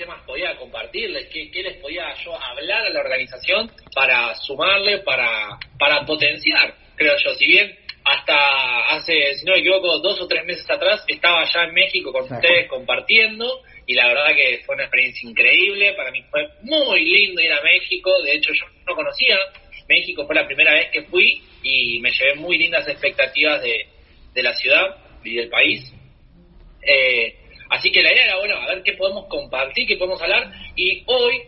temas 0.00 0.22
podía 0.24 0.56
compartirles, 0.56 1.28
qué, 1.28 1.50
qué 1.50 1.62
les 1.62 1.76
podía 1.76 2.12
yo 2.24 2.34
hablar 2.34 2.86
a 2.86 2.90
la 2.90 3.00
organización 3.00 3.70
para 3.94 4.34
sumarle, 4.34 4.98
para, 5.00 5.58
para 5.78 6.04
potenciar, 6.06 6.74
creo 6.96 7.14
yo. 7.22 7.34
Si 7.34 7.46
bien 7.46 7.76
hasta 8.02 8.94
hace, 8.94 9.34
si 9.34 9.44
no 9.44 9.52
me 9.52 9.60
equivoco, 9.60 9.98
dos 9.98 10.20
o 10.22 10.26
tres 10.26 10.44
meses 10.46 10.68
atrás 10.70 11.04
estaba 11.06 11.44
ya 11.44 11.64
en 11.64 11.74
México 11.74 12.10
con 12.12 12.22
ustedes 12.22 12.66
compartiendo 12.68 13.46
y 13.86 13.94
la 13.94 14.08
verdad 14.08 14.34
que 14.34 14.62
fue 14.64 14.74
una 14.74 14.84
experiencia 14.84 15.28
increíble. 15.28 15.92
Para 15.92 16.10
mí 16.10 16.22
fue 16.30 16.48
muy 16.62 17.04
lindo 17.04 17.42
ir 17.42 17.52
a 17.52 17.62
México. 17.62 18.10
De 18.22 18.36
hecho, 18.36 18.52
yo 18.54 18.66
no 18.86 18.94
conocía 18.94 19.36
México, 19.86 20.24
fue 20.24 20.34
la 20.34 20.46
primera 20.46 20.72
vez 20.72 20.90
que 20.90 21.02
fui 21.02 21.42
y 21.62 21.98
me 22.00 22.10
llevé 22.10 22.36
muy 22.36 22.56
lindas 22.56 22.88
expectativas 22.88 23.62
de, 23.62 23.86
de 24.32 24.42
la 24.42 24.54
ciudad 24.54 24.96
y 25.22 25.34
del 25.34 25.50
país. 25.50 25.92
Eh, 26.82 27.39
así 27.70 27.90
que 27.90 28.02
la 28.02 28.12
idea 28.12 28.24
era, 28.24 28.36
bueno, 28.36 28.56
a 28.56 28.66
ver 28.66 28.82
qué 28.82 28.92
podemos 28.94 29.26
compartir, 29.26 29.86
qué 29.86 29.96
podemos 29.96 30.20
hablar. 30.20 30.50
Y 30.76 31.02
hoy, 31.06 31.42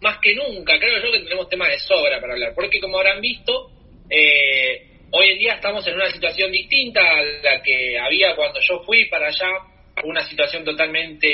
más 0.00 0.18
que 0.18 0.34
nunca, 0.34 0.78
creo 0.78 1.02
yo 1.02 1.12
que 1.12 1.20
tenemos 1.20 1.48
temas 1.48 1.68
de 1.68 1.78
sobra 1.78 2.20
para 2.20 2.34
hablar. 2.34 2.52
Porque 2.54 2.80
como 2.80 2.98
habrán 2.98 3.20
visto, 3.20 3.70
eh, 4.08 4.86
hoy 5.10 5.30
en 5.30 5.38
día 5.38 5.54
estamos 5.54 5.86
en 5.86 5.94
una 5.94 6.10
situación 6.10 6.50
distinta 6.52 7.00
a 7.00 7.22
la 7.22 7.62
que 7.62 7.98
había 7.98 8.34
cuando 8.36 8.60
yo 8.60 8.80
fui 8.84 9.04
para 9.06 9.28
allá. 9.28 9.50
Una 10.04 10.24
situación 10.24 10.64
totalmente 10.64 11.28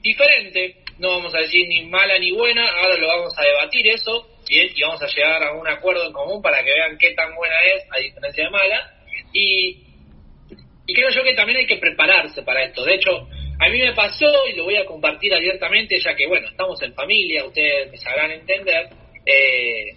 diferente. 0.00 0.76
No 0.98 1.08
vamos 1.08 1.34
a 1.34 1.38
decir 1.38 1.66
ni 1.68 1.84
mala 1.86 2.18
ni 2.18 2.30
buena. 2.30 2.66
Ahora 2.66 2.96
lo 2.96 3.06
vamos 3.08 3.34
a 3.38 3.42
debatir 3.42 3.86
eso. 3.88 4.28
Y 4.48 4.80
vamos 4.82 5.02
a 5.02 5.06
llegar 5.06 5.42
a 5.42 5.52
un 5.52 5.66
acuerdo 5.66 6.06
en 6.06 6.12
común 6.12 6.42
para 6.42 6.62
que 6.62 6.70
vean 6.70 6.98
qué 6.98 7.12
tan 7.12 7.34
buena 7.34 7.56
es, 7.64 7.82
a 7.90 7.98
diferencia 7.98 8.44
de 8.44 8.50
mala. 8.50 8.90
Y 9.32 9.84
y 10.86 10.94
creo 10.94 11.10
yo 11.10 11.22
que 11.22 11.34
también 11.34 11.58
hay 11.58 11.66
que 11.66 11.76
prepararse 11.76 12.42
para 12.42 12.64
esto. 12.64 12.84
De 12.84 12.94
hecho, 12.94 13.28
a 13.58 13.68
mí 13.68 13.78
me 13.78 13.92
pasó, 13.92 14.26
y 14.48 14.56
lo 14.56 14.64
voy 14.64 14.76
a 14.76 14.84
compartir 14.84 15.32
abiertamente, 15.34 15.98
ya 15.98 16.14
que, 16.14 16.26
bueno, 16.26 16.48
estamos 16.48 16.80
en 16.82 16.94
familia, 16.94 17.44
ustedes 17.44 17.90
me 17.90 17.96
sabrán 17.98 18.32
entender. 18.32 18.88
Eh, 19.24 19.96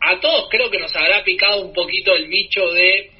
a 0.00 0.20
todos 0.20 0.48
creo 0.50 0.70
que 0.70 0.78
nos 0.78 0.94
habrá 0.94 1.24
picado 1.24 1.62
un 1.62 1.72
poquito 1.72 2.14
el 2.14 2.28
bicho 2.28 2.70
de 2.72 3.10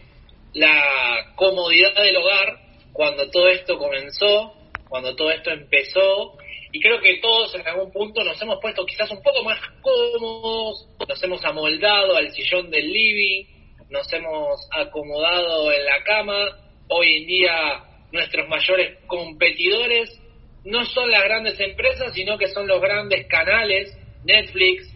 la 0.54 1.32
comodidad 1.34 1.94
del 1.94 2.16
hogar 2.16 2.58
cuando 2.92 3.28
todo 3.30 3.48
esto 3.48 3.76
comenzó, 3.78 4.54
cuando 4.88 5.16
todo 5.16 5.30
esto 5.30 5.50
empezó. 5.50 6.36
Y 6.72 6.80
creo 6.80 7.00
que 7.00 7.18
todos 7.18 7.54
en 7.54 7.66
algún 7.66 7.92
punto 7.92 8.22
nos 8.24 8.40
hemos 8.42 8.60
puesto 8.60 8.84
quizás 8.84 9.10
un 9.10 9.22
poco 9.22 9.42
más 9.44 9.58
cómodos, 9.80 10.88
nos 11.08 11.22
hemos 11.22 11.44
amoldado 11.44 12.16
al 12.16 12.32
sillón 12.32 12.70
del 12.70 12.92
living, 12.92 13.44
nos 13.90 14.12
hemos 14.12 14.68
acomodado 14.72 15.72
en 15.72 15.84
la 15.84 16.02
cama. 16.04 16.48
Hoy 16.88 17.18
en 17.18 17.26
día 17.26 17.84
nuestros 18.14 18.48
mayores 18.48 18.98
competidores 19.06 20.20
no 20.64 20.84
son 20.86 21.10
las 21.10 21.22
grandes 21.24 21.60
empresas, 21.60 22.14
sino 22.14 22.38
que 22.38 22.48
son 22.48 22.66
los 22.66 22.80
grandes 22.80 23.26
canales, 23.26 23.94
Netflix, 24.24 24.90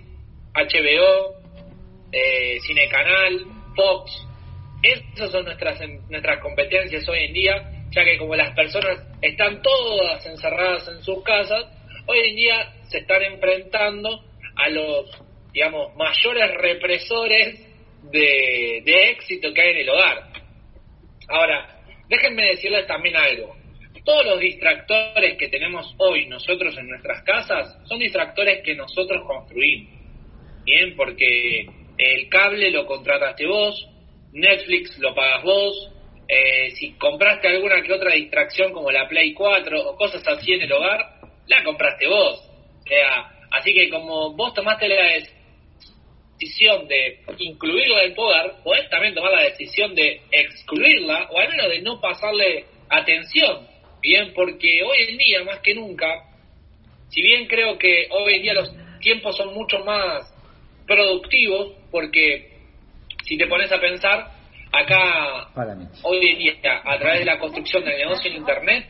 HBO, 0.55 1.34
eh, 2.12 2.58
Cinecanal, 2.66 3.44
Fox. 3.77 4.27
Esas 4.83 5.30
son 5.30 5.44
nuestras, 5.44 5.80
nuestras 6.08 6.41
competencias 6.41 7.06
hoy 7.08 7.24
en 7.24 7.33
día, 7.34 7.70
ya 7.91 8.05
que 8.05 8.16
como 8.16 8.34
las 8.36 8.55
personas 8.55 9.00
están 9.20 9.61
todas 9.61 10.24
encerradas 10.24 10.89
en 10.89 11.02
sus 11.02 11.22
casas, 11.24 11.66
hoy 12.06 12.20
en 12.20 12.36
día 12.36 12.72
se 12.89 12.98
están 12.98 13.22
enfrentando 13.22 14.24
a 14.56 14.69
los, 14.70 15.11
digamos, 15.52 15.94
mayores 15.96 16.55
represores 16.55 17.69
de, 18.11 19.11
éxito 19.11 19.52
que 19.52 19.61
hay 19.61 19.70
en 19.70 19.77
el 19.78 19.91
hogar. 19.91 20.28
Ahora, 21.28 21.78
déjenme 22.09 22.47
decirles 22.47 22.87
también 22.87 23.17
algo. 23.17 23.56
Todos 24.05 24.25
los 24.25 24.41
distractores 24.41 25.37
que 25.37 25.48
tenemos 25.48 25.95
hoy 25.98 26.27
nosotros 26.27 26.77
en 26.79 26.89
nuestras 26.89 27.23
casas 27.23 27.77
son 27.85 27.98
distractores 27.98 28.63
que 28.63 28.74
nosotros 28.74 29.23
construimos. 29.27 29.92
Bien, 30.64 30.95
porque 30.96 31.67
el 31.98 32.29
cable 32.29 32.70
lo 32.70 32.86
contrataste 32.86 33.46
vos, 33.46 33.89
Netflix 34.33 34.98
lo 34.98 35.14
pagas 35.14 35.42
vos, 35.42 35.92
eh, 36.29 36.70
si 36.73 36.92
compraste 36.92 37.48
alguna 37.48 37.83
que 37.83 37.92
otra 37.92 38.13
distracción 38.13 38.73
como 38.73 38.90
la 38.90 39.08
Play 39.08 39.33
4 39.33 39.90
o 39.90 39.96
cosas 39.96 40.27
así 40.29 40.52
en 40.52 40.63
el 40.63 40.73
hogar, 40.73 41.01
la 41.46 41.64
compraste 41.64 42.07
vos. 42.07 42.39
O 42.80 42.86
sea, 42.86 43.30
así 43.51 43.73
que 43.73 43.89
como 43.89 44.35
vos 44.35 44.52
tomaste 44.55 44.89
la, 44.89 45.17
decisión 46.39 46.87
de 46.87 47.21
incluirla 47.39 48.05
en 48.05 48.15
hogar, 48.17 48.63
podés 48.63 48.89
también 48.91 49.15
tomar 49.15 49.33
la 49.33 49.43
decisión 49.43 49.95
de 49.95 50.21
excluirla 50.31 51.29
o 51.31 51.39
al 51.39 51.49
menos 51.49 51.69
de 51.69 51.83
no 51.83 52.01
pasarle 52.01 52.65
atención. 52.89 53.67
Bien, 54.01 54.33
porque 54.35 54.83
hoy 54.85 54.99
en 55.09 55.19
día, 55.19 55.45
más 55.45 55.59
que 55.61 55.75
nunca, 55.75 56.07
si 57.09 57.21
bien 57.23 57.47
creo 57.47 57.77
que 57.77 58.07
hoy 58.11 58.35
en 58.35 58.43
día 58.43 58.55
los 58.55 58.73
tiempos 59.01 59.37
son 59.37 59.53
mucho 59.53 59.79
más 59.85 60.33
productivos, 60.87 61.75
porque 61.91 62.53
si 63.25 63.37
te 63.37 63.47
pones 63.47 63.73
a 63.73 63.81
pensar, 63.81 64.31
acá 64.73 65.49
hoy 66.03 66.29
en 66.29 66.39
día, 66.39 66.83
a 66.85 66.99
través 66.99 67.20
de 67.20 67.25
la 67.25 67.39
construcción 67.39 67.85
del 67.85 67.99
negocio 67.99 68.31
en 68.31 68.37
Internet, 68.37 68.87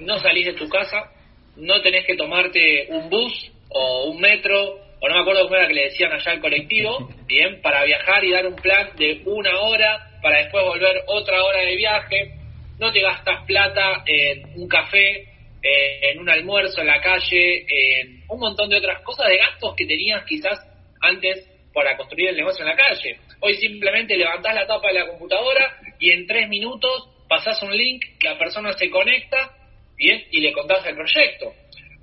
no 0.00 0.18
salís 0.18 0.46
de 0.46 0.54
tu 0.54 0.68
casa, 0.68 1.12
no 1.54 1.80
tenés 1.80 2.04
que 2.04 2.16
tomarte 2.16 2.88
un 2.90 3.08
bus 3.08 3.52
o 3.68 4.10
un 4.10 4.20
metro 4.20 4.85
o 5.00 5.08
no 5.08 5.14
me 5.14 5.20
acuerdo 5.20 5.44
cómo 5.44 5.56
era 5.56 5.68
que 5.68 5.74
le 5.74 5.84
decían 5.84 6.12
allá 6.12 6.32
al 6.32 6.40
colectivo, 6.40 7.08
bien, 7.26 7.60
para 7.60 7.84
viajar 7.84 8.24
y 8.24 8.32
dar 8.32 8.46
un 8.46 8.56
plan 8.56 8.90
de 8.96 9.22
una 9.24 9.60
hora 9.60 10.18
para 10.22 10.38
después 10.38 10.64
volver 10.64 11.02
otra 11.06 11.42
hora 11.44 11.60
de 11.60 11.76
viaje, 11.76 12.32
no 12.78 12.92
te 12.92 13.00
gastas 13.00 13.44
plata 13.46 14.02
en 14.06 14.60
un 14.60 14.68
café, 14.68 15.28
en 15.62 16.18
un 16.20 16.28
almuerzo 16.28 16.80
en 16.80 16.86
la 16.86 17.00
calle, 17.00 17.66
en 17.68 18.22
un 18.28 18.38
montón 18.38 18.68
de 18.68 18.76
otras 18.76 19.02
cosas 19.02 19.28
de 19.28 19.38
gastos 19.38 19.74
que 19.76 19.86
tenías 19.86 20.24
quizás 20.24 20.60
antes 21.00 21.48
para 21.72 21.96
construir 21.96 22.30
el 22.30 22.36
negocio 22.36 22.64
en 22.64 22.70
la 22.70 22.76
calle. 22.76 23.18
Hoy 23.40 23.54
simplemente 23.54 24.16
levantás 24.16 24.54
la 24.54 24.66
tapa 24.66 24.88
de 24.88 24.94
la 24.94 25.06
computadora 25.06 25.78
y 25.98 26.10
en 26.10 26.26
tres 26.26 26.48
minutos 26.48 27.08
pasás 27.28 27.62
un 27.62 27.76
link, 27.76 28.02
la 28.22 28.38
persona 28.38 28.72
se 28.72 28.88
conecta, 28.90 29.56
bien, 29.96 30.24
y 30.30 30.40
le 30.40 30.52
contás 30.52 30.86
el 30.86 30.94
proyecto. 30.94 31.52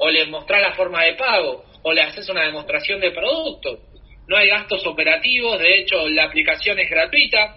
O 0.05 0.09
le 0.09 0.25
mostrás 0.25 0.61
la 0.61 0.73
forma 0.73 1.01
de 1.05 1.13
pago, 1.13 1.63
o 1.81 1.93
le 1.93 2.01
haces 2.01 2.27
una 2.27 2.43
demostración 2.43 2.99
de 2.99 3.11
producto. 3.11 3.79
No 4.27 4.35
hay 4.35 4.49
gastos 4.49 4.85
operativos, 4.85 5.57
de 5.59 5.79
hecho 5.79 6.09
la 6.09 6.25
aplicación 6.25 6.77
es 6.77 6.89
gratuita, 6.89 7.55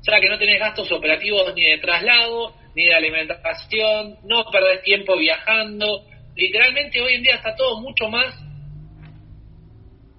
o 0.00 0.02
sea 0.02 0.18
que 0.18 0.28
no 0.28 0.36
tenés 0.36 0.58
gastos 0.58 0.90
operativos 0.90 1.54
ni 1.54 1.62
de 1.62 1.78
traslado, 1.78 2.56
ni 2.74 2.86
de 2.86 2.94
alimentación, 2.94 4.18
no 4.24 4.44
perdés 4.50 4.82
tiempo 4.82 5.16
viajando. 5.16 6.04
Literalmente 6.34 7.00
hoy 7.00 7.14
en 7.14 7.22
día 7.22 7.36
está 7.36 7.54
todo 7.54 7.80
mucho 7.80 8.08
más 8.08 8.34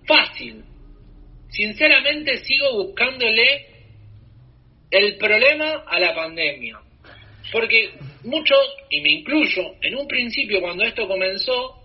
fácil. 0.08 0.64
Sinceramente 1.50 2.38
sigo 2.38 2.86
buscándole 2.86 3.66
el 4.92 5.18
problema 5.18 5.84
a 5.88 6.00
la 6.00 6.16
pandemia. 6.16 6.85
Porque 7.52 7.92
muchos, 8.24 8.60
y 8.90 9.02
me 9.02 9.12
incluyo, 9.12 9.76
en 9.82 9.96
un 9.96 10.08
principio 10.08 10.62
cuando 10.62 10.84
esto 10.84 11.08
comenzó, 11.08 11.82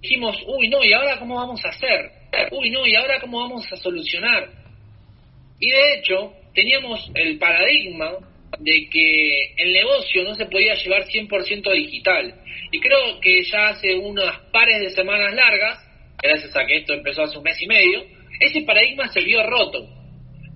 dijimos, 0.00 0.36
uy, 0.46 0.68
no, 0.68 0.84
¿y 0.84 0.92
ahora 0.92 1.18
cómo 1.18 1.36
vamos 1.36 1.64
a 1.64 1.68
hacer? 1.68 2.10
Uy, 2.52 2.70
no, 2.70 2.86
¿y 2.86 2.94
ahora 2.94 3.20
cómo 3.20 3.40
vamos 3.40 3.70
a 3.72 3.76
solucionar? 3.76 4.48
Y 5.58 5.70
de 5.70 5.94
hecho, 5.94 6.32
teníamos 6.54 7.10
el 7.14 7.38
paradigma 7.38 8.12
de 8.58 8.88
que 8.90 9.54
el 9.56 9.72
negocio 9.72 10.24
no 10.24 10.34
se 10.34 10.46
podía 10.46 10.74
llevar 10.74 11.04
100% 11.04 11.72
digital. 11.72 12.34
Y 12.72 12.80
creo 12.80 13.20
que 13.20 13.42
ya 13.44 13.68
hace 13.68 13.94
unas 13.94 14.38
pares 14.52 14.80
de 14.80 14.90
semanas 14.90 15.34
largas, 15.34 15.78
gracias 16.22 16.56
a 16.56 16.66
que 16.66 16.78
esto 16.78 16.94
empezó 16.94 17.22
hace 17.22 17.38
un 17.38 17.44
mes 17.44 17.60
y 17.60 17.66
medio, 17.66 18.04
ese 18.40 18.62
paradigma 18.62 19.08
se 19.08 19.20
vio 19.20 19.42
roto. 19.44 19.88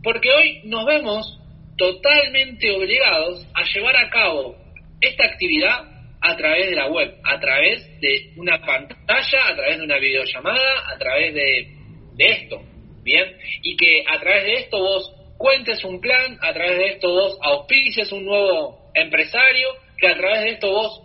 Porque 0.03 0.31
hoy 0.31 0.61
nos 0.65 0.85
vemos 0.85 1.41
totalmente 1.77 2.71
obligados 2.71 3.47
a 3.55 3.65
llevar 3.65 3.97
a 3.97 4.11
cabo 4.11 4.57
esta 5.01 5.25
actividad 5.25 5.95
a 6.21 6.37
través 6.37 6.71
de 6.71 6.77
la 6.77 6.87
web, 6.89 7.17
a 7.23 7.39
través 7.39 8.01
de 8.01 8.33
una 8.37 8.59
pantalla, 8.65 9.49
a 9.49 9.55
través 9.55 9.79
de 9.79 9.85
una 9.85 9.99
videollamada, 9.99 10.91
a 10.91 10.99
través 10.99 11.35
de, 11.35 11.69
esto, 12.17 12.63
¿bien? 13.03 13.37
Y 13.63 13.77
que 13.77 14.05
a 14.07 14.19
través 14.21 14.45
de 14.45 14.55
esto 14.55 14.79
vos 14.79 15.13
cuentes 15.37 15.85
un 15.85 16.01
plan, 16.01 16.39
a 16.41 16.53
través 16.55 16.79
de 16.79 16.87
esto 16.93 17.11
vos 17.11 17.39
auspices 17.43 18.11
un 18.13 18.25
nuevo 18.25 18.91
empresario, 18.95 19.69
que 19.99 20.09
a 20.09 20.17
través 20.17 20.45
de 20.45 20.51
esto 20.53 20.71
vos 20.71 21.03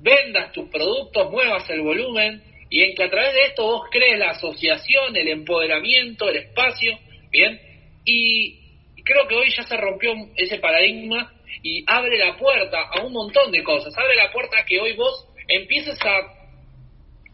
vendas 0.00 0.52
tus 0.52 0.70
productos, 0.70 1.30
muevas 1.30 1.68
el 1.68 1.82
volumen, 1.82 2.42
y 2.70 2.82
en 2.82 2.94
que 2.94 3.04
a 3.04 3.10
través 3.10 3.34
de 3.34 3.42
esto 3.46 3.64
vos 3.64 3.82
crees 3.90 4.18
la 4.18 4.30
asociación, 4.30 5.14
el 5.14 5.28
empoderamiento, 5.28 6.30
el 6.30 6.36
espacio, 6.36 6.98
¿bien? 7.30 7.60
Y 8.06 8.63
creo 9.04 9.28
que 9.28 9.34
hoy 9.36 9.50
ya 9.50 9.62
se 9.62 9.76
rompió 9.76 10.12
ese 10.36 10.58
paradigma 10.58 11.32
y 11.62 11.84
abre 11.86 12.18
la 12.18 12.36
puerta 12.36 12.88
a 12.90 13.02
un 13.04 13.12
montón 13.12 13.52
de 13.52 13.62
cosas. 13.62 13.96
Abre 13.96 14.16
la 14.16 14.32
puerta 14.32 14.58
a 14.60 14.64
que 14.64 14.80
hoy 14.80 14.94
vos 14.94 15.28
empieces 15.46 15.98
a 16.04 16.44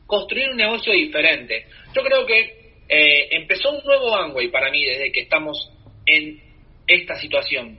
construir 0.07 0.51
un 0.51 0.57
negocio 0.57 0.93
diferente. 0.93 1.67
Yo 1.95 2.03
creo 2.03 2.27
que 2.27 2.75
eh, 2.89 3.29
empezó 3.31 3.71
un 3.71 3.85
nuevo 3.85 4.17
Angway 4.17 4.49
para 4.49 4.71
mí 4.71 4.85
desde 4.85 5.13
que 5.13 5.21
estamos 5.21 5.71
en 6.07 6.43
esta 6.87 7.17
situación. 7.21 7.79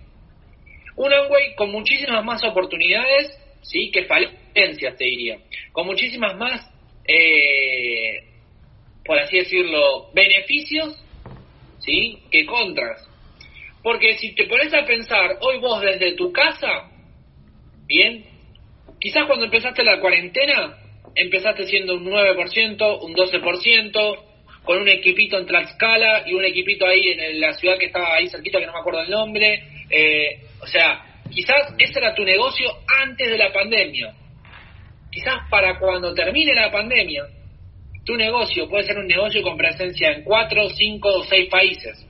Un 0.96 1.14
Angway 1.14 1.56
con 1.56 1.72
muchísimas 1.72 2.24
más 2.24 2.44
oportunidades 2.44 3.38
sí 3.62 3.92
que 3.92 4.06
falencias, 4.06 4.96
te 4.98 5.06
diría. 5.06 5.38
Con 5.72 5.86
muchísimas 5.86 6.36
más, 6.38 6.70
eh, 7.06 8.24
por 9.04 9.20
así 9.20 9.38
decirlo, 9.38 10.12
beneficios, 10.14 11.04
sí, 11.80 12.24
que 12.32 12.46
contras. 12.46 13.11
Porque 13.84 14.14
si 14.18 14.36
te 14.36 14.46
pones 14.46 14.74
a 14.74 14.86
pensar, 14.86 15.38
hoy 15.42 15.60
vos 15.60 15.82
desde 15.82 16.14
tu 16.14 16.32
casa, 16.32 16.90
bien, 17.88 18.26
quizás 19.00 19.26
cuando 19.26 19.46
empezaste 19.46 19.84
la 19.84 20.00
cuarentena, 20.00 20.78
empezaste 21.16 21.66
siendo 21.66 21.96
un 21.96 22.06
9%, 22.06 23.00
un 23.02 23.14
12%, 23.16 24.26
con 24.64 24.78
un 24.80 24.88
equipito 24.88 25.40
en 25.40 25.46
Tlaxcala 25.48 26.24
y 26.28 26.34
un 26.34 26.46
equipito 26.46 26.86
ahí 26.86 27.10
en 27.10 27.42
la 27.42 27.54
ciudad 27.54 27.78
que 27.78 27.88
estaba 27.88 28.16
ahí 28.16 28.28
cerquita, 28.30 28.60
que 28.60 28.68
no 28.68 28.74
me 28.74 28.80
acuerdo 28.80 29.02
el 29.02 29.10
nombre. 29.10 29.64
Eh, 29.90 30.40
o 30.62 30.68
sea, 30.68 31.04
quizás 31.32 31.74
ese 31.80 32.00
era 32.00 32.14
tu 32.14 32.24
negocio 32.24 32.70
antes 33.04 33.30
de 33.30 33.38
la 33.38 33.52
pandemia. 33.52 34.14
Quizás 35.12 35.50
para 35.50 35.80
cuando 35.80 36.14
termine 36.14 36.54
la 36.54 36.72
pandemia, 36.72 37.24
tu 38.06 38.16
negocio 38.16 38.70
puede 38.70 38.84
ser 38.84 38.98
un 38.98 39.08
negocio 39.08 39.42
con 39.42 39.58
presencia 39.58 40.12
en 40.12 40.24
cuatro, 40.24 40.70
cinco 40.70 41.10
o 41.10 41.24
seis 41.24 41.50
países. 41.50 42.08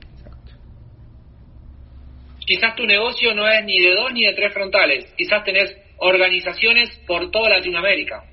Quizás 2.44 2.74
tu 2.74 2.84
negocio 2.86 3.34
no 3.34 3.48
es 3.48 3.64
ni 3.64 3.80
de 3.80 3.94
dos 3.94 4.12
ni 4.12 4.24
de 4.24 4.32
tres 4.34 4.52
frontales. 4.52 5.12
Quizás 5.16 5.44
tenés 5.44 5.76
organizaciones 5.98 6.90
por 7.06 7.30
toda 7.30 7.50
Latinoamérica. 7.50 8.24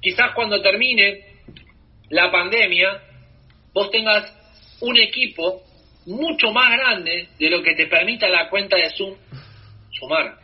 Quizás 0.00 0.32
cuando 0.32 0.62
termine 0.62 1.24
la 2.10 2.30
pandemia, 2.30 3.02
vos 3.72 3.90
tengas 3.90 4.32
un 4.80 4.96
equipo 4.96 5.62
mucho 6.06 6.52
más 6.52 6.70
grande 6.70 7.28
de 7.38 7.50
lo 7.50 7.62
que 7.62 7.74
te 7.74 7.86
permita 7.86 8.28
la 8.28 8.48
cuenta 8.48 8.76
de 8.76 8.90
Zoom 8.90 9.16
sumar. 9.90 10.38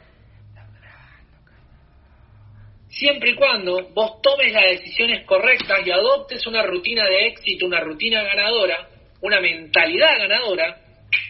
Siempre 2.89 3.31
y 3.31 3.35
cuando 3.35 3.89
vos 3.91 4.21
tomes 4.23 4.53
las 4.53 4.71
decisiones 4.71 5.25
correctas 5.25 5.85
y 5.85 5.91
adoptes 5.91 6.47
una 6.47 6.63
rutina 6.63 7.05
de 7.07 7.27
éxito, 7.27 7.67
una 7.67 7.81
rutina 7.81 8.23
ganadora, 8.23 8.89
una 9.21 9.41
mentalidad 9.41 10.19
ganadora, 10.19 10.84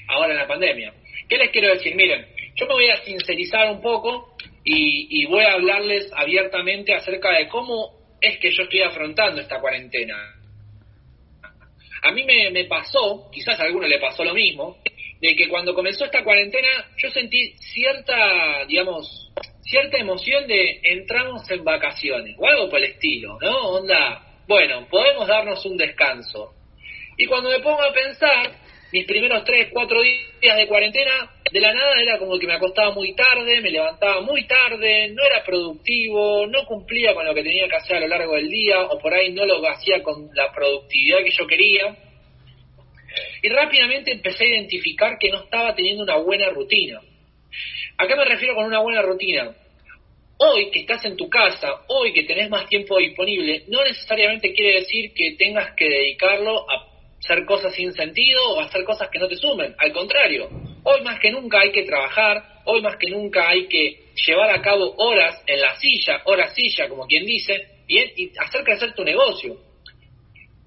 ahora 0.09 0.33
en 0.33 0.39
la 0.39 0.47
pandemia. 0.47 0.93
¿Qué 1.29 1.39
les 1.39 1.51
quiero 1.51 1.69
decir? 1.69 1.95
Miren, 1.95 2.27
yo 2.57 2.67
me 2.67 2.75
voy 2.75 2.89
a 2.89 3.03
sincerizar 3.05 3.71
un 3.71 3.81
poco 3.81 4.37
y, 4.65 5.27
voy 5.27 5.45
a 5.45 5.53
hablarles 5.53 6.11
abiertamente 6.15 6.95
acerca 6.95 7.33
de 7.33 7.49
cómo 7.49 8.17
es 8.21 8.39
que 8.39 8.51
yo 8.51 8.63
estoy 8.63 8.83
afrontando 8.83 9.41
esta 9.41 9.61
cuarentena. 9.61 10.17
A 12.03 12.11
mí 12.13 12.25
me, 12.25 12.65
pasó, 12.65 13.31
quizás 13.33 13.59
a 13.61 13.65
alguno 13.65 13.87
le 13.87 13.99
pasó 13.99 14.25
lo 14.25 14.35
mismo, 14.35 14.79
de 15.21 15.35
que 15.35 15.49
cuando 15.49 15.75
comenzó 15.75 16.05
esta 16.05 16.23
cuarentena 16.23 16.69
yo 16.99 17.11
sentí 17.11 17.55
cierta, 17.59 18.65
digamos, 18.67 19.33
cierta 19.63 19.99
emoción 19.99 20.47
de 20.47 20.81
entramos 20.83 21.51
en 21.51 21.65
vacaciones 21.65 22.37
o 22.39 22.47
algo 22.47 22.69
por 22.69 22.79
el 22.79 22.93
estilo, 22.93 23.39
¿no? 23.41 23.59
Onda, 23.71 24.23
bueno, 24.47 24.87
podemos 24.91 25.27
darnos 25.27 25.65
un 25.65 25.77
descanso. 25.77 26.55
Y 27.17 27.27
cuando 27.27 27.51
me 27.51 27.61
pongo 27.61 27.83
a 27.83 27.93
pensar, 27.93 28.53
mis 28.95 29.07
primeros 29.07 29.43
tres, 29.43 29.71
cuatro 29.73 30.01
días 30.03 30.57
de 30.57 30.69
cuarentena, 30.69 31.29
de 31.51 31.61
la 31.61 31.75
nada 31.75 32.01
era 32.01 32.17
como 32.17 32.39
que 32.39 32.47
me 32.47 32.55
acostaba 32.55 32.93
muy 32.93 33.13
tarde, 33.13 33.61
me 33.61 33.73
levantaba 33.73 34.21
muy 34.21 34.47
tarde, 34.47 35.09
no 35.09 35.25
era 35.25 35.43
productivo, 35.43 36.47
no 36.47 36.65
cumplía 36.65 37.13
con 37.13 37.27
lo 37.27 37.35
que 37.35 37.43
tenía 37.43 37.67
que 37.67 37.75
hacer 37.75 37.97
a 37.97 38.01
lo 38.03 38.07
largo 38.07 38.35
del 38.35 38.49
día, 38.49 38.83
o 38.83 38.97
por 39.01 39.13
ahí 39.13 39.33
no 39.33 39.45
lo 39.47 39.69
hacía 39.69 40.01
con 40.01 40.31
la 40.33 40.53
productividad 40.53 41.25
que 41.25 41.33
yo 41.33 41.45
quería. 41.45 41.97
Y 43.43 43.49
rápidamente 43.49 44.13
empecé 44.13 44.45
a 44.45 44.49
identificar 44.59 45.19
que 45.19 45.31
no 45.31 45.43
estaba 45.43 45.75
teniendo 45.75 46.05
una 46.05 46.19
buena 46.19 46.51
rutina. 46.51 47.01
¿A 47.99 48.07
qué 48.07 48.15
me 48.15 48.25
refiero 48.25 48.55
con 48.55 48.65
una 48.65 48.79
buena 48.79 49.03
rutina? 49.03 49.57
Hoy 50.39 50.71
que 50.71 50.81
estás 50.81 51.05
en 51.05 51.17
tu 51.17 51.29
casa, 51.29 51.83
hoy 51.89 52.13
que 52.13 52.23
tenés 52.23 52.49
más 52.49 52.69
tiempo 52.69 52.99
disponible, 52.99 53.65
no 53.67 53.83
necesariamente 53.83 54.53
quiere 54.53 54.83
decir 54.83 55.13
que 55.13 55.33
tengas 55.33 55.75
que 55.75 55.89
dedicarlo 55.89 56.71
a 56.71 56.94
hacer 57.25 57.47
cosas 57.47 57.75
sin 57.75 57.93
sentido 57.95 58.51
o 58.51 58.61
hacer 58.61 58.85
cosas 58.85 59.09
que 59.09 59.19
no 59.19 59.27
te 59.29 59.37
sumen. 59.37 59.75
Al 59.79 59.93
contrario, 59.93 60.49
hoy 60.83 61.03
más 61.03 61.19
que 61.19 61.31
nunca 61.31 61.61
hay 61.61 61.73
que 61.73 61.85
trabajar, 61.85 62.61
hoy 62.67 62.83
más 62.83 62.97
que 62.97 63.09
nunca 63.09 63.49
hay 63.49 63.67
que 63.67 64.13
llevar 64.27 64.51
a 64.51 64.61
cabo 64.61 64.95
horas 64.99 65.43
en 65.47 65.61
la 65.61 65.75
silla, 65.77 66.21
horas 66.25 66.55
silla, 66.55 66.89
como 66.89 67.07
quien 67.07 67.25
dice, 67.25 67.67
bien, 67.87 68.13
y 68.17 68.31
hacer 68.39 68.63
crecer 68.63 68.93
tu 68.93 69.05
negocio. 69.05 69.57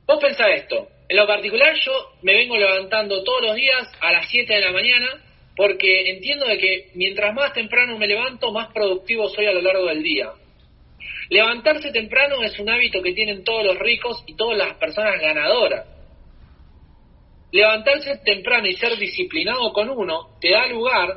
Vos 0.08 0.20
pensá 0.20 0.50
esto, 0.50 0.88
en 1.08 1.18
lo 1.18 1.28
particular 1.28 1.76
yo 1.76 2.14
me 2.24 2.34
vengo 2.34 2.58
levantando 2.58 3.24
todos 3.24 3.44
los 3.44 3.56
días 3.56 3.92
a 4.00 4.12
las 4.12 4.28
7 4.28 4.52
de 4.52 4.62
la 4.62 4.72
mañana 4.72 5.24
porque 5.56 6.10
entiendo 6.10 6.46
de 6.46 6.58
que 6.58 6.90
mientras 6.96 7.34
más 7.34 7.54
temprano 7.54 7.98
me 7.98 8.08
levanto, 8.08 8.52
más 8.52 8.72
productivo 8.74 9.28
soy 9.30 9.46
a 9.46 9.52
lo 9.52 9.62
largo 9.62 9.86
del 9.88 10.04
día. 10.04 10.32
Levantarse 11.30 11.92
temprano 11.92 12.42
es 12.44 12.58
un 12.60 12.70
hábito 12.70 13.02
que 13.02 13.14
tienen 13.14 13.44
todos 13.44 13.66
los 13.66 13.78
ricos 13.78 14.24
y 14.28 14.36
todas 14.36 14.58
las 14.58 14.76
personas 14.76 15.20
ganadoras 15.20 15.97
levantarse 17.52 18.18
temprano 18.18 18.68
y 18.68 18.74
ser 18.74 18.98
disciplinado 18.98 19.72
con 19.74 19.90
uno 19.90 20.38
te 20.40 20.52
da 20.52 20.68
lugar, 20.68 21.10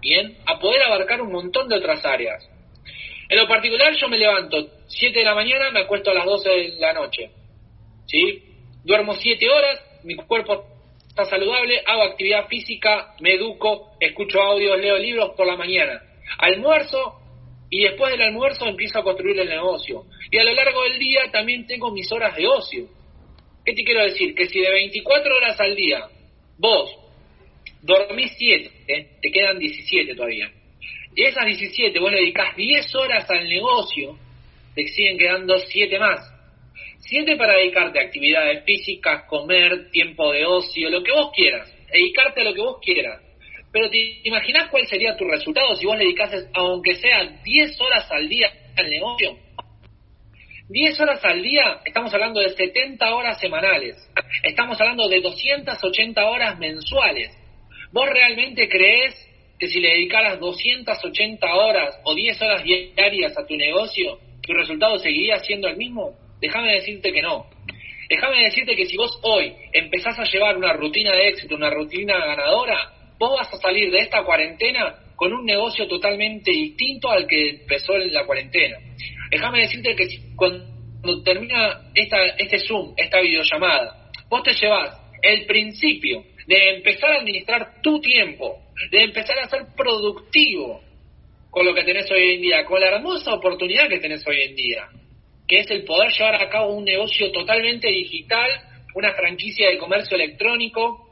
bien, 0.00 0.36
a 0.46 0.58
poder 0.58 0.82
abarcar 0.82 1.20
un 1.20 1.32
montón 1.32 1.68
de 1.68 1.76
otras 1.76 2.04
áreas. 2.04 2.48
En 3.28 3.38
lo 3.38 3.48
particular 3.48 3.94
yo 3.94 4.08
me 4.08 4.18
levanto 4.18 4.68
7 4.86 5.18
de 5.18 5.24
la 5.24 5.34
mañana, 5.34 5.70
me 5.70 5.80
acuesto 5.80 6.10
a 6.10 6.14
las 6.14 6.26
12 6.26 6.48
de 6.48 6.68
la 6.78 6.92
noche. 6.92 7.30
¿Sí? 8.06 8.42
Duermo 8.84 9.14
7 9.14 9.48
horas, 9.48 9.80
mi 10.04 10.14
cuerpo 10.14 10.66
está 11.08 11.24
saludable, 11.24 11.82
hago 11.86 12.02
actividad 12.02 12.46
física, 12.48 13.14
me 13.20 13.34
educo, 13.34 13.92
escucho 14.00 14.42
audios, 14.42 14.78
leo 14.78 14.98
libros 14.98 15.30
por 15.36 15.46
la 15.46 15.56
mañana. 15.56 16.02
Almuerzo 16.38 17.20
y 17.70 17.84
después 17.84 18.12
del 18.12 18.22
almuerzo 18.22 18.66
empiezo 18.66 18.98
a 18.98 19.04
construir 19.04 19.38
el 19.40 19.48
negocio. 19.48 20.04
Y 20.30 20.38
a 20.38 20.44
lo 20.44 20.52
largo 20.52 20.82
del 20.82 20.98
día 20.98 21.22
también 21.32 21.66
tengo 21.66 21.90
mis 21.90 22.10
horas 22.12 22.36
de 22.36 22.46
ocio. 22.46 22.86
¿Qué 23.64 23.72
te 23.72 23.82
quiero 23.82 24.04
decir? 24.04 24.34
Que 24.34 24.46
si 24.46 24.60
de 24.60 24.70
24 24.70 25.36
horas 25.36 25.58
al 25.58 25.74
día 25.74 26.06
vos 26.58 26.90
dormís 27.82 28.32
7, 28.36 28.70
¿eh? 28.88 29.06
te 29.20 29.30
quedan 29.30 29.58
17 29.58 30.14
todavía. 30.14 30.50
Y 31.16 31.24
esas 31.24 31.46
17 31.46 31.98
vos 31.98 32.10
le 32.10 32.20
dedicás 32.20 32.56
10 32.56 32.94
horas 32.96 33.30
al 33.30 33.48
negocio, 33.48 34.18
te 34.74 34.86
siguen 34.88 35.16
quedando 35.16 35.58
7 35.58 35.98
más. 35.98 36.30
7 36.98 37.36
para 37.36 37.56
dedicarte 37.56 38.00
a 38.00 38.02
actividades 38.02 38.64
físicas, 38.64 39.24
comer, 39.28 39.90
tiempo 39.90 40.32
de 40.32 40.44
ocio, 40.44 40.90
lo 40.90 41.02
que 41.02 41.12
vos 41.12 41.30
quieras. 41.34 41.72
Dedicarte 41.92 42.40
a 42.40 42.44
lo 42.44 42.54
que 42.54 42.60
vos 42.60 42.78
quieras. 42.82 43.22
Pero 43.72 43.90
¿te 43.90 44.20
imaginás 44.24 44.68
cuál 44.68 44.86
sería 44.86 45.16
tu 45.16 45.24
resultado 45.24 45.74
si 45.76 45.86
vos 45.86 45.96
le 45.96 46.04
dedicases, 46.04 46.48
aunque 46.54 46.94
sea 46.94 47.24
10 47.44 47.80
horas 47.80 48.10
al 48.10 48.28
día 48.28 48.50
al 48.76 48.88
negocio? 48.88 49.36
10 50.68 50.98
horas 50.98 51.22
al 51.22 51.42
día, 51.42 51.80
estamos 51.84 52.14
hablando 52.14 52.40
de 52.40 52.48
70 52.48 53.14
horas 53.14 53.38
semanales, 53.38 53.96
estamos 54.42 54.80
hablando 54.80 55.08
de 55.10 55.20
280 55.20 56.26
horas 56.26 56.58
mensuales. 56.58 57.36
¿Vos 57.92 58.08
realmente 58.08 58.66
crees 58.66 59.14
que 59.58 59.68
si 59.68 59.78
le 59.78 59.90
dedicaras 59.90 60.40
280 60.40 61.54
horas 61.54 62.00
o 62.04 62.14
10 62.14 62.40
horas 62.40 62.64
diarias 62.64 63.36
a 63.36 63.46
tu 63.46 63.56
negocio, 63.56 64.18
tu 64.40 64.54
resultado 64.54 64.98
seguiría 64.98 65.38
siendo 65.40 65.68
el 65.68 65.76
mismo? 65.76 66.16
Déjame 66.40 66.72
decirte 66.72 67.12
que 67.12 67.20
no. 67.20 67.44
Déjame 68.08 68.44
decirte 68.44 68.74
que 68.74 68.86
si 68.86 68.96
vos 68.96 69.20
hoy 69.22 69.54
empezás 69.70 70.18
a 70.18 70.24
llevar 70.24 70.56
una 70.56 70.72
rutina 70.72 71.12
de 71.12 71.28
éxito, 71.28 71.56
una 71.56 71.68
rutina 71.68 72.18
ganadora, 72.24 72.90
vos 73.18 73.36
vas 73.38 73.52
a 73.52 73.58
salir 73.58 73.90
de 73.90 73.98
esta 73.98 74.24
cuarentena 74.24 74.94
con 75.16 75.32
un 75.32 75.44
negocio 75.44 75.86
totalmente 75.86 76.50
distinto 76.50 77.10
al 77.10 77.26
que 77.26 77.50
empezó 77.50 77.94
en 77.94 78.12
la 78.12 78.26
cuarentena. 78.26 78.78
Déjame 79.30 79.60
decirte 79.60 79.94
que 79.94 80.06
cuando 80.36 81.22
termina 81.24 81.90
esta, 81.94 82.24
este 82.38 82.58
Zoom, 82.58 82.94
esta 82.96 83.20
videollamada, 83.20 84.10
vos 84.28 84.42
te 84.42 84.52
llevas 84.54 84.98
el 85.22 85.46
principio 85.46 86.24
de 86.46 86.76
empezar 86.76 87.12
a 87.12 87.20
administrar 87.20 87.80
tu 87.82 88.00
tiempo, 88.00 88.58
de 88.90 89.04
empezar 89.04 89.38
a 89.38 89.48
ser 89.48 89.66
productivo 89.76 90.82
con 91.50 91.64
lo 91.64 91.74
que 91.74 91.84
tenés 91.84 92.10
hoy 92.10 92.34
en 92.34 92.42
día, 92.42 92.64
con 92.64 92.80
la 92.80 92.88
hermosa 92.88 93.32
oportunidad 93.32 93.88
que 93.88 94.00
tenés 94.00 94.26
hoy 94.26 94.42
en 94.42 94.56
día, 94.56 94.88
que 95.46 95.60
es 95.60 95.70
el 95.70 95.84
poder 95.84 96.12
llevar 96.12 96.42
a 96.42 96.48
cabo 96.50 96.74
un 96.74 96.84
negocio 96.84 97.30
totalmente 97.30 97.88
digital, 97.88 98.50
una 98.94 99.12
franquicia 99.12 99.68
de 99.68 99.78
comercio 99.78 100.16
electrónico, 100.16 101.04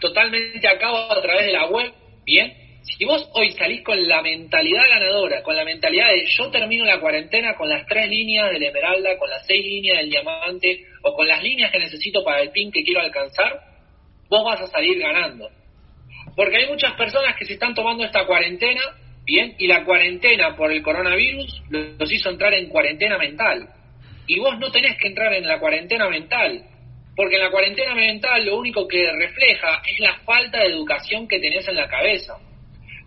totalmente 0.00 0.66
a 0.68 0.78
cabo 0.78 0.98
a 1.10 1.22
través 1.22 1.46
de 1.46 1.52
la 1.52 1.66
web, 1.68 1.92
bien, 2.24 2.52
si 2.82 3.04
vos 3.04 3.28
hoy 3.34 3.52
salís 3.52 3.82
con 3.82 4.08
la 4.08 4.22
mentalidad 4.22 4.88
ganadora, 4.88 5.42
con 5.42 5.54
la 5.54 5.64
mentalidad 5.64 6.08
de 6.08 6.26
yo 6.26 6.50
termino 6.50 6.84
la 6.84 6.98
cuarentena 7.00 7.54
con 7.54 7.68
las 7.68 7.86
tres 7.86 8.08
líneas 8.08 8.50
del 8.50 8.62
esmeralda, 8.64 9.16
con 9.18 9.30
las 9.30 9.46
seis 9.46 9.64
líneas 9.64 9.98
del 9.98 10.10
diamante 10.10 10.84
o 11.02 11.14
con 11.14 11.28
las 11.28 11.42
líneas 11.42 11.70
que 11.70 11.78
necesito 11.78 12.24
para 12.24 12.40
el 12.40 12.50
pin 12.50 12.72
que 12.72 12.82
quiero 12.82 13.00
alcanzar, 13.00 13.60
vos 14.28 14.44
vas 14.44 14.60
a 14.62 14.66
salir 14.66 14.98
ganando. 14.98 15.48
Porque 16.34 16.56
hay 16.56 16.68
muchas 16.68 16.94
personas 16.94 17.36
que 17.36 17.44
se 17.44 17.54
están 17.54 17.74
tomando 17.74 18.04
esta 18.04 18.26
cuarentena, 18.26 18.82
y 19.24 19.66
la 19.68 19.84
cuarentena 19.84 20.56
por 20.56 20.72
el 20.72 20.82
coronavirus 20.82 21.62
los 21.70 22.12
hizo 22.12 22.30
entrar 22.30 22.52
en 22.54 22.68
cuarentena 22.68 23.18
mental. 23.18 23.68
Y 24.26 24.40
vos 24.40 24.58
no 24.58 24.72
tenés 24.72 24.96
que 24.98 25.08
entrar 25.08 25.32
en 25.32 25.46
la 25.46 25.60
cuarentena 25.60 26.08
mental, 26.08 26.64
porque 27.14 27.36
en 27.36 27.42
la 27.42 27.50
cuarentena 27.50 27.94
mental 27.94 28.44
lo 28.44 28.58
único 28.58 28.88
que 28.88 29.12
refleja 29.12 29.80
es 29.88 30.00
la 30.00 30.16
falta 30.24 30.58
de 30.58 30.66
educación 30.66 31.28
que 31.28 31.38
tenés 31.38 31.68
en 31.68 31.76
la 31.76 31.88
cabeza 31.88 32.36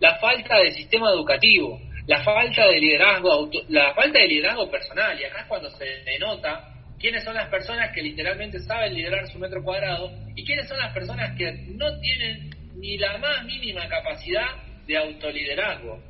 la 0.00 0.16
falta 0.16 0.58
de 0.58 0.72
sistema 0.72 1.10
educativo, 1.10 1.80
la 2.06 2.22
falta 2.22 2.66
de 2.68 2.80
liderazgo, 2.80 3.50
la 3.68 3.94
falta 3.94 4.20
de 4.20 4.28
liderazgo 4.28 4.70
personal, 4.70 5.20
y 5.20 5.24
acá 5.24 5.40
es 5.40 5.46
cuando 5.46 5.70
se 5.70 5.84
denota 6.04 6.72
quiénes 6.98 7.24
son 7.24 7.34
las 7.34 7.48
personas 7.48 7.92
que 7.92 8.02
literalmente 8.02 8.58
saben 8.60 8.94
liderar 8.94 9.26
su 9.28 9.38
metro 9.38 9.62
cuadrado 9.62 10.10
y 10.34 10.44
quiénes 10.44 10.68
son 10.68 10.78
las 10.78 10.92
personas 10.92 11.36
que 11.36 11.52
no 11.74 11.98
tienen 12.00 12.50
ni 12.76 12.96
la 12.98 13.18
más 13.18 13.44
mínima 13.44 13.88
capacidad 13.88 14.48
de 14.86 14.96
autoliderazgo. 14.96 16.02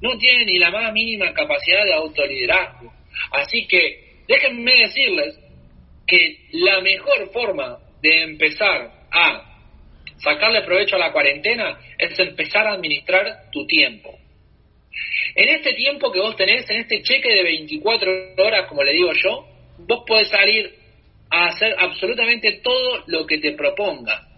No 0.00 0.18
tienen 0.18 0.46
ni 0.46 0.58
la 0.58 0.70
más 0.70 0.92
mínima 0.92 1.32
capacidad 1.32 1.84
de 1.84 1.94
autoliderazgo. 1.94 2.92
Así 3.32 3.66
que 3.66 4.22
déjenme 4.28 4.72
decirles 4.80 5.38
que 6.06 6.48
la 6.52 6.80
mejor 6.80 7.30
forma 7.32 7.78
de 8.02 8.22
empezar 8.22 8.90
a 9.10 9.53
sacarle 10.24 10.62
provecho 10.62 10.96
a 10.96 10.98
la 10.98 11.12
cuarentena 11.12 11.78
es 11.98 12.18
empezar 12.18 12.66
a 12.66 12.72
administrar 12.72 13.50
tu 13.52 13.66
tiempo. 13.66 14.18
En 15.34 15.48
este 15.48 15.74
tiempo 15.74 16.10
que 16.10 16.20
vos 16.20 16.36
tenés, 16.36 16.68
en 16.70 16.80
este 16.80 17.02
cheque 17.02 17.32
de 17.32 17.42
24 17.42 18.34
horas, 18.38 18.68
como 18.68 18.82
le 18.82 18.92
digo 18.92 19.12
yo, 19.12 19.46
vos 19.78 20.04
podés 20.06 20.28
salir 20.28 20.72
a 21.30 21.46
hacer 21.46 21.74
absolutamente 21.78 22.60
todo 22.62 23.02
lo 23.06 23.26
que 23.26 23.38
te 23.38 23.52
proponga. 23.52 24.28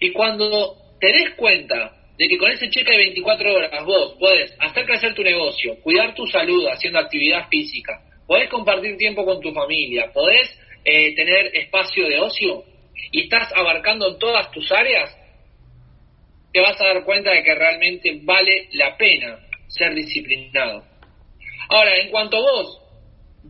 Y 0.00 0.12
cuando 0.12 0.76
te 1.00 1.06
des 1.12 1.30
cuenta 1.30 1.96
de 2.18 2.28
que 2.28 2.36
con 2.36 2.50
ese 2.50 2.68
cheque 2.68 2.92
de 2.92 2.98
24 2.98 3.54
horas 3.54 3.84
vos 3.84 4.14
podés 4.20 4.54
hacer 4.58 4.84
crecer 4.84 5.14
tu 5.14 5.22
negocio, 5.22 5.76
cuidar 5.80 6.14
tu 6.14 6.26
salud 6.26 6.66
haciendo 6.66 6.98
actividad 6.98 7.48
física, 7.48 8.02
podés 8.26 8.50
compartir 8.50 8.96
tiempo 8.98 9.24
con 9.24 9.40
tu 9.40 9.52
familia, 9.52 10.12
podés 10.12 10.54
eh, 10.84 11.14
tener 11.14 11.56
espacio 11.56 12.06
de 12.06 12.18
ocio 12.18 12.64
y 13.10 13.22
estás 13.22 13.52
abarcando 13.54 14.16
todas 14.16 14.50
tus 14.50 14.70
áreas, 14.72 15.16
te 16.52 16.60
vas 16.60 16.80
a 16.80 16.84
dar 16.84 17.04
cuenta 17.04 17.32
de 17.32 17.42
que 17.42 17.54
realmente 17.54 18.20
vale 18.22 18.68
la 18.72 18.96
pena 18.96 19.38
ser 19.68 19.94
disciplinado. 19.94 20.84
Ahora, 21.68 21.96
en 21.98 22.10
cuanto 22.10 22.36
a 22.36 22.40
vos 22.40 22.82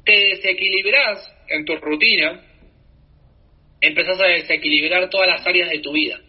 te 0.04 0.12
desequilibrás 0.12 1.35
en 1.49 1.64
tu 1.64 1.76
rutina, 1.76 2.45
empezás 3.80 4.21
a 4.21 4.26
desequilibrar 4.26 5.09
todas 5.09 5.28
las 5.28 5.47
áreas 5.47 5.71
de 5.71 5.78
tu 5.78 5.92
vida. 5.92 6.21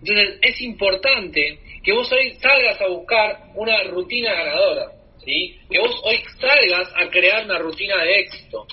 Entonces, 0.00 0.38
es 0.42 0.60
importante 0.60 1.58
que 1.82 1.92
vos 1.92 2.10
hoy 2.12 2.34
salgas 2.34 2.80
a 2.80 2.88
buscar 2.88 3.50
una 3.54 3.82
rutina 3.84 4.32
ganadora, 4.32 4.92
¿sí? 5.24 5.58
Que 5.70 5.78
vos 5.78 6.00
hoy 6.04 6.18
salgas 6.40 6.92
a 6.96 7.08
crear 7.10 7.44
una 7.44 7.58
rutina 7.58 8.02
de 8.02 8.20
éxito, 8.20 8.66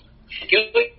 que 0.48 0.58
hoy 0.58 0.91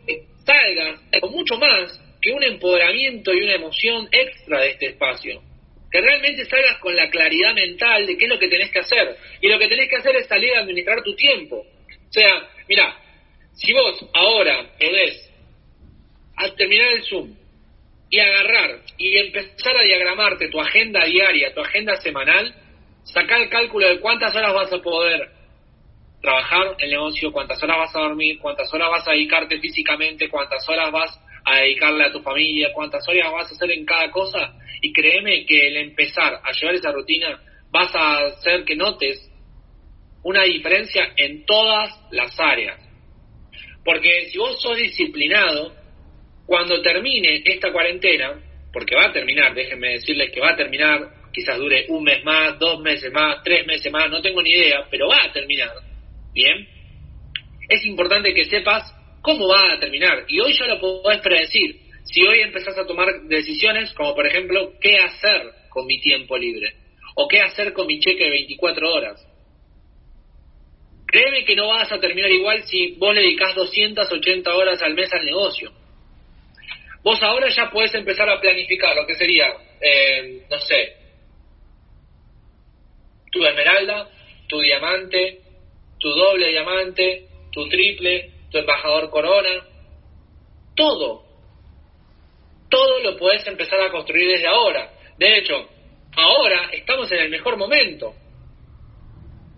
salgas 0.46 1.00
con 1.20 1.32
mucho 1.32 1.58
más 1.58 2.00
que 2.22 2.32
un 2.32 2.42
empoderamiento 2.42 3.34
y 3.34 3.42
una 3.42 3.54
emoción 3.54 4.08
extra 4.10 4.60
de 4.60 4.70
este 4.70 4.86
espacio. 4.86 5.42
Que 5.90 6.00
realmente 6.00 6.44
salgas 6.46 6.78
con 6.78 6.94
la 6.96 7.10
claridad 7.10 7.54
mental 7.54 8.06
de 8.06 8.16
qué 8.16 8.24
es 8.24 8.30
lo 8.30 8.38
que 8.38 8.48
tenés 8.48 8.70
que 8.70 8.80
hacer. 8.80 9.16
Y 9.40 9.48
lo 9.48 9.58
que 9.58 9.68
tenés 9.68 9.88
que 9.88 9.96
hacer 9.96 10.16
es 10.16 10.26
salir 10.26 10.54
a 10.54 10.60
administrar 10.60 11.02
tu 11.02 11.14
tiempo. 11.14 11.56
O 11.56 12.12
sea, 12.12 12.48
mira, 12.68 12.96
si 13.54 13.72
vos 13.72 14.08
ahora 14.14 14.70
podés, 14.78 15.30
al 16.36 16.54
terminar 16.54 16.92
el 16.92 17.04
Zoom, 17.04 17.34
y 18.08 18.20
agarrar 18.20 18.80
y 18.98 19.18
empezar 19.18 19.76
a 19.76 19.82
diagramarte 19.82 20.48
tu 20.48 20.60
agenda 20.60 21.04
diaria, 21.04 21.52
tu 21.52 21.60
agenda 21.60 21.96
semanal, 21.96 22.54
sacar 23.02 23.40
el 23.40 23.48
cálculo 23.48 23.88
de 23.88 24.00
cuántas 24.00 24.34
horas 24.34 24.54
vas 24.54 24.72
a 24.72 24.78
poder 24.78 25.35
trabajar 26.26 26.74
el 26.80 26.90
negocio, 26.90 27.30
cuántas 27.30 27.62
horas 27.62 27.78
vas 27.78 27.94
a 27.94 28.00
dormir, 28.00 28.40
cuántas 28.40 28.72
horas 28.74 28.90
vas 28.90 29.06
a 29.06 29.12
dedicarte 29.12 29.60
físicamente, 29.60 30.28
cuántas 30.28 30.68
horas 30.68 30.90
vas 30.90 31.20
a 31.44 31.60
dedicarle 31.60 32.04
a 32.04 32.10
tu 32.10 32.20
familia, 32.20 32.72
cuántas 32.72 33.08
horas 33.08 33.30
vas 33.32 33.48
a 33.48 33.54
hacer 33.54 33.70
en 33.70 33.86
cada 33.86 34.10
cosa. 34.10 34.54
Y 34.82 34.92
créeme 34.92 35.46
que 35.46 35.68
el 35.68 35.76
empezar 35.76 36.40
a 36.42 36.50
llevar 36.50 36.74
esa 36.74 36.90
rutina 36.90 37.40
vas 37.70 37.94
a 37.94 38.26
hacer 38.26 38.64
que 38.64 38.74
notes 38.74 39.30
una 40.24 40.42
diferencia 40.42 41.12
en 41.16 41.46
todas 41.46 41.96
las 42.10 42.38
áreas. 42.40 42.80
Porque 43.84 44.26
si 44.26 44.38
vos 44.38 44.60
sos 44.60 44.76
disciplinado, 44.76 45.72
cuando 46.44 46.82
termine 46.82 47.42
esta 47.44 47.70
cuarentena, 47.70 48.42
porque 48.72 48.96
va 48.96 49.06
a 49.06 49.12
terminar, 49.12 49.54
déjenme 49.54 49.92
decirles 49.92 50.32
que 50.32 50.40
va 50.40 50.50
a 50.50 50.56
terminar, 50.56 51.08
quizás 51.32 51.56
dure 51.56 51.86
un 51.88 52.02
mes 52.02 52.24
más, 52.24 52.58
dos 52.58 52.80
meses 52.80 53.12
más, 53.12 53.44
tres 53.44 53.64
meses 53.64 53.92
más, 53.92 54.10
no 54.10 54.20
tengo 54.20 54.42
ni 54.42 54.50
idea, 54.50 54.88
pero 54.90 55.06
va 55.06 55.22
a 55.22 55.32
terminar. 55.32 55.70
Bien, 56.36 56.68
es 57.66 57.86
importante 57.86 58.34
que 58.34 58.44
sepas 58.44 58.94
cómo 59.22 59.48
va 59.48 59.72
a 59.72 59.80
terminar. 59.80 60.26
Y 60.28 60.38
hoy 60.38 60.52
ya 60.52 60.66
lo 60.66 60.78
podés 60.78 61.22
predecir. 61.22 61.80
Si 62.04 62.22
hoy 62.26 62.40
empezás 62.40 62.76
a 62.76 62.86
tomar 62.86 63.22
decisiones 63.22 63.94
como 63.94 64.14
por 64.14 64.26
ejemplo 64.26 64.74
qué 64.78 64.98
hacer 64.98 65.50
con 65.70 65.86
mi 65.86 65.98
tiempo 65.98 66.36
libre 66.36 66.74
o 67.14 67.26
qué 67.26 67.40
hacer 67.40 67.72
con 67.72 67.86
mi 67.86 67.98
cheque 68.00 68.24
de 68.24 68.30
24 68.30 68.92
horas. 68.92 69.26
Créeme 71.06 71.46
que 71.46 71.56
no 71.56 71.68
vas 71.68 71.90
a 71.90 71.98
terminar 71.98 72.30
igual 72.30 72.62
si 72.64 72.92
vos 72.98 73.14
le 73.14 73.22
dedicás 73.22 73.54
280 73.54 74.54
horas 74.54 74.82
al 74.82 74.92
mes 74.92 75.10
al 75.14 75.24
negocio. 75.24 75.72
Vos 77.02 77.22
ahora 77.22 77.48
ya 77.48 77.70
podés 77.70 77.94
empezar 77.94 78.28
a 78.28 78.38
planificar 78.42 78.94
lo 78.94 79.06
que 79.06 79.14
sería, 79.14 79.46
eh, 79.80 80.42
no 80.50 80.60
sé, 80.60 80.96
tu 83.32 83.42
esmeralda, 83.42 84.10
tu 84.48 84.60
diamante, 84.60 85.45
tu 85.98 86.08
doble 86.10 86.48
diamante, 86.48 87.26
tu 87.52 87.68
triple, 87.68 88.30
tu 88.50 88.58
embajador 88.58 89.10
corona, 89.10 89.64
todo. 90.74 91.24
Todo 92.68 93.00
lo 93.00 93.16
puedes 93.16 93.46
empezar 93.46 93.80
a 93.80 93.90
construir 93.90 94.28
desde 94.28 94.46
ahora. 94.46 94.90
De 95.18 95.38
hecho, 95.38 95.68
ahora 96.16 96.70
estamos 96.72 97.10
en 97.12 97.20
el 97.20 97.30
mejor 97.30 97.56
momento. 97.56 98.14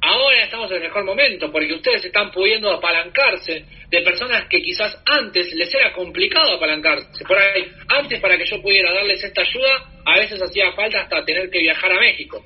Ahora 0.00 0.44
estamos 0.44 0.70
en 0.70 0.76
el 0.76 0.82
mejor 0.84 1.04
momento 1.04 1.50
porque 1.50 1.74
ustedes 1.74 2.04
están 2.04 2.30
pudiendo 2.30 2.70
apalancarse 2.70 3.64
de 3.90 4.02
personas 4.02 4.46
que 4.48 4.62
quizás 4.62 4.96
antes 5.04 5.52
les 5.54 5.74
era 5.74 5.92
complicado 5.92 6.52
apalancarse. 6.52 7.24
Por 7.24 7.36
ahí, 7.36 7.68
antes 7.88 8.20
para 8.20 8.38
que 8.38 8.46
yo 8.46 8.62
pudiera 8.62 8.92
darles 8.94 9.24
esta 9.24 9.42
ayuda, 9.42 10.00
a 10.04 10.18
veces 10.18 10.40
hacía 10.40 10.72
falta 10.72 11.00
hasta 11.00 11.24
tener 11.24 11.50
que 11.50 11.58
viajar 11.58 11.90
a 11.90 12.00
México. 12.00 12.44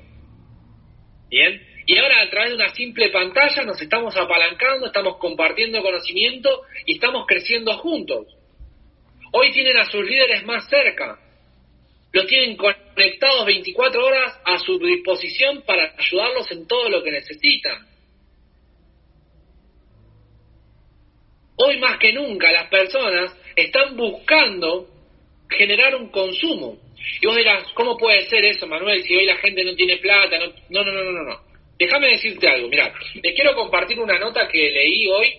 Bien, 1.29 1.61
y 1.85 1.97
ahora 1.97 2.21
a 2.21 2.29
través 2.29 2.51
de 2.51 2.55
una 2.55 2.73
simple 2.73 3.09
pantalla 3.09 3.63
nos 3.63 3.81
estamos 3.81 4.15
apalancando, 4.15 4.87
estamos 4.87 5.17
compartiendo 5.17 5.81
conocimiento 5.81 6.61
y 6.85 6.93
estamos 6.93 7.25
creciendo 7.27 7.77
juntos. 7.77 8.27
Hoy 9.33 9.51
tienen 9.51 9.77
a 9.77 9.85
sus 9.85 10.05
líderes 10.05 10.45
más 10.45 10.69
cerca, 10.69 11.19
los 12.11 12.27
tienen 12.27 12.55
conectados 12.55 13.45
24 13.45 14.05
horas 14.05 14.39
a 14.45 14.59
su 14.59 14.77
disposición 14.79 15.63
para 15.63 15.93
ayudarlos 15.97 16.51
en 16.51 16.67
todo 16.67 16.89
lo 16.89 17.03
que 17.03 17.11
necesitan. 17.11 17.87
Hoy 21.55 21.77
más 21.79 21.97
que 21.97 22.13
nunca 22.13 22.51
las 22.51 22.67
personas 22.69 23.35
están 23.55 23.95
buscando 23.97 24.87
generar 25.49 25.95
un 25.95 26.09
consumo. 26.09 26.77
Y 27.21 27.27
vos 27.27 27.35
dirás, 27.35 27.65
¿cómo 27.73 27.97
puede 27.97 28.23
ser 28.23 28.45
eso, 28.45 28.65
Manuel, 28.67 29.03
si 29.03 29.15
hoy 29.15 29.25
la 29.25 29.37
gente 29.37 29.63
no 29.63 29.75
tiene 29.75 29.97
plata? 29.97 30.37
No, 30.69 30.83
no, 30.83 30.91
no, 30.91 31.11
no, 31.11 31.23
no. 31.23 31.52
Déjame 31.77 32.09
decirte 32.09 32.47
algo, 32.47 32.69
mira, 32.69 32.93
les 33.21 33.33
quiero 33.33 33.55
compartir 33.55 33.99
una 33.99 34.19
nota 34.19 34.47
que 34.47 34.71
leí 34.71 35.07
hoy, 35.07 35.33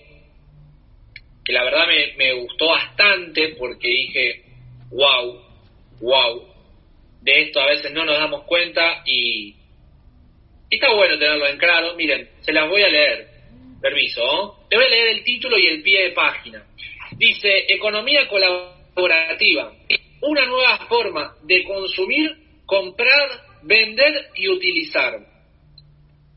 que 1.44 1.52
la 1.52 1.64
verdad 1.64 1.86
me, 2.16 2.32
gustó 2.34 2.68
bastante 2.68 3.54
porque 3.58 3.88
dije, 3.88 4.44
wow, 4.90 5.40
wow, 6.00 6.54
de 7.20 7.42
esto 7.42 7.60
a 7.60 7.66
veces 7.66 7.92
no 7.92 8.04
nos 8.04 8.18
damos 8.18 8.44
cuenta 8.44 9.02
y, 9.06 9.54
está 10.70 10.92
bueno 10.92 11.18
tenerlo 11.18 11.46
en 11.46 11.58
claro. 11.58 11.94
Miren, 11.94 12.28
se 12.40 12.52
las 12.52 12.68
voy 12.68 12.82
a 12.82 12.88
leer. 12.88 13.28
Permiso. 13.80 14.66
Le 14.70 14.76
voy 14.78 14.86
a 14.86 14.90
leer 14.90 15.08
el 15.08 15.24
título 15.24 15.58
y 15.58 15.66
el 15.66 15.82
pie 15.82 16.04
de 16.04 16.10
página. 16.12 16.66
Dice, 17.16 17.66
economía 17.68 18.26
colaborativa. 18.28 19.72
Una 20.22 20.46
nueva 20.46 20.78
forma 20.88 21.36
de 21.42 21.62
consumir, 21.64 22.34
comprar, 22.64 23.28
vender 23.62 24.30
y 24.36 24.48
utilizar. 24.48 25.33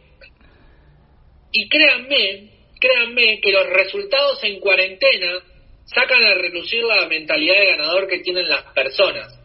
Y 1.50 1.68
créanme, 1.68 2.50
créanme 2.80 3.40
que 3.40 3.50
los 3.50 3.66
resultados 3.66 4.42
en 4.44 4.60
cuarentena 4.60 5.42
sacan 5.84 6.22
a 6.22 6.34
relucir 6.34 6.84
la 6.84 7.08
mentalidad 7.08 7.58
de 7.58 7.66
ganador 7.66 8.06
que 8.06 8.20
tienen 8.20 8.48
las 8.48 8.62
personas. 8.74 9.40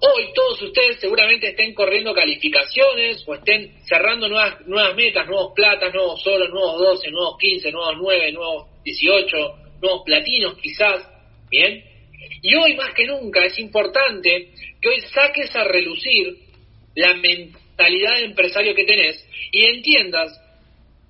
Hoy 0.00 0.32
todos 0.34 0.60
ustedes 0.62 0.98
seguramente 0.98 1.50
estén 1.50 1.74
corriendo 1.74 2.12
calificaciones 2.12 3.22
o 3.26 3.34
estén 3.34 3.72
cerrando 3.84 4.28
nuevas, 4.28 4.66
nuevas 4.66 4.96
metas, 4.96 5.28
nuevos 5.28 5.52
platas, 5.54 5.94
nuevos 5.94 6.20
solos, 6.22 6.50
nuevos 6.50 6.78
12, 6.80 7.10
nuevos 7.12 7.36
15, 7.38 7.70
nuevos 7.70 7.94
9, 8.00 8.32
nuevos 8.32 8.66
18, 8.82 9.36
nuevos 9.80 10.02
platinos 10.04 10.56
quizás, 10.60 11.08
¿bien? 11.48 11.93
Y 12.42 12.54
hoy 12.54 12.74
más 12.74 12.94
que 12.94 13.06
nunca 13.06 13.44
es 13.44 13.58
importante 13.58 14.50
que 14.80 14.88
hoy 14.88 15.00
saques 15.12 15.54
a 15.56 15.64
relucir 15.64 16.36
la 16.94 17.14
mentalidad 17.14 18.16
de 18.16 18.24
empresario 18.24 18.74
que 18.74 18.84
tenés 18.84 19.26
y 19.50 19.64
entiendas 19.64 20.40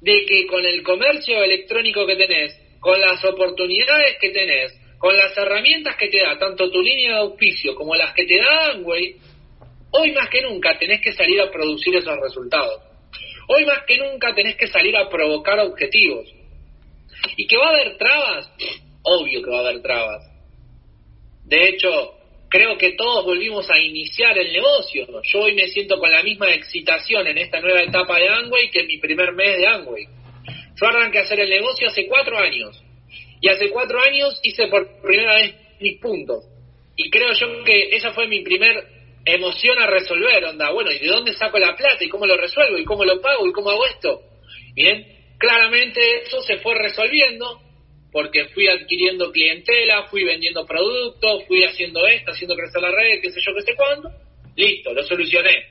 de 0.01 0.25
que 0.27 0.47
con 0.47 0.65
el 0.65 0.83
comercio 0.83 1.43
electrónico 1.43 2.07
que 2.07 2.17
tenés, 2.17 2.61
con 2.81 3.01
las 3.01 3.25
oportunidades 3.25 4.17
que 4.21 4.31
tenés, 4.31 4.73
con 4.99 5.17
las 5.17 5.37
herramientas 5.37 5.97
que 5.97 6.09
te 6.09 6.21
da 6.21 6.39
tanto 6.39 6.71
tu 6.71 6.83
línea 6.83 7.11
de 7.11 7.17
auspicio 7.17 7.75
como 7.75 7.95
las 7.95 8.15
que 8.15 8.25
te 8.25 8.37
da 8.37 8.73
Amway, 8.73 9.17
hoy 9.91 10.13
más 10.13 10.29
que 10.29 10.43
nunca 10.43 10.79
tenés 10.79 11.01
que 11.01 11.13
salir 11.13 11.41
a 11.41 11.51
producir 11.51 11.97
esos 11.97 12.19
resultados. 12.21 12.83
Hoy 13.49 13.65
más 13.67 13.85
que 13.87 13.99
nunca 13.99 14.35
tenés 14.35 14.57
que 14.57 14.67
salir 14.67 14.97
a 14.97 15.09
provocar 15.09 15.59
objetivos. 15.61 16.27
¿Y 17.37 17.47
que 17.47 17.57
va 17.57 17.67
a 17.67 17.71
haber 17.71 17.97
trabas? 17.97 18.51
Obvio 19.03 19.43
que 19.43 19.51
va 19.51 19.59
a 19.59 19.69
haber 19.69 19.83
trabas. 19.83 20.34
De 21.45 21.69
hecho, 21.69 22.15
creo 22.49 22.79
que 22.79 22.93
todos 22.93 23.25
volvimos 23.25 23.69
a 23.71 23.79
iniciar 23.79 24.37
el 24.39 24.53
negocio. 24.53 25.07
Yo 25.23 25.41
hoy 25.41 25.55
me 25.55 25.69
siento 25.69 25.99
con 25.99 26.11
la 26.11 26.23
misma 26.23 26.53
excitación 26.53 27.27
en 27.27 27.39
esta 27.39 27.61
nueva 27.61 27.83
etapa 27.83 28.19
de 28.19 28.29
Amway 28.29 28.71
que 28.71 28.81
en 28.81 28.87
mi 28.87 28.99
primer 28.99 29.33
mes 29.33 29.57
de 29.59 29.67
Amway. 29.67 30.07
Yo 30.81 30.87
arranqué 30.87 31.19
a 31.19 31.23
hacer 31.23 31.41
el 31.41 31.51
negocio 31.51 31.89
hace 31.89 32.07
cuatro 32.07 32.39
años. 32.39 32.83
Y 33.41 33.49
hace 33.49 33.69
cuatro 33.71 34.01
años 34.01 34.39
hice 34.43 34.69
por 34.69 35.03
primera 35.03 35.35
vez 35.35 35.55
mis 35.81 35.99
puntos. 36.01 36.45
Y 36.97 37.11
creo 37.11 37.33
yo 37.33 37.65
que 37.65 37.97
esa 37.97 38.13
fue 38.13 38.27
mi 38.27 38.43
primer 38.43 38.87
emoción 39.25 39.79
a 39.79 39.87
resolver, 39.87 40.45
onda, 40.45 40.71
bueno, 40.71 40.93
¿y 40.93 40.99
de 40.99 41.09
dónde 41.09 41.33
saco 41.33 41.59
la 41.59 41.75
plata? 41.75 42.05
¿Y 42.05 42.09
cómo 42.09 42.27
lo 42.27 42.37
resuelvo? 42.37 42.79
¿Y 42.79 42.85
cómo 42.85 43.05
lo 43.05 43.21
pago? 43.21 43.47
¿Y 43.47 43.53
cómo 43.53 43.71
hago 43.71 43.87
esto? 43.87 44.21
Bien, 44.75 45.07
claramente 45.39 46.23
eso 46.23 46.41
se 46.43 46.59
fue 46.59 46.75
resolviendo 46.75 47.61
porque 48.15 48.45
fui 48.51 48.69
adquiriendo 48.69 49.33
clientela, 49.33 50.05
fui 50.05 50.23
vendiendo 50.23 50.65
productos, 50.65 51.45
fui 51.49 51.65
haciendo 51.65 52.07
esto, 52.07 52.31
haciendo 52.31 52.55
crecer 52.55 52.81
la 52.81 52.93
red, 52.93 53.21
qué 53.21 53.29
sé 53.29 53.41
yo, 53.45 53.53
qué 53.53 53.63
sé 53.63 53.75
cuándo. 53.75 54.09
Listo, 54.55 54.95
lo 54.95 55.03
solucioné. 55.03 55.67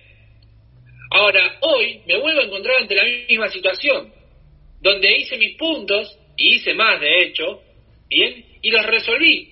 Ahora, 1.11 1.57
hoy 1.61 2.01
me 2.05 2.19
vuelvo 2.19 2.41
a 2.41 2.43
encontrar 2.43 2.81
ante 2.81 2.95
la 2.95 3.05
misma 3.05 3.47
situación, 3.47 4.11
donde 4.81 5.19
hice 5.19 5.37
mis 5.37 5.55
puntos 5.55 6.19
y 6.35 6.55
hice 6.55 6.73
más 6.73 6.99
de 6.99 7.23
hecho, 7.23 7.61
¿bien? 8.09 8.43
Y 8.61 8.71
los 8.71 8.85
resolví, 8.87 9.49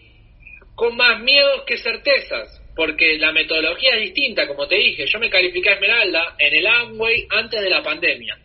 con 0.75 0.97
más 0.97 1.21
miedos 1.21 1.63
que 1.65 1.77
certezas, 1.77 2.61
porque 2.75 3.17
la 3.17 3.31
metodología 3.31 3.95
es 3.95 4.01
distinta, 4.01 4.45
como 4.49 4.67
te 4.67 4.75
dije, 4.75 5.05
yo 5.05 5.17
me 5.17 5.29
califiqué 5.29 5.69
a 5.69 5.73
Esmeralda 5.75 6.35
en 6.37 6.53
el 6.55 6.67
Amway 6.67 7.25
antes 7.29 7.61
de 7.61 7.69
la 7.69 7.81
pandemia, 7.81 8.37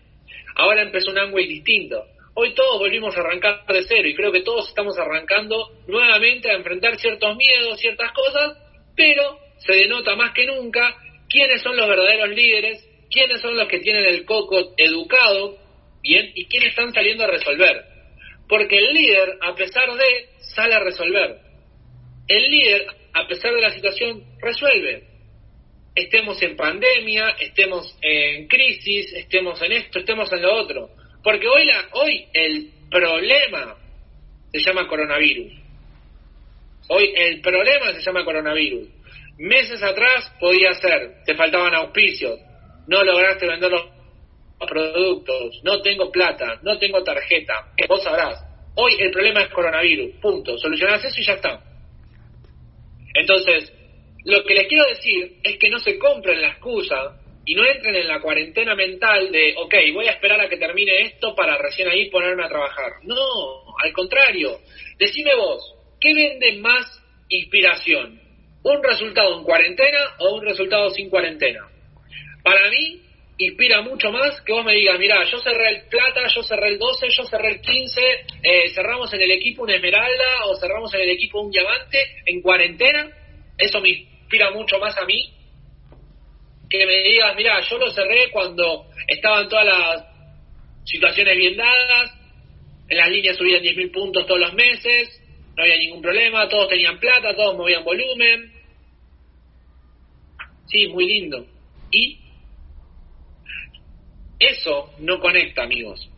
ahora 0.55 0.83
empezó 0.83 1.11
un 1.11 1.19
Amway 1.19 1.49
distinto, 1.49 2.05
hoy 2.39 2.55
todos 2.55 2.79
volvimos 2.79 3.17
a 3.17 3.21
arrancar 3.21 3.65
de 3.67 3.83
cero 3.83 4.07
y 4.07 4.15
creo 4.15 4.31
que 4.31 4.43
todos 4.43 4.69
estamos 4.69 4.97
arrancando 4.99 5.71
nuevamente 5.87 6.51
a 6.51 6.55
enfrentar 6.55 6.97
ciertos 6.97 7.35
miedos, 7.35 7.81
ciertas 7.81 8.13
cosas, 8.13 8.59
pero 8.95 9.39
se 9.59 9.73
denota 9.73 10.15
más 10.17 10.33
que 10.33 10.47
nunca 10.47 10.97
quiénes 11.31 11.63
son 11.63 11.77
los 11.77 11.89
verdaderos 11.89 12.29
líderes, 12.29 12.87
quiénes 13.11 13.41
son 13.41 13.57
los 13.57 13.67
que 13.69 13.81
tienen 13.81 14.05
el 14.05 14.27
coco 14.27 14.75
educado, 14.77 15.57
bien, 16.03 16.31
y 16.35 16.47
quiénes 16.47 16.71
están 16.71 16.93
saliendo 16.93 17.25
a 17.25 17.29
resolver. 17.29 17.85
Porque 18.47 18.79
el 18.79 18.93
líder, 18.93 19.39
a 19.41 19.55
pesar 19.55 19.91
de, 19.95 20.29
sale 20.55 20.75
a 20.75 20.81
resolver. 20.81 21.39
El 22.29 22.51
líder, 22.51 22.87
a 23.15 23.27
pesar 23.27 23.55
de 23.55 23.63
la 23.63 23.71
situación, 23.71 24.23
resuelve. 24.41 25.05
Estemos 25.95 26.41
en 26.43 26.55
pandemia, 26.55 27.31
estemos 27.41 27.97
en 28.03 28.47
crisis, 28.47 29.11
estemos 29.15 29.61
en 29.63 29.73
esto, 29.73 30.01
estemos 30.01 30.31
en 30.33 30.43
lo 30.43 30.55
otro. 30.55 30.91
Porque 31.27 31.49
hoy, 31.49 31.65
la, 31.65 31.89
hoy 31.91 32.25
el 32.35 32.71
problema 32.89 33.77
se 34.53 34.61
llama 34.61 34.87
coronavirus. 34.87 35.53
Hoy 36.87 37.13
el 37.17 37.41
problema 37.41 37.93
se 37.95 38.01
llama 38.01 38.25
coronavirus. 38.25 38.89
Meses 39.37 39.83
atrás 39.83 40.33
podía 40.39 40.73
ser, 40.75 41.25
te 41.25 41.35
faltaban 41.35 41.75
auspicios, 41.75 42.39
no 42.87 43.03
lograste 43.03 43.45
vender 43.45 43.73
los 43.73 43.87
productos, 44.69 45.61
no 45.65 45.83
tengo 45.83 46.13
plata, 46.13 46.61
no 46.63 46.79
tengo 46.79 47.03
tarjeta, 47.03 47.73
vos 47.89 48.05
sabrás. 48.05 48.45
Hoy 48.77 48.95
el 49.01 49.11
problema 49.11 49.43
es 49.43 49.49
coronavirus, 49.49 50.15
punto. 50.23 50.57
Solucionás 50.59 51.05
eso 51.05 51.21
y 51.21 51.25
ya 51.25 51.33
está. 51.33 51.61
Entonces, 53.15 53.73
lo 54.25 54.45
que 54.45 54.55
les 54.55 54.69
quiero 54.69 54.87
decir 54.91 55.39
es 55.43 55.59
que 55.59 55.71
no 55.71 55.81
se 55.81 55.99
compren 55.99 56.41
la 56.41 56.51
excusa 56.51 57.17
y 57.47 57.55
no 57.55 57.65
entren 57.65 57.95
en 57.95 58.09
la 58.09 58.21
cuarentena 58.21 58.75
mental 58.75 59.31
de, 59.31 59.55
ok, 59.57 59.75
voy 59.95 60.09
a 60.09 60.11
esperar 60.11 60.41
a 60.41 60.49
que 60.49 60.57
termine 60.57 61.03
esto 61.03 61.33
para 61.37 61.57
recién 61.57 61.89
ahí 61.89 62.11
ponerme 62.11 62.45
a 62.45 62.49
trabajar. 62.49 62.95
No, 63.05 63.17
al 63.83 63.93
contrario. 63.93 64.59
Decime 64.99 65.33
vos, 65.37 65.63
¿qué 66.01 66.13
vende 66.13 66.57
más 66.59 67.01
inspiración? 67.29 68.21
¿Un 68.65 68.83
resultado 68.83 69.39
en 69.39 69.45
cuarentena 69.45 70.17
o 70.19 70.35
un 70.35 70.45
resultado 70.45 70.91
sin 70.91 71.09
cuarentena? 71.09 71.61
Para 72.43 72.69
mí, 72.69 73.01
inspira 73.39 73.81
mucho 73.81 74.11
más 74.11 74.41
que 74.41 74.53
vos 74.53 74.65
me 74.65 74.75
digas, 74.75 74.99
mira, 74.99 75.23
yo 75.31 75.39
cerré 75.39 75.69
el 75.69 75.83
plata, 75.89 76.27
yo 76.35 76.43
cerré 76.43 76.71
el 76.71 76.79
12, 76.79 77.11
yo 77.11 77.25
cerré 77.27 77.51
el 77.51 77.61
15, 77.61 78.01
eh, 78.43 78.71
cerramos 78.75 79.13
en 79.15 79.21
el 79.21 79.31
equipo 79.31 79.63
un 79.63 79.71
esmeralda 79.71 80.47
o 80.47 80.57
cerramos 80.57 80.93
en 80.95 81.03
el 81.03 81.11
equipo 81.11 81.41
un 81.41 81.53
diamante 81.53 81.99
en 82.25 82.43
cuarentena, 82.43 83.09
eso 83.57 83.81
me 83.81 83.91
inspira 83.91 84.51
mucho 84.51 84.81
más 84.81 84.99
a 84.99 85.05
mí 85.05 85.36
que 86.69 86.87
me 86.87 87.03
digas, 87.03 87.37
mira, 87.37 87.61
yo 87.61 87.79
lo 87.79 87.91
cerré 87.91 88.31
cuando 88.31 88.87
estaban 89.07 89.49
todas 89.49 89.67
las 89.67 90.05
situaciones 90.85 91.37
bien 91.37 91.57
dadas, 91.57 92.13
en 92.89 92.97
las 92.97 93.11
líneas 93.11 93.37
subían 93.37 93.63
10.000 93.63 93.93
puntos 93.93 94.27
todos 94.27 94.41
los 94.41 94.55
meses, 94.55 95.23
no 95.57 95.63
había 95.63 95.77
ningún 95.77 96.03
problema, 96.03 96.49
todos 96.49 96.69
tenían 96.69 96.99
plata, 96.99 97.35
todos 97.35 97.57
movían 97.57 97.83
volumen. 97.83 98.53
Sí, 100.67 100.89
muy 100.89 101.07
lindo. 101.07 101.47
¿Y? 101.91 102.19
Eso 104.39 104.93
no 104.99 105.19
conecta, 105.19 105.63
amigos. 105.63 106.11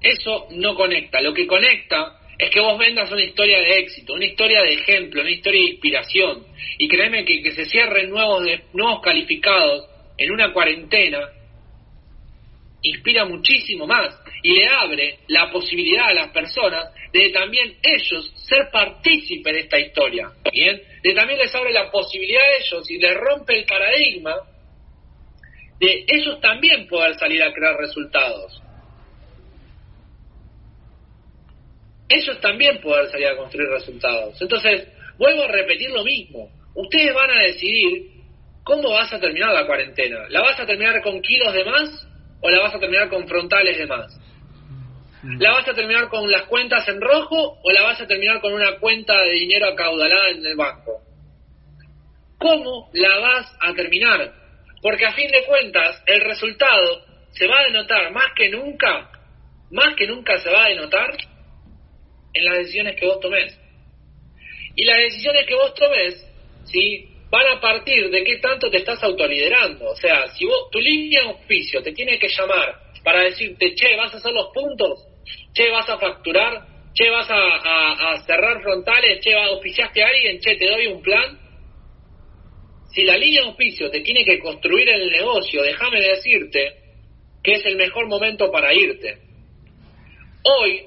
Eso 0.00 0.48
no 0.52 0.74
conecta. 0.74 1.20
Lo 1.20 1.34
que 1.34 1.46
conecta 1.46 2.18
es 2.38 2.50
que 2.50 2.60
vos 2.60 2.78
vendas 2.78 3.10
una 3.10 3.22
historia 3.22 3.60
de 3.60 3.78
éxito, 3.78 4.14
una 4.14 4.24
historia 4.24 4.62
de 4.62 4.74
ejemplo, 4.74 5.20
una 5.20 5.30
historia 5.30 5.60
de 5.60 5.70
inspiración. 5.70 6.46
Y 6.78 6.88
créeme 6.88 7.24
que, 7.24 7.42
que 7.42 7.52
se 7.52 7.66
cierren 7.66 8.10
nuevos, 8.10 8.44
nuevos 8.72 9.00
calificados 9.02 9.88
en 10.16 10.32
una 10.32 10.52
cuarentena 10.52 11.28
inspira 12.82 13.24
muchísimo 13.24 13.86
más 13.86 14.14
y 14.42 14.52
le 14.52 14.66
abre 14.68 15.18
la 15.28 15.50
posibilidad 15.50 16.08
a 16.08 16.14
las 16.14 16.28
personas 16.28 16.92
de 17.12 17.30
también 17.30 17.76
ellos 17.82 18.30
ser 18.36 18.68
partícipes 18.70 19.52
de 19.52 19.60
esta 19.60 19.78
historia, 19.78 20.30
¿bien? 20.52 20.80
De 21.02 21.14
también 21.14 21.38
les 21.38 21.54
abre 21.54 21.72
la 21.72 21.90
posibilidad 21.90 22.42
a 22.42 22.56
ellos 22.58 22.90
y 22.90 22.98
les 22.98 23.14
rompe 23.14 23.58
el 23.58 23.64
paradigma 23.64 24.36
de 25.80 26.04
ellos 26.06 26.40
también 26.40 26.86
poder 26.86 27.14
salir 27.18 27.42
a 27.42 27.52
crear 27.52 27.76
resultados. 27.76 28.60
Ellos 32.08 32.40
también 32.40 32.80
poder 32.80 33.08
salir 33.08 33.28
a 33.28 33.36
construir 33.36 33.68
resultados. 33.68 34.40
Entonces, 34.40 34.88
vuelvo 35.18 35.44
a 35.44 35.48
repetir 35.48 35.90
lo 35.90 36.04
mismo. 36.04 36.50
Ustedes 36.74 37.14
van 37.14 37.30
a 37.30 37.42
decidir 37.42 38.14
cómo 38.62 38.90
vas 38.90 39.12
a 39.12 39.20
terminar 39.20 39.52
la 39.52 39.66
cuarentena. 39.66 40.28
¿La 40.28 40.40
vas 40.40 40.58
a 40.58 40.66
terminar 40.66 41.00
con 41.02 41.20
kilos 41.22 41.52
de 41.52 41.64
más 41.64 42.08
o 42.40 42.50
la 42.50 42.60
vas 42.60 42.74
a 42.74 42.80
terminar 42.80 43.08
con 43.08 43.26
frontales 43.26 43.78
de 43.78 43.86
más? 43.86 44.20
¿La 45.38 45.52
vas 45.52 45.66
a 45.66 45.72
terminar 45.72 46.08
con 46.08 46.30
las 46.30 46.42
cuentas 46.42 46.86
en 46.88 47.00
rojo 47.00 47.58
o 47.62 47.72
la 47.72 47.82
vas 47.82 48.00
a 48.00 48.06
terminar 48.06 48.40
con 48.42 48.52
una 48.52 48.78
cuenta 48.78 49.22
de 49.22 49.30
dinero 49.30 49.68
acaudalada 49.68 50.30
en 50.30 50.44
el 50.44 50.56
banco? 50.56 51.00
¿Cómo 52.36 52.90
la 52.92 53.18
vas 53.20 53.56
a 53.60 53.72
terminar? 53.72 54.34
Porque 54.82 55.06
a 55.06 55.12
fin 55.12 55.30
de 55.30 55.44
cuentas, 55.46 56.02
el 56.04 56.20
resultado 56.20 57.06
se 57.30 57.46
va 57.46 57.58
a 57.58 57.64
denotar 57.64 58.12
más 58.12 58.34
que 58.36 58.50
nunca, 58.50 59.10
más 59.70 59.94
que 59.96 60.06
nunca 60.06 60.36
se 60.38 60.50
va 60.50 60.66
a 60.66 60.68
denotar 60.68 61.16
en 62.34 62.44
las 62.44 62.58
decisiones 62.58 62.96
que 62.96 63.06
vos 63.06 63.20
tomes. 63.20 63.58
Y 64.76 64.84
las 64.84 64.98
decisiones 64.98 65.46
que 65.46 65.54
vos 65.54 65.72
tomes, 65.74 66.26
¿sí? 66.64 67.08
van 67.34 67.56
a 67.56 67.60
partir 67.60 68.10
de 68.10 68.22
qué 68.22 68.36
tanto 68.38 68.70
te 68.70 68.78
estás 68.78 69.02
autoliderando. 69.02 69.90
O 69.90 69.96
sea, 69.96 70.28
si 70.28 70.44
vos, 70.44 70.70
tu 70.70 70.78
línea 70.78 71.22
de 71.22 71.28
auspicio 71.30 71.82
te 71.82 71.92
tiene 71.92 72.16
que 72.16 72.28
llamar 72.28 72.76
para 73.02 73.22
decirte, 73.22 73.74
che, 73.74 73.96
vas 73.96 74.14
a 74.14 74.18
hacer 74.18 74.32
los 74.32 74.48
puntos, 74.54 75.04
che, 75.52 75.68
vas 75.68 75.88
a 75.88 75.98
facturar, 75.98 76.64
che, 76.94 77.10
vas 77.10 77.26
a, 77.28 78.22
cerrar 78.24 78.62
frontales, 78.62 79.20
che, 79.20 79.34
auspiciaste 79.34 80.02
a 80.02 80.06
alguien, 80.06 80.38
che, 80.38 80.56
te 80.56 80.66
doy 80.66 80.86
un 80.86 81.02
plan. 81.02 81.38
Si 82.92 83.02
la 83.02 83.16
línea 83.16 83.42
de 83.42 83.48
auspicio 83.48 83.90
te 83.90 84.00
tiene 84.00 84.24
que 84.24 84.38
construir 84.38 84.88
el 84.88 85.10
negocio, 85.10 85.62
déjame 85.62 86.00
decirte 86.00 86.72
que 87.42 87.54
es 87.54 87.66
el 87.66 87.76
mejor 87.76 88.06
momento 88.06 88.50
para 88.52 88.72
irte. 88.72 89.18
Hoy, 90.44 90.86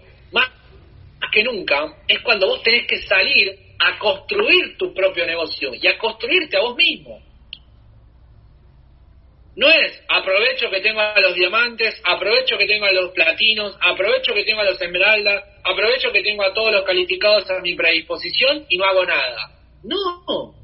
que 1.37 1.43
nunca, 1.43 1.93
es 2.07 2.19
cuando 2.21 2.47
vos 2.47 2.63
tenés 2.63 2.87
que 2.87 2.97
salir 3.03 3.55
a 3.77 3.99
construir 3.99 4.75
tu 4.75 4.91
propio 4.91 5.23
negocio 5.23 5.71
y 5.79 5.85
a 5.85 5.95
construirte 5.95 6.57
a 6.57 6.61
vos 6.61 6.75
mismo. 6.75 7.21
No 9.55 9.69
es 9.69 10.03
aprovecho 10.07 10.67
que 10.71 10.81
tengo 10.81 10.99
a 10.99 11.19
los 11.19 11.35
diamantes, 11.35 12.01
aprovecho 12.03 12.57
que 12.57 12.65
tengo 12.65 12.85
a 12.85 12.91
los 12.91 13.11
platinos, 13.11 13.77
aprovecho 13.81 14.33
que 14.33 14.45
tengo 14.45 14.61
a 14.61 14.65
los 14.65 14.81
esmeraldas, 14.81 15.43
aprovecho 15.63 16.11
que 16.11 16.23
tengo 16.23 16.43
a 16.43 16.53
todos 16.55 16.73
los 16.73 16.83
calificados 16.83 17.47
a 17.51 17.59
mi 17.59 17.75
predisposición 17.75 18.65
y 18.67 18.77
no 18.77 18.85
hago 18.85 19.05
nada. 19.05 19.51
No. 19.83 20.55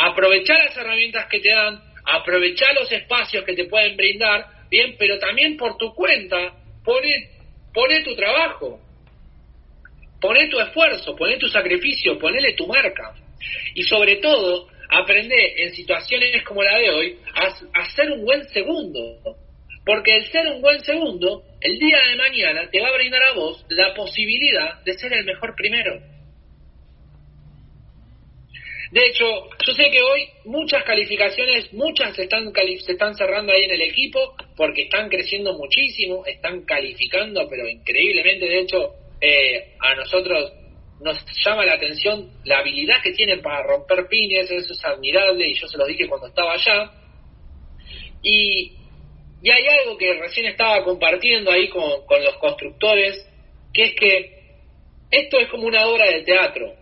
Aprovechar 0.00 0.58
las 0.64 0.76
herramientas 0.76 1.26
que 1.26 1.38
te 1.38 1.50
dan, 1.50 1.80
aprovechar 2.06 2.74
los 2.74 2.90
espacios 2.90 3.44
que 3.44 3.54
te 3.54 3.66
pueden 3.66 3.96
brindar, 3.96 4.66
bien, 4.68 4.96
pero 4.98 5.20
también 5.20 5.56
por 5.56 5.76
tu 5.76 5.94
cuenta, 5.94 6.54
pone, 6.84 7.30
pone 7.72 8.02
tu 8.02 8.16
trabajo, 8.16 8.80
pone 10.22 10.48
tu 10.48 10.58
esfuerzo, 10.60 11.16
pone 11.16 11.36
tu 11.36 11.48
sacrificio, 11.48 12.16
ponele 12.16 12.52
tu 12.52 12.66
marca. 12.68 13.12
Y 13.74 13.82
sobre 13.82 14.16
todo, 14.16 14.68
aprende 14.88 15.64
en 15.64 15.74
situaciones 15.74 16.44
como 16.44 16.62
la 16.62 16.78
de 16.78 16.90
hoy 16.90 17.18
a, 17.34 17.84
ser 17.90 18.12
un 18.12 18.24
buen 18.24 18.48
segundo. 18.48 19.36
Porque 19.84 20.16
el 20.16 20.26
ser 20.30 20.46
un 20.46 20.62
buen 20.62 20.80
segundo, 20.84 21.42
el 21.60 21.76
día 21.76 21.98
de 22.08 22.16
mañana 22.16 22.70
te 22.70 22.80
va 22.80 22.88
a 22.88 22.96
brindar 22.96 23.22
a 23.24 23.32
vos 23.32 23.66
la 23.68 23.92
posibilidad 23.94 24.80
de 24.84 24.92
ser 24.94 25.12
el 25.12 25.24
mejor 25.24 25.56
primero. 25.56 26.00
De 28.92 29.06
hecho, 29.06 29.24
yo 29.66 29.72
sé 29.72 29.90
que 29.90 30.02
hoy 30.02 30.28
muchas 30.44 30.84
calificaciones, 30.84 31.72
muchas 31.72 32.14
se 32.14 32.24
están, 32.24 32.52
se 32.52 32.92
están 32.92 33.16
cerrando 33.16 33.52
ahí 33.52 33.64
en 33.64 33.72
el 33.72 33.82
equipo 33.82 34.36
porque 34.54 34.82
están 34.82 35.08
creciendo 35.08 35.54
muchísimo, 35.54 36.24
están 36.26 36.64
calificando, 36.64 37.48
pero 37.48 37.66
increíblemente. 37.66 38.46
De 38.46 38.60
hecho, 38.60 39.01
eh, 39.24 39.74
a 39.78 39.94
nosotros 39.94 40.52
nos 41.00 41.24
llama 41.44 41.64
la 41.64 41.74
atención 41.74 42.28
la 42.44 42.58
habilidad 42.58 43.00
que 43.02 43.12
tienen 43.12 43.40
para 43.40 43.62
romper 43.62 44.08
pines, 44.08 44.50
eso 44.50 44.72
es 44.72 44.84
admirable 44.84 45.48
y 45.48 45.54
yo 45.54 45.68
se 45.68 45.78
los 45.78 45.86
dije 45.86 46.08
cuando 46.08 46.26
estaba 46.26 46.54
allá. 46.54 46.90
Y, 48.20 48.72
y 49.42 49.50
hay 49.50 49.64
algo 49.78 49.96
que 49.96 50.12
recién 50.14 50.46
estaba 50.46 50.82
compartiendo 50.82 51.52
ahí 51.52 51.68
con, 51.68 52.04
con 52.04 52.22
los 52.24 52.36
constructores, 52.38 53.24
que 53.72 53.84
es 53.84 53.94
que 53.94 54.42
esto 55.12 55.38
es 55.38 55.48
como 55.50 55.68
una 55.68 55.86
obra 55.86 56.06
de 56.06 56.22
teatro. 56.22 56.74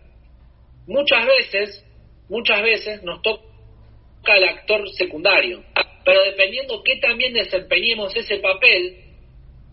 Muchas 0.87 1.27
veces, 1.27 1.85
muchas 2.31 2.63
veces 2.63 3.03
nos 3.03 3.21
toca 3.21 4.35
el 4.35 4.45
actor 4.45 4.89
secundario, 4.93 5.63
pero 6.07 6.25
dependiendo 6.25 6.83
qué 6.83 6.97
también 6.97 7.35
desempeñemos 7.35 8.17
ese 8.17 8.39
papel, 8.39 8.97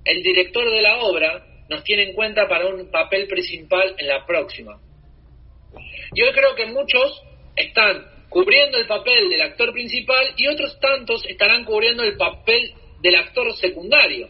el 0.03 0.21
director 0.21 0.69
de 0.69 0.81
la 0.81 0.97
obra 0.97 1.45
nos 1.69 1.83
tiene 1.83 2.03
en 2.03 2.13
cuenta 2.13 2.47
para 2.47 2.67
un 2.67 2.89
papel 2.89 3.27
principal 3.27 3.95
en 3.97 4.07
la 4.07 4.25
próxima. 4.25 4.79
Yo 6.13 6.31
creo 6.33 6.55
que 6.55 6.65
muchos 6.67 7.21
están 7.55 8.05
cubriendo 8.29 8.77
el 8.77 8.87
papel 8.87 9.29
del 9.29 9.41
actor 9.41 9.71
principal 9.73 10.33
y 10.37 10.47
otros 10.47 10.79
tantos 10.79 11.25
estarán 11.25 11.63
cubriendo 11.65 12.03
el 12.03 12.17
papel 12.17 12.73
del 13.01 13.15
actor 13.15 13.55
secundario 13.55 14.29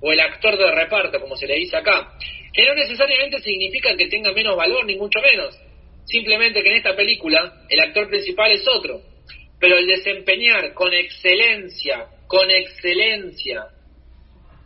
o 0.00 0.12
el 0.12 0.20
actor 0.20 0.56
de 0.56 0.70
reparto, 0.70 1.20
como 1.20 1.36
se 1.36 1.46
le 1.46 1.56
dice 1.56 1.76
acá, 1.76 2.12
que 2.52 2.64
no 2.64 2.74
necesariamente 2.74 3.40
significa 3.40 3.96
que 3.96 4.08
tenga 4.08 4.32
menos 4.32 4.56
valor, 4.56 4.84
ni 4.86 4.96
mucho 4.96 5.20
menos. 5.20 5.58
Simplemente 6.04 6.62
que 6.62 6.70
en 6.70 6.76
esta 6.76 6.96
película 6.96 7.64
el 7.68 7.80
actor 7.80 8.08
principal 8.08 8.50
es 8.50 8.66
otro. 8.66 9.02
Pero 9.58 9.76
el 9.76 9.86
desempeñar 9.86 10.72
con 10.72 10.92
excelencia, 10.92 12.06
con 12.26 12.50
excelencia, 12.50 13.66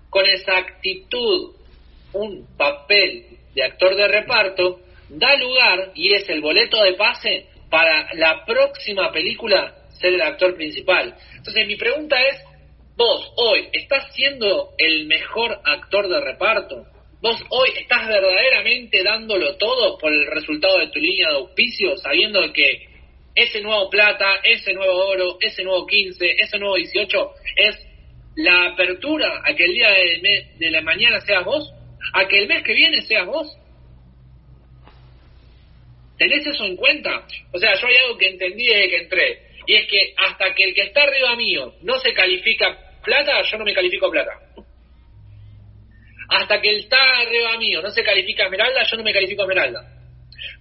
con 0.08 0.24
exactitud, 0.24 1.56
un 2.14 2.56
papel 2.56 3.26
de 3.54 3.62
actor 3.62 3.94
de 3.94 4.08
reparto 4.08 4.80
da 5.08 5.36
lugar 5.36 5.92
y 5.94 6.14
es 6.14 6.28
el 6.28 6.40
boleto 6.40 6.82
de 6.82 6.94
pase 6.94 7.46
para 7.70 8.08
la 8.14 8.44
próxima 8.44 9.12
película 9.12 9.74
ser 10.00 10.14
el 10.14 10.22
actor 10.22 10.54
principal. 10.54 11.14
Entonces 11.36 11.66
mi 11.66 11.76
pregunta 11.76 12.16
es, 12.22 12.42
vos 12.96 13.32
hoy 13.36 13.68
estás 13.72 14.12
siendo 14.14 14.70
el 14.78 15.06
mejor 15.06 15.60
actor 15.64 16.08
de 16.08 16.20
reparto? 16.20 16.86
¿Vos 17.20 17.42
hoy 17.48 17.70
estás 17.80 18.06
verdaderamente 18.06 19.02
dándolo 19.02 19.56
todo 19.56 19.96
por 19.98 20.12
el 20.12 20.26
resultado 20.26 20.78
de 20.78 20.88
tu 20.88 20.98
línea 20.98 21.28
de 21.30 21.36
auspicio, 21.36 21.96
sabiendo 21.96 22.52
que 22.52 22.86
ese 23.34 23.60
nuevo 23.62 23.88
plata, 23.90 24.26
ese 24.42 24.72
nuevo 24.74 25.06
oro, 25.06 25.38
ese 25.40 25.64
nuevo 25.64 25.86
15, 25.86 26.34
ese 26.38 26.58
nuevo 26.58 26.76
18 26.76 27.30
es 27.56 27.86
la 28.36 28.66
apertura 28.72 29.42
a 29.44 29.54
que 29.54 29.64
el 29.64 29.72
día 29.72 29.88
de, 30.58 30.70
la 30.70 30.82
mañana 30.82 31.20
seas 31.20 31.44
vos? 31.44 31.72
A 32.12 32.26
que 32.26 32.38
el 32.38 32.48
mes 32.48 32.62
que 32.62 32.74
viene 32.74 33.02
seas 33.02 33.26
vos. 33.26 33.56
¿Tenés 36.18 36.46
eso 36.46 36.64
en 36.64 36.76
cuenta? 36.76 37.26
O 37.52 37.58
sea, 37.58 37.74
yo 37.74 37.86
hay 37.86 37.96
algo 37.96 38.18
que 38.18 38.28
entendí 38.28 38.66
desde 38.66 38.88
que 38.88 38.98
entré, 38.98 39.42
y 39.66 39.74
es 39.74 39.86
que 39.88 40.14
hasta 40.16 40.54
que 40.54 40.64
el 40.64 40.74
que 40.74 40.82
está 40.82 41.02
arriba 41.02 41.34
mío 41.36 41.74
no 41.82 41.98
se 41.98 42.12
califica 42.12 42.78
plata, 43.02 43.42
yo 43.42 43.58
no 43.58 43.64
me 43.64 43.74
califico 43.74 44.10
plata. 44.10 44.32
Hasta 46.28 46.60
que 46.60 46.70
el 46.70 46.80
está 46.80 46.96
arriba 47.20 47.58
mío 47.58 47.82
no 47.82 47.90
se 47.90 48.02
califica 48.02 48.44
esmeralda, 48.44 48.82
yo 48.84 48.96
no 48.96 49.02
me 49.02 49.12
califico 49.12 49.42
esmeralda. 49.42 49.94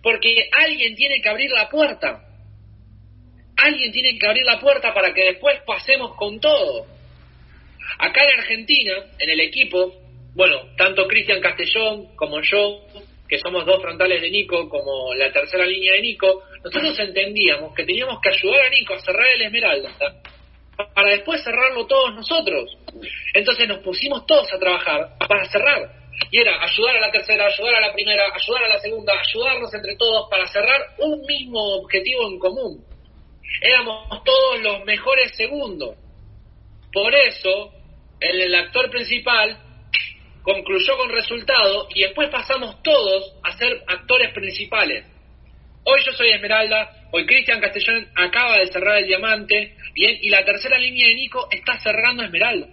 Porque 0.02 0.50
alguien 0.52 0.96
tiene 0.96 1.22
que 1.22 1.30
abrir 1.30 1.50
la 1.52 1.70
puerta. 1.70 2.22
Alguien 3.56 3.92
tiene 3.92 4.18
que 4.18 4.28
abrir 4.28 4.44
la 4.44 4.60
puerta 4.60 4.94
para 4.94 5.14
que 5.14 5.24
después 5.24 5.62
pasemos 5.66 6.16
con 6.16 6.40
todo. 6.40 6.86
Acá 8.00 8.24
en 8.24 8.40
Argentina, 8.40 8.94
en 9.20 9.30
el 9.30 9.40
equipo, 9.40 10.03
bueno, 10.36 10.58
tanto 10.78 11.08
Cristian 11.08 11.42
Castellón 11.42 12.16
como 12.16 12.42
yo, 12.42 12.82
que 13.28 13.38
somos 13.40 13.66
dos 13.66 13.82
frontales 13.82 14.22
de 14.22 14.30
Nico, 14.30 14.68
como 14.70 15.14
la 15.14 15.32
tercera 15.32 15.66
línea 15.66 15.94
de 15.94 16.02
Nico, 16.02 16.44
nosotros 16.64 16.98
entendíamos 17.00 17.74
que 17.74 17.84
teníamos 17.84 18.20
que 18.22 18.30
ayudar 18.30 18.66
a 18.66 18.70
Nico 18.70 18.94
a 18.94 19.00
cerrar 19.00 19.28
el 19.28 19.42
Esmeralda 19.44 19.92
para 20.94 21.10
después 21.12 21.44
cerrarlo 21.44 21.86
todos 21.86 22.16
nosotros. 22.16 22.78
Entonces 23.34 23.68
nos 23.68 23.80
pusimos 23.80 24.26
todos 24.26 24.52
a 24.54 24.60
trabajar 24.60 25.18
para 25.28 25.46
cerrar. 25.46 26.04
Y 26.32 26.40
era 26.40 26.64
ayudar 26.64 26.98
a 26.98 27.02
la 27.02 27.12
tercera, 27.12 27.46
ayudar 27.46 27.76
a 27.76 27.82
la 27.82 27.94
primera, 27.94 28.24
ayudar 28.34 28.64
a 28.64 28.70
la 28.70 28.80
segunda, 28.80 29.14
ayudarnos 29.20 29.74
entre 29.74 29.96
todos 29.96 30.30
para 30.30 30.48
cerrar 30.48 30.82
un 31.00 31.22
mismo 31.26 31.60
objetivo 31.78 32.28
en 32.28 32.40
común. 32.40 32.86
Éramos 33.62 34.24
todos 34.24 34.62
los 34.62 34.86
mejores 34.86 35.36
segundos. 35.36 35.96
Por 36.92 37.14
eso, 37.16 37.72
el 38.20 38.54
actor 38.56 38.90
principal 38.90 39.58
concluyó 40.44 40.98
con 40.98 41.10
resultado 41.10 41.88
y 41.96 42.02
después 42.02 42.30
pasamos 42.30 42.84
todos 42.84 43.34
a 43.44 43.58
ser 43.58 43.82
actores 43.88 44.32
principales. 44.34 45.06
Hoy 45.86 46.02
yo 46.06 46.12
soy 46.14 46.30
Esmeralda, 46.30 47.10
hoy 47.12 47.26
Cristian 47.26 47.60
Castellón 47.60 48.08
acaba 48.16 48.58
de 48.58 48.68
cerrar 48.68 48.98
el 49.00 49.08
diamante 49.08 49.76
y, 49.96 50.06
y 50.28 50.30
la 50.30 50.46
tercera 50.46 50.78
línea 50.78 51.08
de 51.08 51.16
Nico 51.16 51.48
está 51.50 51.80
cerrando 51.80 52.24
Esmeralda. 52.24 52.68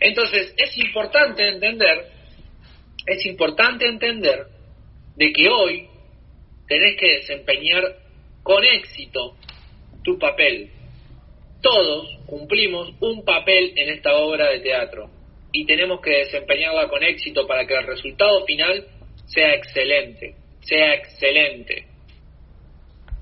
Entonces 0.00 0.54
es 0.56 0.76
importante 0.78 1.48
entender, 1.48 2.08
es 3.06 3.26
importante 3.26 3.86
entender 3.86 4.46
de 5.16 5.32
que 5.32 5.48
hoy 5.48 5.88
tenés 6.66 6.96
que 6.96 7.14
desempeñar 7.16 7.84
con 8.42 8.64
éxito 8.64 9.36
tu 10.02 10.18
papel, 10.18 10.70
todos 11.62 12.08
cumplimos 12.26 12.92
un 13.00 13.24
papel 13.24 13.72
en 13.76 13.90
esta 13.90 14.14
obra 14.16 14.50
de 14.50 14.60
teatro 14.60 15.08
y 15.52 15.64
tenemos 15.64 16.00
que 16.00 16.10
desempeñarla 16.10 16.88
con 16.88 17.02
éxito 17.02 17.46
para 17.46 17.66
que 17.66 17.74
el 17.74 17.86
resultado 17.86 18.44
final 18.44 18.86
sea 19.26 19.54
excelente, 19.54 20.34
sea 20.60 20.94
excelente. 20.94 21.86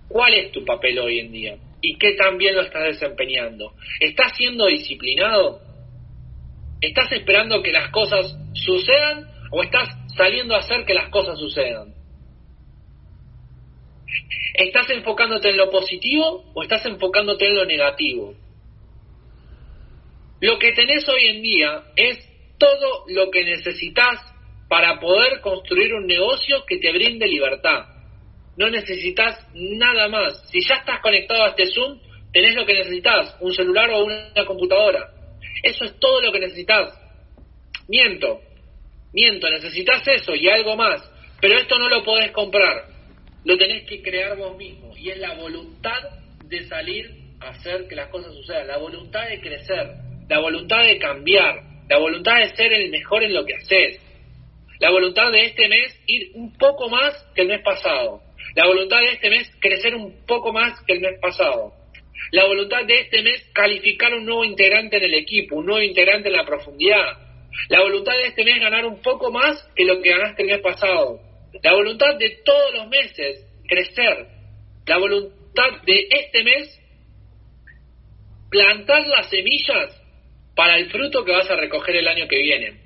¿Cuál 0.08 0.34
es 0.34 0.52
tu 0.52 0.64
papel 0.64 0.98
hoy 0.98 1.20
en 1.20 1.32
día? 1.32 1.56
¿Y 1.82 1.96
qué 1.98 2.12
tan 2.12 2.38
bien 2.38 2.56
lo 2.56 2.62
estás 2.62 2.84
desempeñando? 2.84 3.74
¿Estás 4.00 4.36
siendo 4.36 4.66
disciplinado? 4.66 5.60
¿Estás 6.80 7.12
esperando 7.12 7.62
que 7.62 7.72
las 7.72 7.90
cosas 7.90 8.36
sucedan 8.54 9.28
o 9.52 9.62
estás 9.62 9.88
saliendo 10.16 10.54
a 10.54 10.58
hacer 10.58 10.84
que 10.84 10.94
las 10.94 11.10
cosas 11.10 11.38
sucedan? 11.38 11.94
¿Estás 14.54 14.90
enfocándote 14.90 15.50
en 15.50 15.56
lo 15.56 15.70
positivo 15.70 16.50
o 16.54 16.62
estás 16.62 16.84
enfocándote 16.86 17.46
en 17.46 17.56
lo 17.56 17.64
negativo? 17.64 18.34
Lo 20.40 20.58
que 20.58 20.72
tenés 20.72 21.08
hoy 21.08 21.26
en 21.26 21.42
día 21.42 21.82
es 21.96 22.18
todo 22.58 23.04
lo 23.08 23.30
que 23.30 23.44
necesitas 23.44 24.20
para 24.68 25.00
poder 25.00 25.40
construir 25.40 25.92
un 25.94 26.06
negocio 26.06 26.64
que 26.66 26.78
te 26.78 26.92
brinde 26.92 27.26
libertad. 27.26 27.86
no 28.56 28.68
necesitas 28.68 29.46
nada 29.54 30.08
más. 30.08 30.48
Si 30.50 30.60
ya 30.60 30.74
estás 30.76 31.00
conectado 31.00 31.44
a 31.44 31.48
este 31.48 31.66
Zoom, 31.66 31.98
tenés 32.32 32.54
lo 32.54 32.66
que 32.66 32.74
necesitas, 32.74 33.36
un 33.40 33.54
celular 33.54 33.88
o 33.90 34.04
una 34.04 34.44
computadora. 34.46 35.08
Eso 35.62 35.84
es 35.84 35.98
todo 35.98 36.20
lo 36.20 36.30
que 36.30 36.40
necesitas. 36.40 36.92
Miento, 37.88 38.40
miento, 39.12 39.48
necesitas 39.48 40.06
eso 40.06 40.34
y 40.34 40.48
algo 40.48 40.76
más. 40.76 41.10
Pero 41.40 41.58
esto 41.58 41.78
no 41.78 41.88
lo 41.88 42.04
podés 42.04 42.30
comprar, 42.32 42.84
lo 43.44 43.56
tenés 43.56 43.84
que 43.86 44.02
crear 44.02 44.36
vos 44.36 44.56
mismo. 44.56 44.96
Y 44.96 45.10
es 45.10 45.18
la 45.18 45.34
voluntad 45.34 46.02
de 46.44 46.66
salir 46.66 47.10
a 47.40 47.50
hacer 47.50 47.86
que 47.88 47.94
las 47.94 48.08
cosas 48.08 48.34
sucedan, 48.34 48.68
la 48.68 48.78
voluntad 48.78 49.28
de 49.28 49.40
crecer, 49.40 49.94
la 50.28 50.40
voluntad 50.40 50.84
de 50.84 50.98
cambiar, 50.98 51.62
la 51.88 51.98
voluntad 51.98 52.36
de 52.36 52.54
ser 52.54 52.72
el 52.72 52.90
mejor 52.90 53.22
en 53.22 53.34
lo 53.34 53.44
que 53.44 53.54
haces, 53.54 54.00
la 54.78 54.90
voluntad 54.90 55.30
de 55.32 55.46
este 55.46 55.68
mes 55.68 55.98
ir 56.06 56.30
un 56.34 56.56
poco 56.56 56.88
más 56.88 57.14
que 57.34 57.42
el 57.42 57.48
mes 57.48 57.62
pasado, 57.62 58.22
la 58.54 58.66
voluntad 58.66 58.98
de 59.00 59.12
este 59.12 59.30
mes 59.30 59.50
crecer 59.60 59.94
un 59.94 60.24
poco 60.26 60.52
más 60.52 60.80
que 60.86 60.94
el 60.94 61.00
mes 61.00 61.18
pasado, 61.20 61.72
la 62.32 62.46
voluntad 62.46 62.84
de 62.84 63.00
este 63.00 63.22
mes 63.22 63.42
calificar 63.54 64.12
un 64.14 64.26
nuevo 64.26 64.44
integrante 64.44 64.98
en 64.98 65.04
el 65.04 65.14
equipo, 65.14 65.56
un 65.56 65.66
nuevo 65.66 65.82
integrante 65.82 66.28
en 66.28 66.36
la 66.36 66.44
profundidad, 66.44 67.18
la 67.68 67.80
voluntad 67.80 68.12
de 68.12 68.26
este 68.26 68.44
mes 68.44 68.60
ganar 68.60 68.84
un 68.84 69.00
poco 69.02 69.30
más 69.32 69.62
que 69.74 69.84
lo 69.84 70.00
que 70.00 70.10
ganaste 70.10 70.42
el 70.42 70.48
mes 70.48 70.60
pasado, 70.60 71.20
la 71.62 71.72
voluntad 71.72 72.16
de 72.18 72.40
todos 72.44 72.74
los 72.74 72.88
meses, 72.88 73.46
crecer. 73.68 74.26
La 74.86 74.98
voluntad 74.98 75.82
de 75.84 76.08
este 76.10 76.42
mes, 76.42 76.80
plantar 78.50 79.06
las 79.06 79.28
semillas 79.28 80.00
para 80.54 80.76
el 80.76 80.90
fruto 80.90 81.24
que 81.24 81.32
vas 81.32 81.50
a 81.50 81.56
recoger 81.56 81.96
el 81.96 82.08
año 82.08 82.26
que 82.28 82.38
viene. 82.38 82.80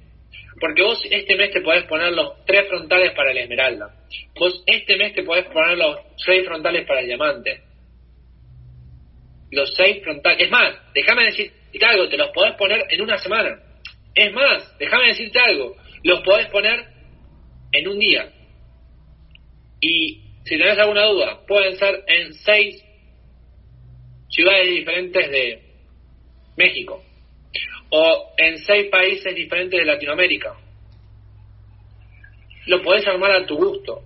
Porque 0.61 0.83
vos 0.83 1.03
este 1.11 1.37
mes 1.37 1.50
te 1.50 1.61
podés 1.61 1.85
poner 1.85 2.12
los 2.12 2.44
tres 2.46 2.68
frontales 2.68 3.12
para 3.12 3.33
el 3.33 3.38
esmeralda. 3.38 3.94
Vos 4.38 4.62
este 4.66 4.96
mes 4.96 5.14
te 5.14 5.22
podés 5.22 5.46
poner 5.46 5.77
los 5.77 5.98
seis 6.16 6.46
frontales 6.46 6.87
para 6.87 7.00
el 7.00 7.07
diamante. 7.07 7.62
Los 9.50 9.74
seis 9.77 10.03
frontales. 10.03 10.40
Es 10.40 10.50
más, 10.50 10.77
déjame 10.94 11.24
decirte 11.24 11.85
algo, 11.85 12.09
te 12.09 12.16
los 12.16 12.31
podés 12.31 12.55
poner 12.55 12.85
en 12.88 13.00
una 13.00 13.18
semana. 13.18 13.59
Es 14.14 14.33
más, 14.33 14.79
déjame 14.79 15.09
decirte 15.09 15.38
algo, 15.40 15.77
los 16.05 16.20
podés 16.20 16.46
poner 16.48 16.85
en 17.72 17.88
un 17.88 17.98
día. 17.98 18.31
Y 19.87 20.23
si 20.44 20.57
tenés 20.57 20.79
alguna 20.79 21.05
duda, 21.05 21.44
pueden 21.47 21.77
ser 21.77 22.05
en 22.07 22.33
seis 22.33 22.83
ciudades 24.31 24.70
diferentes 24.70 25.31
de 25.31 25.61
México 26.57 27.05
o 27.90 28.33
en 28.38 28.57
seis 28.61 28.88
países 28.88 29.35
diferentes 29.35 29.79
de 29.79 29.85
Latinoamérica. 29.85 30.57
Lo 32.64 32.81
podés 32.81 33.07
armar 33.07 33.33
a 33.33 33.44
tu 33.44 33.57
gusto, 33.57 34.03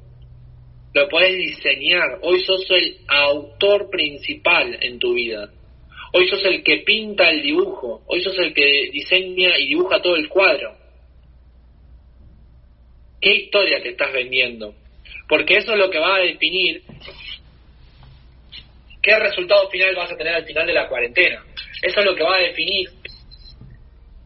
lo 0.95 1.09
podés 1.09 1.37
diseñar. 1.37 2.19
Hoy 2.23 2.41
sos 2.41 2.69
el 2.71 2.99
autor 3.07 3.88
principal 3.88 4.77
en 4.81 4.99
tu 4.99 5.14
vida. 5.14 5.49
Hoy 6.12 6.27
sos 6.27 6.45
el 6.45 6.64
que 6.64 6.79
pinta 6.79 7.31
el 7.31 7.41
dibujo, 7.41 8.03
hoy 8.09 8.21
sos 8.21 8.37
el 8.38 8.53
que 8.53 8.91
diseña 8.91 9.57
y 9.57 9.69
dibuja 9.69 10.03
todo 10.03 10.17
el 10.17 10.29
cuadro. 10.29 10.77
¿Qué 13.21 13.33
historia 13.33 13.81
te 13.81 13.91
estás 13.91 14.12
vendiendo? 14.12 14.75
Porque 15.29 15.59
eso 15.59 15.73
es 15.73 15.79
lo 15.79 15.91
que 15.91 15.99
va 15.99 16.17
a 16.17 16.21
definir 16.21 16.83
qué 19.03 19.19
resultado 19.19 19.69
final 19.69 19.95
vas 19.95 20.11
a 20.11 20.17
tener 20.17 20.35
al 20.35 20.45
final 20.45 20.67
de 20.67 20.73
la 20.73 20.88
cuarentena. 20.88 21.45
Eso 21.83 22.01
es 22.01 22.07
lo 22.07 22.14
que 22.14 22.25
va 22.25 22.37
a 22.37 22.41
definir 22.41 22.91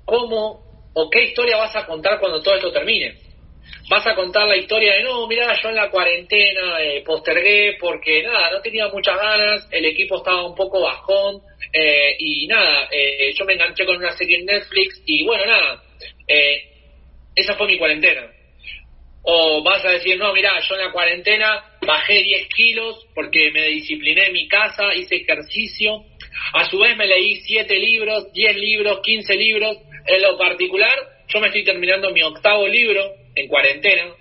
cómo 0.04 0.62
o 0.94 1.10
qué 1.10 1.24
historia 1.24 1.56
vas 1.56 1.74
a 1.76 1.86
contar 1.86 2.18
cuando 2.18 2.42
todo 2.42 2.54
esto 2.54 2.72
termine. 2.72 3.16
Vas 3.88 4.06
a 4.06 4.14
contar 4.14 4.48
la 4.48 4.56
historia 4.56 4.94
de, 4.94 5.02
no, 5.02 5.26
mira, 5.26 5.54
yo 5.60 5.68
en 5.68 5.76
la 5.76 5.90
cuarentena 5.90 6.80
eh, 6.80 7.02
postergué 7.04 7.76
porque 7.78 8.22
nada, 8.22 8.50
no 8.50 8.60
tenía 8.60 8.88
muchas 8.88 9.16
ganas, 9.16 9.68
el 9.70 9.84
equipo 9.84 10.16
estaba 10.16 10.46
un 10.46 10.54
poco 10.54 10.80
bajón 10.80 11.42
eh, 11.72 12.16
y 12.18 12.46
nada, 12.46 12.88
eh, 12.90 13.32
yo 13.34 13.44
me 13.44 13.54
enganché 13.54 13.84
con 13.84 13.96
una 13.96 14.12
serie 14.12 14.38
en 14.38 14.46
Netflix 14.46 15.02
y 15.06 15.24
bueno, 15.24 15.44
nada, 15.46 15.82
esa 17.34 17.54
fue 17.54 17.66
mi 17.66 17.78
cuarentena 17.78 18.30
o 19.22 19.62
vas 19.62 19.84
a 19.84 19.90
decir, 19.90 20.18
no, 20.18 20.32
mira, 20.32 20.58
yo 20.60 20.74
en 20.74 20.80
la 20.80 20.92
cuarentena 20.92 21.64
bajé 21.80 22.22
10 22.22 22.48
kilos 22.48 23.06
porque 23.14 23.50
me 23.52 23.68
discipliné 23.68 24.26
en 24.26 24.32
mi 24.32 24.48
casa, 24.48 24.94
hice 24.94 25.16
ejercicio, 25.16 26.04
a 26.54 26.68
su 26.68 26.78
vez 26.78 26.96
me 26.96 27.06
leí 27.06 27.36
7 27.36 27.78
libros, 27.78 28.32
10 28.32 28.56
libros, 28.56 29.00
15 29.02 29.36
libros, 29.36 29.78
en 30.06 30.22
lo 30.22 30.36
particular 30.36 30.94
yo 31.28 31.40
me 31.40 31.46
estoy 31.46 31.64
terminando 31.64 32.10
mi 32.10 32.22
octavo 32.22 32.66
libro 32.66 33.00
en 33.34 33.48
cuarentena, 33.48 34.12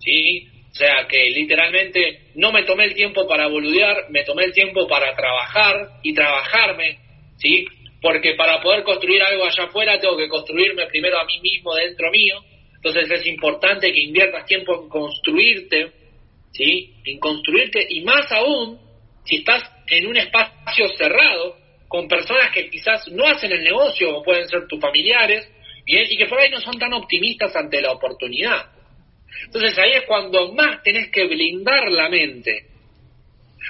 ¿sí? 0.00 0.46
O 0.70 0.74
sea 0.74 1.06
que 1.08 1.30
literalmente 1.30 2.30
no 2.34 2.52
me 2.52 2.64
tomé 2.64 2.84
el 2.84 2.94
tiempo 2.94 3.26
para 3.26 3.46
boludear, 3.46 4.10
me 4.10 4.24
tomé 4.24 4.44
el 4.44 4.52
tiempo 4.52 4.86
para 4.86 5.14
trabajar 5.16 5.88
y 6.02 6.12
trabajarme, 6.12 6.98
¿sí? 7.38 7.66
Porque 8.02 8.34
para 8.34 8.60
poder 8.60 8.82
construir 8.82 9.22
algo 9.22 9.44
allá 9.44 9.64
afuera 9.64 9.98
tengo 9.98 10.16
que 10.16 10.28
construirme 10.28 10.86
primero 10.86 11.18
a 11.18 11.24
mí 11.24 11.40
mismo 11.40 11.74
dentro 11.74 12.10
mío 12.10 12.42
entonces 12.82 13.10
es 13.10 13.26
importante 13.26 13.92
que 13.92 14.00
inviertas 14.00 14.46
tiempo 14.46 14.82
en 14.82 14.88
construirte, 14.88 15.92
¿sí? 16.50 16.94
En 17.04 17.18
construirte 17.18 17.86
y 17.86 18.00
más 18.00 18.32
aún 18.32 18.80
si 19.22 19.36
estás 19.36 19.70
en 19.86 20.06
un 20.06 20.16
espacio 20.16 20.88
cerrado 20.96 21.58
con 21.88 22.08
personas 22.08 22.50
que 22.52 22.70
quizás 22.70 23.06
no 23.08 23.26
hacen 23.26 23.52
el 23.52 23.62
negocio 23.62 24.16
o 24.16 24.22
pueden 24.22 24.48
ser 24.48 24.66
tus 24.66 24.80
familiares 24.80 25.46
y 25.84 26.16
que 26.16 26.26
por 26.26 26.40
ahí 26.40 26.50
no 26.50 26.60
son 26.60 26.78
tan 26.78 26.92
optimistas 26.94 27.54
ante 27.54 27.82
la 27.82 27.92
oportunidad. 27.92 28.70
Entonces 29.44 29.78
ahí 29.78 29.92
es 29.92 30.04
cuando 30.06 30.52
más 30.54 30.82
tenés 30.82 31.10
que 31.10 31.26
blindar 31.26 31.90
la 31.92 32.08
mente. 32.08 32.66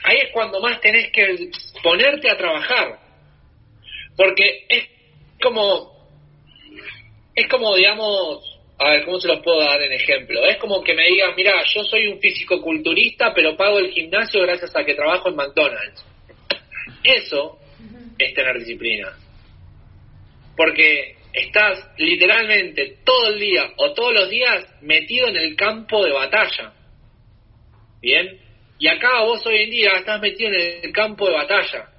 Ahí 0.05 0.18
es 0.18 0.29
cuando 0.33 0.61
más 0.61 0.81
tenés 0.81 1.11
que 1.11 1.51
ponerte 1.83 2.31
a 2.31 2.37
trabajar. 2.37 3.01
Porque 4.16 4.66
es 4.68 4.88
como, 5.42 6.11
es 7.35 7.49
como, 7.49 7.75
digamos, 7.75 8.60
a 8.83 8.93
ver, 8.93 9.05
¿cómo 9.05 9.21
se 9.21 9.29
los 9.29 9.40
puedo 9.40 9.61
dar 9.61 9.83
en 9.83 9.93
ejemplo? 9.93 10.43
Es 10.47 10.57
como 10.57 10.83
que 10.83 10.95
me 10.95 11.05
digan, 11.07 11.35
mira, 11.37 11.62
yo 11.64 11.85
soy 11.85 12.07
un 12.07 12.19
físico 12.19 12.62
culturista, 12.62 13.35
pero 13.35 13.55
pago 13.55 13.79
el 13.79 13.90
gimnasio 13.90 14.40
gracias 14.40 14.75
a 14.75 14.83
que 14.83 14.95
trabajo 14.95 15.29
en 15.29 15.37
McDonald's. 15.37 16.03
Eso 17.05 17.59
es 18.16 18.33
tener 18.33 18.59
disciplina. 18.59 19.12
Porque 20.57 21.14
estás 21.31 21.90
literalmente 21.99 22.97
todo 23.05 23.29
el 23.29 23.38
día 23.38 23.71
o 23.77 23.93
todos 23.93 24.14
los 24.14 24.31
días 24.31 24.66
metido 24.81 25.29
en 25.29 25.37
el 25.37 25.55
campo 25.57 26.03
de 26.03 26.12
batalla. 26.12 26.73
¿Bien? 28.01 28.40
Y 28.79 28.88
acá 28.88 29.21
vos 29.25 29.45
hoy 29.45 29.59
en 29.59 29.71
día 29.71 29.90
estás 29.99 30.23
metido 30.23 30.55
en 30.55 30.85
el 30.85 30.93
campo 30.93 31.27
de 31.27 31.35
batalla. 31.35 31.90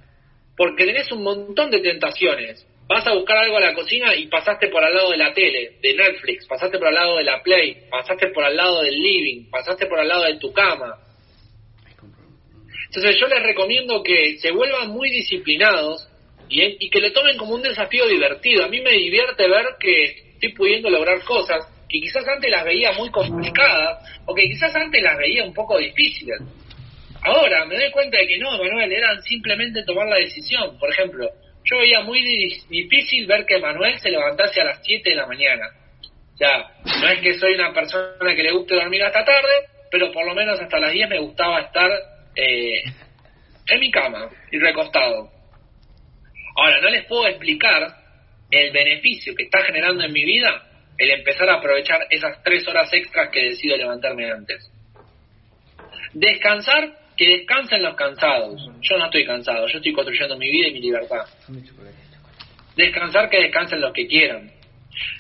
Porque 0.58 0.86
tenés 0.86 1.12
un 1.12 1.22
montón 1.22 1.70
de 1.70 1.80
tentaciones 1.80 2.66
vas 2.92 3.08
a 3.08 3.14
buscar 3.14 3.38
algo 3.38 3.58
a 3.58 3.62
la 3.62 3.74
cocina 3.74 4.14
y 4.16 4.28
pasaste 4.28 4.68
por 4.68 4.84
al 4.84 4.94
lado 4.94 5.12
de 5.12 5.18
la 5.18 5.34
tele, 5.34 5.78
de 5.82 5.94
Netflix, 5.94 6.46
pasaste 6.46 6.78
por 6.78 6.88
al 6.88 6.96
lado 6.96 7.18
de 7.18 7.24
la 7.24 7.42
Play, 7.42 7.86
pasaste 7.90 8.28
por 8.28 8.44
al 8.44 8.56
lado 8.56 8.82
del 8.82 9.02
living, 9.02 9.50
pasaste 9.50 9.86
por 9.86 10.00
al 10.00 10.08
lado 10.08 10.24
de 10.26 10.38
tu 10.38 10.52
cama. 10.52 10.98
Entonces 12.88 13.16
yo 13.20 13.28
les 13.28 13.42
recomiendo 13.44 14.04
que 14.04 14.38
se 14.40 14.52
vuelvan 14.52 14.90
muy 14.90 15.10
disciplinados 15.10 16.08
y, 16.50 16.90
que 16.90 17.00
lo 17.00 17.14
tomen 17.14 17.38
como 17.38 17.56
un 17.56 17.62
desafío 17.62 18.06
divertido. 18.08 18.66
A 18.66 18.68
mí 18.68 18.82
me 18.82 18.92
divierte 18.92 19.48
ver 19.48 19.66
que 19.80 20.04
estoy 20.34 20.52
pudiendo 20.54 20.90
lograr 20.90 21.24
cosas 21.24 21.66
que 21.88 22.02
quizás 22.02 22.28
antes 22.28 22.52
las 22.52 22.66
veía 22.66 22.92
muy 22.94 23.10
complicadas 23.10 24.06
o 24.26 24.36
que 24.36 24.44
quizás 24.44 24.76
antes 24.76 25.02
las 25.02 25.18
veía 25.18 25.46
un 25.46 25.54
poco 25.54 25.78
difíciles. 25.78 26.42
Ahora 27.24 27.66
me 27.66 27.76
doy 27.76 27.92
cuenta 27.92 28.18
de 28.18 28.28
que 28.28 28.38
no, 28.40 28.52
Manuel, 28.58 28.92
eran 28.92 29.22
simplemente 29.24 29.84
tomar 29.86 30.08
la 30.08 30.18
decisión. 30.18 30.78
Por 30.78 30.90
ejemplo, 30.90 31.30
yo 31.64 31.78
veía 31.78 32.02
muy 32.02 32.22
difícil 32.70 33.28
ver 33.28 33.46
que 33.46 33.60
Manuel 33.60 34.00
se 34.00 34.10
levantase 34.10 34.62
a 34.62 34.66
las 34.66 34.80
7 34.84 35.10
de 35.10 35.16
la 35.16 35.28
mañana. 35.28 35.68
O 36.34 36.38
sea, 36.38 36.72
no 37.00 37.10
es 37.10 37.20
que 37.20 37.34
soy 37.36 37.54
una 37.54 37.74
persona 37.74 38.36
que 38.36 38.44
le 38.44 38.52
guste 38.52 38.76
dormir 38.76 39.04
hasta 39.04 39.24
tarde, 39.24 39.68
pero 39.92 40.12
por 40.12 40.26
lo 40.26 40.34
menos 40.34 40.60
hasta 40.60 40.80
las 40.80 40.92
10 40.92 41.10
me 41.10 41.20
gustaba 41.20 41.62
estar 41.62 41.92
eh, 42.36 42.82
en 43.68 43.80
mi 43.80 43.92
cama 43.92 44.30
y 44.52 44.60
recostado. 44.60 45.30
Ahora, 46.56 46.82
no 46.82 46.90
les 46.90 47.06
puedo 47.06 47.28
explicar 47.28 47.96
el 48.50 48.72
beneficio 48.72 49.36
que 49.36 49.44
está 49.44 49.62
generando 49.64 50.04
en 50.04 50.12
mi 50.12 50.26
vida 50.26 50.68
el 50.98 51.12
empezar 51.12 51.50
a 51.50 51.56
aprovechar 51.56 52.06
esas 52.10 52.44
tres 52.44 52.68
horas 52.68 52.92
extras 52.94 53.30
que 53.30 53.50
decido 53.50 53.78
levantarme 53.78 54.30
antes. 54.30 54.72
Descansar 56.14 57.01
que 57.22 57.38
descansen 57.38 57.84
los 57.84 57.96
cansados. 57.96 58.68
Yo 58.82 58.98
no 58.98 59.06
estoy 59.06 59.24
cansado, 59.28 59.68
yo 59.68 59.78
estoy 59.78 59.94
construyendo 59.94 60.36
mi 60.40 60.50
vida 60.50 60.70
y 60.70 60.74
mi 60.74 60.82
libertad. 60.82 61.24
Descansar 62.76 63.30
que 63.30 63.42
descansen 63.42 63.80
los 63.80 63.94
que 63.94 64.08
quieran. 64.08 64.52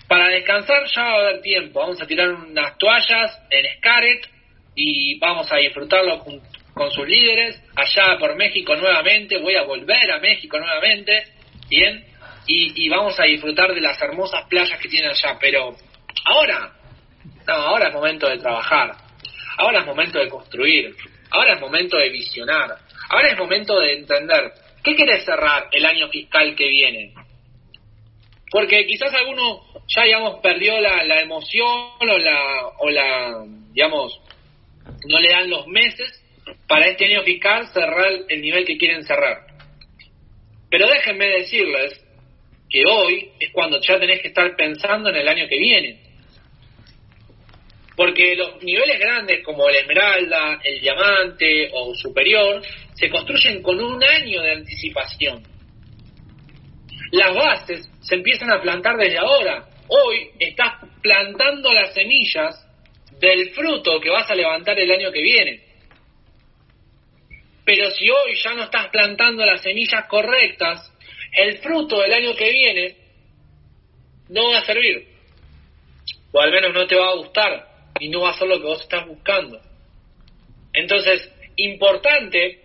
Para 0.07 0.29
descansar 0.29 0.83
ya 0.95 1.03
va 1.03 1.11
a 1.11 1.19
haber 1.27 1.41
tiempo. 1.41 1.79
Vamos 1.79 2.01
a 2.01 2.07
tirar 2.07 2.29
unas 2.29 2.75
toallas 2.79 3.39
en 3.51 3.77
Scaret 3.77 4.27
y 4.73 5.19
vamos 5.19 5.51
a 5.51 5.57
disfrutarlo 5.57 6.23
con, 6.23 6.41
sus 6.89 7.07
líderes. 7.07 7.61
Allá 7.75 8.17
por 8.17 8.35
México 8.35 8.75
nuevamente, 8.75 9.37
voy 9.37 9.55
a 9.55 9.61
volver 9.61 10.11
a 10.11 10.17
México 10.17 10.57
nuevamente. 10.57 11.25
Bien, 11.69 12.03
y, 12.47 12.83
y 12.83 12.89
vamos 12.89 13.19
a 13.19 13.25
disfrutar 13.25 13.75
de 13.75 13.81
las 13.81 14.01
hermosas 14.01 14.47
playas 14.49 14.79
que 14.79 14.89
tienen 14.89 15.11
allá. 15.11 15.37
Pero 15.39 15.75
ahora, 16.25 16.71
no, 17.47 17.53
ahora 17.53 17.89
es 17.89 17.93
momento 17.93 18.27
de 18.27 18.39
trabajar. 18.39 18.95
Ahora 19.59 19.81
es 19.81 19.85
momento 19.85 20.17
de 20.17 20.29
construir. 20.29 20.95
Ahora 21.31 21.55
es 21.55 21.61
momento 21.61 21.97
de 21.97 22.09
visionar, 22.09 22.77
ahora 23.09 23.29
es 23.29 23.37
momento 23.37 23.79
de 23.79 23.93
entender 23.93 24.51
qué 24.83 24.95
quieres 24.95 25.25
cerrar 25.25 25.67
el 25.71 25.85
año 25.85 26.09
fiscal 26.09 26.55
que 26.55 26.67
viene. 26.67 27.13
Porque 28.51 28.85
quizás 28.85 29.13
alguno 29.13 29.61
ya, 29.87 30.03
digamos, 30.03 30.39
perdió 30.41 30.79
la, 30.81 31.03
la 31.03 31.21
emoción 31.21 31.89
o 31.99 32.17
la, 32.17 32.67
o 32.79 32.89
la, 32.89 33.45
digamos, 33.71 34.19
no 35.07 35.19
le 35.19 35.29
dan 35.29 35.49
los 35.49 35.67
meses 35.67 36.21
para 36.67 36.87
este 36.87 37.05
año 37.05 37.23
fiscal 37.23 37.67
cerrar 37.67 38.11
el 38.27 38.41
nivel 38.41 38.65
que 38.65 38.77
quieren 38.77 39.03
cerrar. 39.03 39.45
Pero 40.69 40.87
déjenme 40.87 41.27
decirles 41.27 42.01
que 42.69 42.85
hoy 42.85 43.31
es 43.39 43.51
cuando 43.51 43.79
ya 43.81 43.99
tenés 43.99 44.21
que 44.21 44.29
estar 44.29 44.55
pensando 44.55 45.09
en 45.09 45.15
el 45.17 45.27
año 45.27 45.47
que 45.47 45.59
viene. 45.59 46.00
Porque 48.01 48.35
los 48.35 48.63
niveles 48.63 48.97
grandes 48.99 49.43
como 49.43 49.69
el 49.69 49.75
esmeralda, 49.75 50.59
el 50.63 50.81
diamante 50.81 51.69
o 51.71 51.93
superior 51.93 52.59
se 52.95 53.11
construyen 53.11 53.61
con 53.61 53.79
un 53.79 54.03
año 54.03 54.41
de 54.41 54.53
anticipación. 54.53 55.43
Las 57.11 57.35
bases 57.35 57.91
se 58.01 58.15
empiezan 58.15 58.49
a 58.49 58.59
plantar 58.59 58.97
desde 58.97 59.19
ahora. 59.19 59.67
Hoy 59.87 60.31
estás 60.39 60.83
plantando 60.99 61.71
las 61.71 61.93
semillas 61.93 62.67
del 63.19 63.51
fruto 63.51 64.01
que 64.01 64.09
vas 64.09 64.27
a 64.31 64.33
levantar 64.33 64.79
el 64.79 64.89
año 64.89 65.11
que 65.11 65.21
viene. 65.21 65.63
Pero 67.63 67.91
si 67.91 68.09
hoy 68.09 68.33
ya 68.43 68.55
no 68.55 68.63
estás 68.63 68.87
plantando 68.87 69.45
las 69.45 69.61
semillas 69.61 70.07
correctas, 70.07 70.91
el 71.33 71.59
fruto 71.59 72.01
del 72.01 72.13
año 72.13 72.33
que 72.33 72.51
viene 72.51 72.95
no 74.29 74.49
va 74.49 74.57
a 74.57 74.65
servir. 74.65 75.07
O 76.31 76.41
al 76.41 76.49
menos 76.49 76.73
no 76.73 76.87
te 76.87 76.95
va 76.95 77.09
a 77.09 77.15
gustar 77.17 77.70
y 77.99 78.09
no 78.09 78.21
va 78.21 78.31
a 78.31 78.37
ser 78.37 78.47
lo 78.47 78.59
que 78.59 78.67
vos 78.67 78.81
estás 78.81 79.07
buscando. 79.07 79.59
Entonces, 80.73 81.31
importante 81.57 82.61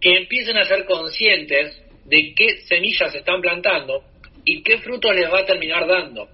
que 0.00 0.16
empiecen 0.16 0.56
a 0.56 0.64
ser 0.64 0.84
conscientes 0.84 1.82
de 2.04 2.34
qué 2.34 2.60
semillas 2.62 3.12
se 3.12 3.18
están 3.18 3.40
plantando 3.40 4.04
y 4.44 4.62
qué 4.62 4.78
frutos 4.78 5.14
les 5.14 5.30
va 5.30 5.40
a 5.40 5.46
terminar 5.46 5.86
dando. 5.86 6.28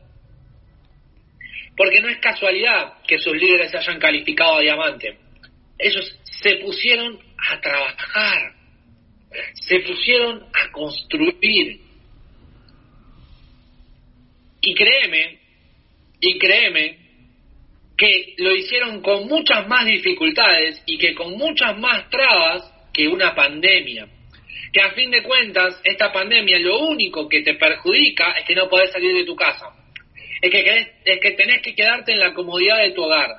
Porque 1.76 2.00
no 2.00 2.08
es 2.08 2.18
casualidad 2.18 3.02
que 3.06 3.18
sus 3.18 3.34
líderes 3.34 3.70
se 3.70 3.78
hayan 3.78 3.98
calificado 3.98 4.56
a 4.56 4.60
diamante. 4.60 5.18
Ellos 5.78 6.16
se 6.22 6.56
pusieron 6.56 7.18
a 7.50 7.60
trabajar, 7.60 8.54
se 9.54 9.80
pusieron 9.80 10.44
a 10.52 10.70
construir. 10.70 11.80
Y 14.60 14.74
créeme, 14.74 15.40
y 16.26 16.38
créeme, 16.38 16.98
que 17.96 18.34
lo 18.38 18.54
hicieron 18.54 19.00
con 19.02 19.28
muchas 19.28 19.68
más 19.68 19.84
dificultades 19.86 20.82
y 20.86 20.98
que 20.98 21.14
con 21.14 21.36
muchas 21.36 21.78
más 21.78 22.08
trabas 22.10 22.72
que 22.92 23.08
una 23.08 23.34
pandemia. 23.34 24.08
Que 24.72 24.80
a 24.80 24.90
fin 24.92 25.10
de 25.10 25.22
cuentas, 25.22 25.80
esta 25.84 26.12
pandemia 26.12 26.58
lo 26.58 26.80
único 26.80 27.28
que 27.28 27.42
te 27.42 27.54
perjudica 27.54 28.32
es 28.32 28.44
que 28.44 28.54
no 28.54 28.68
podés 28.68 28.90
salir 28.90 29.14
de 29.14 29.24
tu 29.24 29.36
casa. 29.36 29.66
Es 30.40 30.50
que, 30.50 30.92
es 31.04 31.20
que 31.20 31.30
tenés 31.32 31.62
que 31.62 31.74
quedarte 31.74 32.12
en 32.12 32.18
la 32.18 32.34
comodidad 32.34 32.78
de 32.78 32.90
tu 32.90 33.02
hogar. 33.04 33.30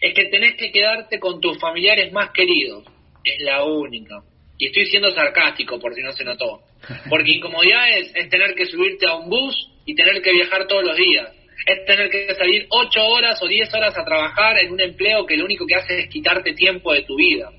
Es 0.00 0.14
que 0.14 0.26
tenés 0.26 0.54
que 0.54 0.70
quedarte 0.70 1.18
con 1.18 1.40
tus 1.40 1.58
familiares 1.58 2.12
más 2.12 2.30
queridos. 2.30 2.84
Es 3.24 3.42
la 3.42 3.64
única. 3.64 4.22
Y 4.58 4.66
estoy 4.66 4.86
siendo 4.86 5.10
sarcástico 5.10 5.78
por 5.80 5.94
si 5.94 6.02
no 6.02 6.12
se 6.12 6.24
notó. 6.24 6.62
Porque 7.08 7.32
incomodidad 7.32 7.98
es, 7.98 8.12
tener 8.30 8.54
que 8.54 8.66
subirte 8.66 9.06
a 9.06 9.16
un 9.16 9.28
bus 9.28 9.54
y 9.84 9.94
tener 9.94 10.22
que 10.22 10.32
viajar 10.32 10.66
todos 10.66 10.84
los 10.84 10.96
días. 10.96 11.30
Es 11.66 11.84
tener 11.84 12.08
que 12.10 12.32
salir 12.34 12.66
ocho 12.70 13.04
horas 13.04 13.42
o 13.42 13.48
diez 13.48 13.72
horas 13.74 13.96
a 13.98 14.04
trabajar 14.04 14.56
en 14.58 14.72
un 14.72 14.80
empleo 14.80 15.26
que 15.26 15.36
lo 15.36 15.44
único 15.44 15.66
que 15.66 15.74
hace 15.74 15.98
es 15.98 16.08
quitarte 16.08 16.52
tiempo 16.54 16.92
de 16.92 17.02
tu 17.02 17.16
vida. 17.16 17.50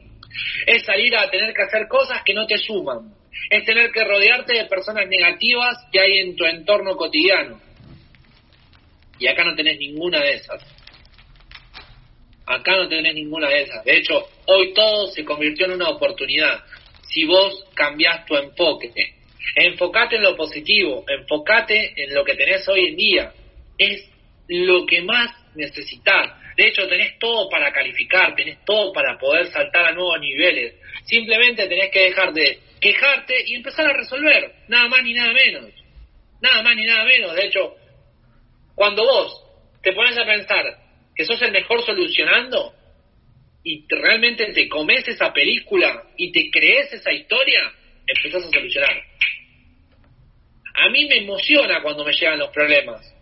Es 0.66 0.84
salir 0.86 1.16
a 1.16 1.30
tener 1.30 1.54
que 1.54 1.64
hacer 1.64 1.88
cosas 1.88 2.24
que 2.24 2.34
no 2.34 2.48
te 2.48 2.58
suman. 2.58 3.14
Es 3.50 3.66
tener 3.66 3.92
que 3.92 4.04
rodearte 4.04 4.54
de 4.54 4.66
personas 4.66 5.08
negativas 5.08 5.78
que 5.92 6.00
hay 6.00 6.20
en 6.20 6.36
tu 6.36 6.46
entorno 6.46 6.96
cotidiano. 6.96 7.60
Y 9.20 9.28
acá 9.28 9.44
no 9.44 9.56
tenés 9.56 9.78
ninguna 9.78 10.22
de 10.22 10.36
esas. 10.36 10.64
Acá 12.46 12.78
no 12.78 12.88
tenés 12.88 13.14
ninguna 13.14 13.50
de 13.50 13.64
esas. 13.64 13.84
De 13.84 13.98
hecho, 13.98 14.26
hoy 14.46 14.74
todo 14.74 15.08
se 15.08 15.26
convirtió 15.26 15.66
en 15.66 15.74
una 15.74 15.90
oportunidad 15.90 16.64
si 17.02 17.26
vos 17.26 17.66
cambiás 17.74 18.26
tu 18.26 18.38
enfoque. 18.38 18.94
Enfocate 19.56 20.18
en 20.18 20.24
lo 20.24 20.36
positivo, 20.36 21.04
enfocate 21.08 21.94
en 21.96 22.14
lo 22.14 22.24
que 22.24 22.36
tenés 22.36 22.68
hoy 22.68 22.88
en 22.88 22.96
día. 22.96 23.34
Es 23.78 24.10
lo 24.48 24.86
que 24.86 25.02
más 25.02 25.30
necesitas. 25.56 26.34
De 26.56 26.68
hecho, 26.68 26.88
tenés 26.88 27.20
todo 27.20 27.50
para 27.50 27.72
calificar, 27.72 28.36
tenés 28.36 28.64
todo 28.66 28.92
para 28.92 29.18
poder 29.18 29.48
saltar 29.48 29.86
a 29.86 29.92
nuevos 29.92 30.20
niveles. 30.20 30.76
Simplemente 31.06 31.68
tenés 31.68 31.92
que 31.92 32.06
dejar 32.06 32.34
de 32.34 32.60
quejarte 32.82 33.36
y 33.46 33.56
empezar 33.56 33.86
a 33.88 33.98
resolver, 33.98 34.54
nada 34.68 34.88
más 34.88 35.04
ni 35.04 35.14
nada 35.14 35.34
menos. 35.34 35.70
Nada 36.42 36.64
más 36.64 36.76
ni 36.76 36.86
nada 36.86 37.04
menos. 37.04 37.36
De 37.36 37.46
hecho, 37.46 37.76
cuando 38.76 39.04
vos 39.04 39.44
te 39.82 39.94
pones 39.94 40.18
a 40.18 40.26
pensar 40.26 40.64
que 41.16 41.26
sos 41.26 41.42
el 41.42 41.52
mejor 41.52 41.84
solucionando, 41.84 42.74
y 43.68 43.86
realmente 43.90 44.46
te 44.54 44.70
comes 44.70 45.06
esa 45.10 45.34
película 45.34 46.04
y 46.16 46.32
te 46.32 46.50
crees 46.50 46.94
esa 46.94 47.12
historia, 47.12 47.70
empezás 48.08 48.46
a 48.46 48.50
solucionar. 48.50 49.04
A 50.74 50.90
mí 50.90 51.06
me 51.06 51.18
emociona 51.18 51.82
cuando 51.82 52.06
me 52.06 52.14
llegan 52.14 52.40
los 52.40 52.50
problemas, 52.52 53.14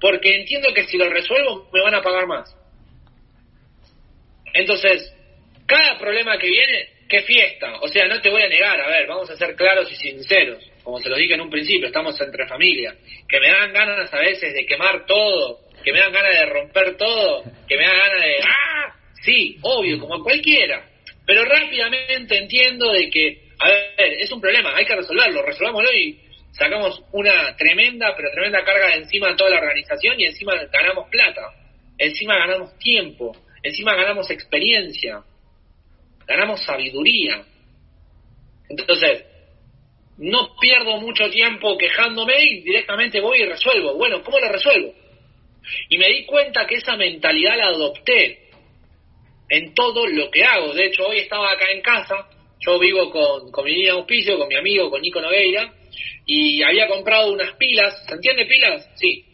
porque 0.00 0.34
entiendo 0.34 0.72
que 0.74 0.84
si 0.84 0.96
los 0.96 1.10
resuelvo 1.10 1.68
me 1.72 1.82
van 1.82 1.94
a 1.94 2.02
pagar 2.02 2.26
más. 2.26 2.56
Entonces, 4.54 5.14
cada 5.66 5.98
problema 5.98 6.38
que 6.38 6.48
viene, 6.48 6.88
qué 7.08 7.22
fiesta. 7.22 7.78
O 7.80 7.88
sea, 7.88 8.06
no 8.06 8.20
te 8.20 8.30
voy 8.30 8.42
a 8.42 8.48
negar, 8.48 8.80
a 8.80 8.88
ver, 8.88 9.06
vamos 9.06 9.28
a 9.30 9.36
ser 9.36 9.54
claros 9.54 9.90
y 9.92 9.96
sinceros, 9.96 10.64
como 10.82 10.98
se 11.00 11.08
lo 11.08 11.16
dije 11.16 11.34
en 11.34 11.42
un 11.42 11.50
principio, 11.50 11.88
estamos 11.88 12.18
entre 12.20 12.46
familia, 12.46 12.94
que 13.28 13.40
me 13.40 13.50
dan 13.50 13.72
ganas 13.72 14.12
a 14.12 14.18
veces 14.18 14.54
de 14.54 14.64
quemar 14.64 15.04
todo, 15.06 15.60
que 15.84 15.92
me 15.92 16.00
dan 16.00 16.12
ganas 16.12 16.32
de 16.32 16.46
romper 16.46 16.96
todo, 16.96 17.44
que 17.68 17.76
me 17.76 17.84
dan 17.84 17.98
ganas 17.98 18.22
de... 18.22 18.36
¡Ah! 18.42 18.96
Sí, 19.22 19.58
obvio, 19.62 19.98
como 19.98 20.22
cualquiera. 20.22 20.88
Pero 21.26 21.44
rápidamente 21.44 22.38
entiendo 22.38 22.90
de 22.92 23.10
que, 23.10 23.42
a 23.58 23.68
ver, 23.68 24.14
es 24.18 24.32
un 24.32 24.40
problema, 24.40 24.74
hay 24.74 24.86
que 24.86 24.96
resolverlo, 24.96 25.42
resolvámoslo 25.42 25.92
y 25.92 26.18
sacamos 26.52 27.02
una 27.12 27.54
tremenda, 27.56 28.14
pero 28.16 28.30
tremenda 28.32 28.64
carga 28.64 28.88
de 28.88 29.02
encima 29.02 29.28
de 29.28 29.36
toda 29.36 29.50
la 29.50 29.58
organización 29.58 30.18
y 30.20 30.24
encima 30.24 30.54
ganamos 30.70 31.08
plata, 31.08 31.42
encima 31.98 32.36
ganamos 32.38 32.78
tiempo, 32.78 33.36
encima 33.62 33.94
ganamos 33.94 34.30
experiencia, 34.30 35.22
ganamos 36.26 36.62
sabiduría. 36.64 37.44
Entonces, 38.68 39.24
no 40.18 40.54
pierdo 40.60 40.98
mucho 40.98 41.30
tiempo 41.30 41.78
quejándome 41.78 42.34
y 42.42 42.60
directamente 42.60 43.20
voy 43.20 43.40
y 43.40 43.46
resuelvo. 43.46 43.94
Bueno, 43.94 44.22
¿cómo 44.22 44.38
lo 44.38 44.48
resuelvo? 44.48 44.92
Y 45.88 45.98
me 45.98 46.08
di 46.08 46.26
cuenta 46.26 46.66
que 46.66 46.76
esa 46.76 46.96
mentalidad 46.96 47.56
la 47.56 47.68
adopté 47.68 48.50
en 49.48 49.74
todo 49.74 50.06
lo 50.06 50.30
que 50.30 50.44
hago. 50.44 50.74
De 50.74 50.86
hecho, 50.86 51.06
hoy 51.06 51.18
estaba 51.18 51.50
acá 51.52 51.70
en 51.70 51.80
casa, 51.80 52.28
yo 52.60 52.78
vivo 52.78 53.10
con, 53.10 53.50
con 53.50 53.64
mi 53.64 53.72
niña 53.72 53.92
auspicio, 53.92 54.38
con 54.38 54.48
mi 54.48 54.56
amigo, 54.56 54.90
con 54.90 55.00
Nico 55.02 55.20
Nogueira, 55.20 55.72
y 56.26 56.62
había 56.62 56.88
comprado 56.88 57.32
unas 57.32 57.54
pilas, 57.56 58.04
¿se 58.06 58.14
entiende 58.14 58.46
pilas? 58.46 58.88
Sí. 58.96 59.24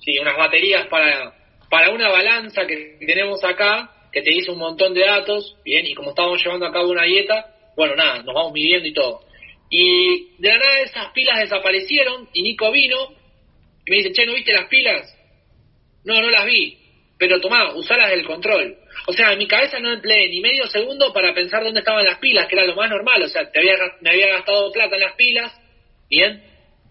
Sí, 0.00 0.18
unas 0.18 0.36
baterías 0.36 0.86
para, 0.88 1.34
para 1.70 1.90
una 1.90 2.08
balanza 2.10 2.66
que 2.66 2.98
tenemos 3.06 3.42
acá, 3.42 3.90
que 4.12 4.22
te 4.22 4.30
dice 4.30 4.50
un 4.50 4.58
montón 4.58 4.94
de 4.94 5.00
datos, 5.00 5.56
bien, 5.64 5.86
y 5.86 5.94
como 5.94 6.10
estábamos 6.10 6.42
llevando 6.42 6.66
a 6.66 6.72
cabo 6.72 6.90
una 6.90 7.04
dieta, 7.04 7.46
bueno, 7.76 7.96
nada, 7.96 8.22
nos 8.22 8.34
vamos 8.34 8.52
midiendo 8.52 8.86
y 8.86 8.92
todo. 8.92 9.22
Y 9.70 10.36
de 10.38 10.48
la 10.48 10.58
nada 10.58 10.80
esas 10.80 11.08
pilas 11.12 11.40
desaparecieron 11.40 12.28
y 12.32 12.42
Nico 12.42 12.70
vino 12.70 12.96
y 13.86 13.90
me 13.90 13.96
dice, 13.96 14.12
che, 14.12 14.26
¿no 14.26 14.34
viste 14.34 14.52
las 14.52 14.66
pilas? 14.66 15.16
No, 16.04 16.20
no 16.20 16.30
las 16.30 16.46
vi, 16.46 16.78
pero 17.18 17.40
tomá, 17.40 17.74
usalas 17.74 18.10
del 18.10 18.24
control. 18.24 18.76
O 19.06 19.12
sea, 19.12 19.32
en 19.32 19.38
mi 19.38 19.46
cabeza 19.46 19.78
no 19.80 19.92
empleé 19.92 20.28
ni 20.28 20.40
medio 20.40 20.66
segundo 20.66 21.12
para 21.12 21.34
pensar 21.34 21.62
dónde 21.62 21.80
estaban 21.80 22.04
las 22.04 22.18
pilas, 22.18 22.46
que 22.46 22.54
era 22.54 22.64
lo 22.64 22.74
más 22.74 22.88
normal. 22.88 23.22
O 23.22 23.28
sea, 23.28 23.50
te 23.50 23.58
había, 23.58 23.74
me 24.00 24.10
había 24.10 24.28
gastado 24.28 24.72
plata 24.72 24.96
en 24.96 25.02
las 25.02 25.14
pilas, 25.14 25.52
bien. 26.08 26.42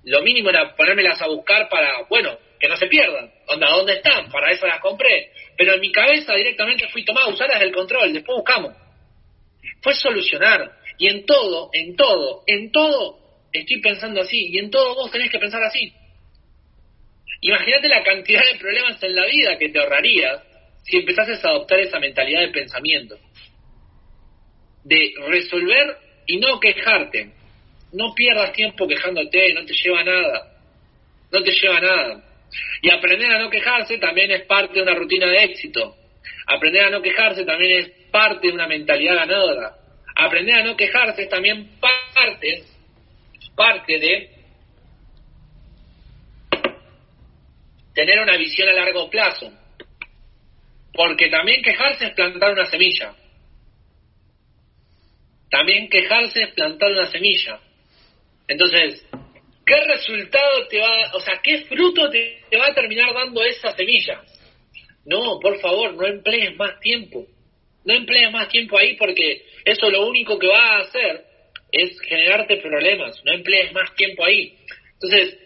Lo 0.05 0.21
mínimo 0.21 0.49
era 0.49 0.75
ponérmelas 0.75 1.21
a 1.21 1.27
buscar 1.27 1.69
para, 1.69 2.03
bueno, 2.09 2.37
que 2.59 2.67
no 2.67 2.75
se 2.75 2.87
pierdan. 2.87 3.31
Onda, 3.47 3.69
¿dónde 3.69 3.93
están? 3.93 4.29
Para 4.29 4.51
eso 4.51 4.67
las 4.67 4.79
compré. 4.79 5.31
Pero 5.57 5.73
en 5.73 5.79
mi 5.81 5.91
cabeza 5.91 6.33
directamente 6.35 6.87
fui 6.89 7.03
tomado, 7.05 7.29
usarlas 7.29 7.59
del 7.59 7.73
control, 7.73 8.13
después 8.13 8.37
buscamos. 8.37 8.73
Fue 9.81 9.95
solucionar. 9.95 10.71
Y 10.97 11.07
en 11.07 11.25
todo, 11.25 11.69
en 11.73 11.95
todo, 11.95 12.43
en 12.47 12.71
todo 12.71 13.19
estoy 13.51 13.81
pensando 13.81 14.21
así. 14.21 14.49
Y 14.51 14.59
en 14.59 14.69
todo 14.69 14.95
vos 14.95 15.11
tenés 15.11 15.31
que 15.31 15.39
pensar 15.39 15.63
así. 15.63 15.93
Imagínate 17.41 17.87
la 17.89 18.03
cantidad 18.03 18.41
de 18.45 18.59
problemas 18.59 19.01
en 19.03 19.15
la 19.15 19.25
vida 19.25 19.57
que 19.57 19.69
te 19.69 19.79
ahorrarías 19.79 20.41
si 20.83 20.97
empezases 20.97 21.43
a 21.43 21.49
adoptar 21.49 21.79
esa 21.79 21.99
mentalidad 21.99 22.41
de 22.41 22.49
pensamiento, 22.49 23.17
de 24.83 25.13
resolver 25.27 25.97
y 26.27 26.37
no 26.37 26.59
quejarte. 26.59 27.31
No 27.93 28.13
pierdas 28.13 28.53
tiempo 28.53 28.87
quejándote, 28.87 29.53
no 29.53 29.65
te 29.65 29.73
lleva 29.73 30.01
a 30.01 30.03
nada. 30.03 30.57
No 31.31 31.43
te 31.43 31.51
lleva 31.51 31.77
a 31.77 31.81
nada. 31.81 32.23
Y 32.81 32.89
aprender 32.89 33.31
a 33.31 33.39
no 33.39 33.49
quejarse 33.49 33.97
también 33.97 34.31
es 34.31 34.43
parte 34.43 34.75
de 34.75 34.81
una 34.81 34.95
rutina 34.95 35.27
de 35.27 35.43
éxito. 35.43 35.95
Aprender 36.47 36.85
a 36.85 36.89
no 36.89 37.01
quejarse 37.01 37.45
también 37.45 37.79
es 37.79 37.89
parte 38.11 38.47
de 38.47 38.53
una 38.53 38.67
mentalidad 38.67 39.15
ganadora. 39.15 39.75
Aprender 40.15 40.55
a 40.55 40.63
no 40.63 40.75
quejarse 40.75 41.23
es 41.23 41.29
también 41.29 41.69
parte, 41.79 42.63
parte 43.55 43.99
de 43.99 44.29
tener 47.93 48.19
una 48.19 48.37
visión 48.37 48.69
a 48.69 48.73
largo 48.73 49.09
plazo. 49.09 49.51
Porque 50.93 51.29
también 51.29 51.61
quejarse 51.61 52.05
es 52.05 52.13
plantar 52.13 52.53
una 52.53 52.65
semilla. 52.65 53.15
También 55.49 55.89
quejarse 55.89 56.43
es 56.43 56.53
plantar 56.53 56.91
una 56.91 57.07
semilla. 57.07 57.59
Entonces, 58.47 59.05
¿qué 59.65 59.75
resultado 59.85 60.67
te 60.67 60.79
va, 60.79 61.11
o 61.13 61.19
sea, 61.19 61.39
qué 61.43 61.65
fruto 61.65 62.09
te, 62.09 62.41
va 62.57 62.67
a 62.67 62.73
terminar 62.73 63.13
dando 63.13 63.43
esa 63.43 63.71
semilla? 63.75 64.21
No, 65.05 65.39
por 65.39 65.59
favor, 65.59 65.95
no 65.95 66.05
emplees 66.05 66.55
más 66.57 66.79
tiempo. 66.79 67.25
No 67.85 67.93
emplees 67.93 68.31
más 68.31 68.47
tiempo 68.49 68.77
ahí 68.77 68.95
porque 68.95 69.45
eso 69.65 69.89
lo 69.89 70.07
único 70.07 70.39
que 70.39 70.47
va 70.47 70.77
a 70.77 70.79
hacer 70.81 71.25
es 71.71 71.99
generarte 72.01 72.57
problemas. 72.57 73.21
No 73.25 73.33
emplees 73.33 73.73
más 73.73 73.93
tiempo 73.95 74.23
ahí. 74.23 74.57
Entonces, 74.93 75.37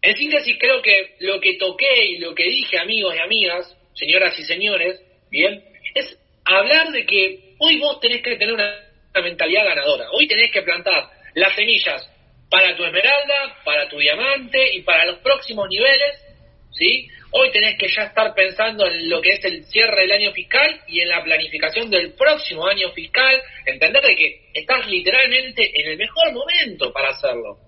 en 0.00 0.16
síntesis, 0.16 0.56
creo 0.58 0.80
que 0.82 1.16
lo 1.20 1.40
que 1.40 1.58
toqué 1.58 2.06
y 2.06 2.18
lo 2.18 2.34
que 2.34 2.44
dije, 2.44 2.78
amigos 2.78 3.14
y 3.14 3.18
amigas, 3.18 3.78
señoras 3.94 4.38
y 4.38 4.42
señores, 4.42 5.00
bien, 5.30 5.64
es 5.94 6.18
hablar 6.44 6.90
de 6.90 7.04
que 7.06 7.54
hoy 7.58 7.78
vos 7.78 8.00
tenés 8.00 8.22
que 8.22 8.36
tener 8.36 8.54
una, 8.54 8.74
mentalidad 9.22 9.66
ganadora. 9.66 10.10
Hoy 10.12 10.26
tenés 10.26 10.50
que 10.50 10.62
plantar 10.62 11.10
las 11.34 11.54
semillas 11.54 12.08
para 12.50 12.74
tu 12.74 12.84
esmeralda, 12.84 13.60
para 13.64 13.88
tu 13.88 13.98
diamante 13.98 14.74
y 14.74 14.82
para 14.82 15.04
los 15.04 15.18
próximos 15.18 15.68
niveles, 15.68 16.24
¿sí? 16.70 17.08
Hoy 17.30 17.50
tenés 17.50 17.78
que 17.78 17.88
ya 17.88 18.04
estar 18.04 18.34
pensando 18.34 18.86
en 18.86 19.08
lo 19.08 19.20
que 19.20 19.30
es 19.30 19.44
el 19.44 19.64
cierre 19.66 20.02
del 20.02 20.12
año 20.12 20.32
fiscal 20.32 20.80
y 20.86 21.00
en 21.00 21.08
la 21.08 21.22
planificación 21.22 21.90
del 21.90 22.14
próximo 22.14 22.66
año 22.66 22.90
fiscal, 22.92 23.42
entender 23.66 24.02
de 24.02 24.16
que 24.16 24.40
estás 24.54 24.86
literalmente 24.86 25.70
en 25.74 25.92
el 25.92 25.98
mejor 25.98 26.32
momento 26.32 26.92
para 26.92 27.10
hacerlo 27.10 27.58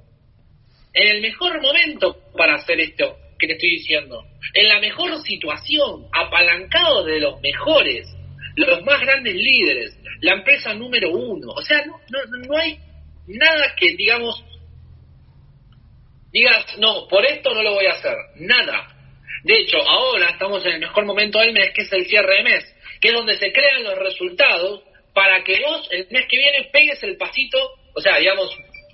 en 0.94 1.08
el 1.08 1.20
mejor 1.20 1.60
momento 1.60 2.16
para 2.36 2.54
hacer 2.54 2.80
esto 2.80 3.18
que 3.46 3.54
estoy 3.54 3.70
diciendo, 3.70 4.24
en 4.52 4.68
la 4.68 4.80
mejor 4.80 5.20
situación, 5.22 6.06
apalancado 6.12 7.04
de 7.04 7.20
los 7.20 7.40
mejores, 7.40 8.06
los 8.56 8.84
más 8.84 9.00
grandes 9.00 9.34
líderes, 9.34 9.98
la 10.20 10.34
empresa 10.34 10.74
número 10.74 11.10
uno. 11.10 11.52
O 11.52 11.62
sea, 11.62 11.84
no, 11.84 12.00
no, 12.10 12.38
no 12.46 12.56
hay 12.56 12.78
nada 13.26 13.74
que, 13.76 13.94
digamos, 13.96 14.44
digas, 16.32 16.78
no, 16.78 17.06
por 17.08 17.24
esto 17.24 17.54
no 17.54 17.62
lo 17.62 17.74
voy 17.74 17.86
a 17.86 17.92
hacer. 17.92 18.16
Nada. 18.36 18.88
De 19.44 19.58
hecho, 19.58 19.78
ahora 19.78 20.30
estamos 20.30 20.64
en 20.64 20.72
el 20.72 20.80
mejor 20.80 21.04
momento 21.04 21.38
del 21.38 21.52
mes, 21.52 21.70
que 21.74 21.82
es 21.82 21.92
el 21.92 22.06
cierre 22.06 22.36
de 22.36 22.42
mes, 22.44 22.76
que 23.00 23.08
es 23.08 23.14
donde 23.14 23.36
se 23.36 23.52
crean 23.52 23.84
los 23.84 23.98
resultados 23.98 24.82
para 25.12 25.44
que 25.44 25.60
vos 25.60 25.88
el 25.92 26.08
mes 26.10 26.26
que 26.28 26.36
viene 26.36 26.68
pegues 26.72 27.02
el 27.02 27.16
pasito, 27.16 27.58
o 27.94 28.00
sea, 28.00 28.18
digamos, 28.18 28.50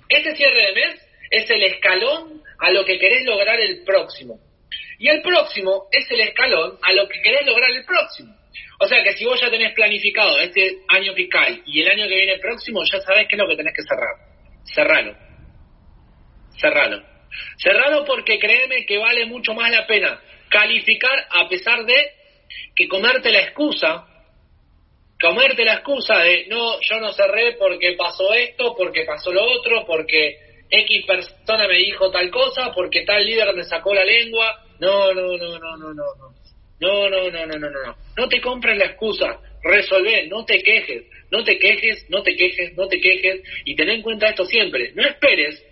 este 0.07 0.35
cierre 0.35 0.67
de 0.67 0.73
mes 0.73 1.07
es 1.31 1.49
el 1.49 1.63
escalón 1.63 2.40
a 2.61 2.71
lo 2.71 2.85
que 2.85 2.99
querés 2.99 3.25
lograr 3.25 3.59
el 3.59 3.83
próximo. 3.83 4.39
Y 4.99 5.09
el 5.09 5.21
próximo 5.23 5.87
es 5.91 6.09
el 6.11 6.21
escalón 6.21 6.77
a 6.81 6.93
lo 6.93 7.07
que 7.09 7.21
querés 7.21 7.45
lograr 7.45 7.71
el 7.71 7.83
próximo. 7.83 8.35
O 8.79 8.87
sea 8.87 9.03
que 9.03 9.13
si 9.13 9.25
vos 9.25 9.41
ya 9.41 9.49
tenés 9.49 9.73
planificado 9.73 10.39
este 10.39 10.77
año 10.87 11.13
fiscal 11.13 11.61
y 11.65 11.81
el 11.81 11.89
año 11.89 12.07
que 12.07 12.15
viene 12.15 12.37
próximo, 12.37 12.83
ya 12.83 12.99
sabés 13.01 13.27
qué 13.27 13.35
es 13.35 13.41
lo 13.41 13.47
que 13.47 13.55
tenés 13.55 13.73
que 13.75 13.81
cerrar. 13.81 14.15
Cerralo. 14.63 15.17
Cerralo. 16.59 17.03
Cerralo 17.57 18.05
porque 18.05 18.37
créeme 18.37 18.85
que 18.85 18.97
vale 18.99 19.25
mucho 19.25 19.53
más 19.55 19.71
la 19.71 19.87
pena 19.87 20.21
calificar 20.49 21.27
a 21.31 21.47
pesar 21.49 21.83
de 21.85 22.11
que 22.75 22.87
comerte 22.87 23.31
la 23.31 23.39
excusa, 23.39 24.05
comerte 25.19 25.65
la 25.65 25.75
excusa 25.75 26.19
de 26.19 26.45
no, 26.47 26.79
yo 26.81 26.99
no 26.99 27.11
cerré 27.13 27.53
porque 27.53 27.93
pasó 27.93 28.33
esto, 28.33 28.75
porque 28.75 29.03
pasó 29.05 29.31
lo 29.31 29.43
otro, 29.43 29.83
porque 29.85 30.50
X 30.71 31.05
persona 31.05 31.67
me 31.67 31.75
dijo 31.75 32.09
tal 32.09 32.31
cosa 32.31 32.71
porque 32.73 33.03
tal 33.03 33.25
líder 33.25 33.53
me 33.53 33.63
sacó 33.65 33.93
la 33.93 34.05
lengua. 34.05 34.65
No, 34.79 35.13
no, 35.13 35.37
no, 35.37 35.59
no, 35.59 35.77
no, 35.77 35.93
no. 35.93 36.41
No, 36.79 37.09
no, 37.09 37.29
no, 37.29 37.45
no, 37.45 37.59
no, 37.59 37.69
no, 37.69 37.69
no. 37.69 37.95
No 38.17 38.27
te 38.29 38.41
compres 38.41 38.77
la 38.77 38.85
excusa. 38.85 39.39
Resolvé, 39.63 40.27
no 40.27 40.43
te 40.45 40.63
quejes, 40.63 41.03
no 41.29 41.43
te 41.43 41.59
quejes, 41.59 42.09
no 42.09 42.23
te 42.23 42.35
quejes, 42.35 42.75
no 42.75 42.87
te 42.87 42.99
quejes. 42.99 43.41
Y 43.65 43.75
ten 43.75 43.89
en 43.89 44.01
cuenta 44.01 44.29
esto 44.29 44.45
siempre. 44.45 44.91
No 44.95 45.05
esperes 45.05 45.63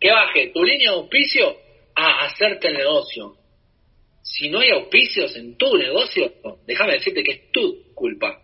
que 0.00 0.10
baje 0.10 0.48
tu 0.48 0.64
línea 0.64 0.90
de 0.90 0.96
auspicio 0.96 1.56
a 1.94 2.24
hacerte 2.24 2.68
el 2.68 2.74
negocio. 2.74 3.36
Si 4.22 4.48
no 4.48 4.60
hay 4.60 4.70
auspicios 4.70 5.36
en 5.36 5.56
tu 5.56 5.76
negocio, 5.76 6.32
déjame 6.66 6.94
decirte 6.94 7.22
que 7.22 7.32
es 7.32 7.52
tu 7.52 7.92
culpa. 7.94 8.40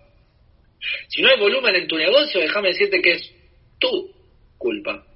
Si 1.08 1.22
no 1.22 1.28
hay 1.28 1.40
volumen 1.40 1.74
en 1.74 1.88
tu 1.88 1.96
negocio, 1.96 2.40
déjame 2.40 2.68
decirte 2.68 3.02
que 3.02 3.12
es 3.12 3.34
tu 3.80 4.12
culpa. 4.58 5.07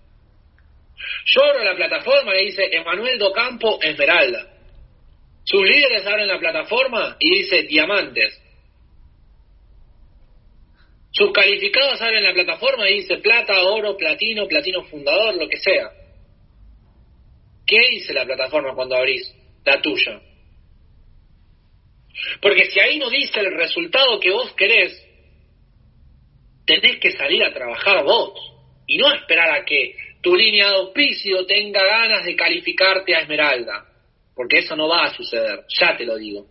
Yo 1.27 1.45
abro 1.45 1.65
la 1.65 1.77
plataforma 1.77 2.37
y 2.37 2.47
dice 2.47 2.69
Emanuel 2.73 3.19
Docampo 3.19 3.79
Esmeralda. 3.83 4.49
Sus 5.45 5.63
líderes 5.63 6.07
abren 6.07 6.29
la 6.29 6.39
plataforma 6.39 7.17
y 7.19 7.39
dice 7.39 7.63
diamantes. 7.65 8.41
Sus 11.11 11.31
calificados 11.33 12.01
abren 12.01 12.23
la 12.23 12.33
plataforma 12.33 12.89
y 12.89 13.01
dice 13.01 13.19
plata, 13.19 13.61
oro, 13.63 13.97
platino, 13.97 14.47
platino 14.47 14.85
fundador, 14.85 15.35
lo 15.35 15.49
que 15.49 15.59
sea. 15.59 15.91
¿Qué 17.67 17.79
dice 17.91 18.13
la 18.13 18.25
plataforma 18.25 18.75
cuando 18.75 18.97
abrís 18.97 19.35
la 19.65 19.81
tuya? 19.81 20.21
Porque 22.41 22.67
si 22.67 22.81
ahí 22.81 22.99
no 22.99 23.11
dice 23.11 23.41
el 23.41 23.53
resultado 23.53 24.19
que 24.21 24.31
vos 24.31 24.53
querés, 24.55 24.93
tenés 26.65 26.99
que 26.99 27.11
salir 27.13 27.43
a 27.45 27.53
trabajar 27.53 28.05
vos 28.05 28.33
y 28.87 28.97
no 28.99 29.13
esperar 29.13 29.51
a 29.51 29.65
que 29.65 29.95
tu 30.23 30.37
línea 30.37 30.69
de 30.69 30.77
auspicio 30.77 31.45
tenga 31.47 31.85
ganas 31.85 32.25
de 32.25 32.37
calificarte 32.37 33.15
a 33.15 33.21
Esmeralda, 33.21 33.85
porque 34.35 34.59
eso 34.59 34.77
no 34.77 34.89
va 34.89 35.05
a 35.05 35.15
suceder, 35.15 35.65
ya 35.69 35.97
te 35.97 36.05
lo 36.05 36.17
digo. 36.17 36.47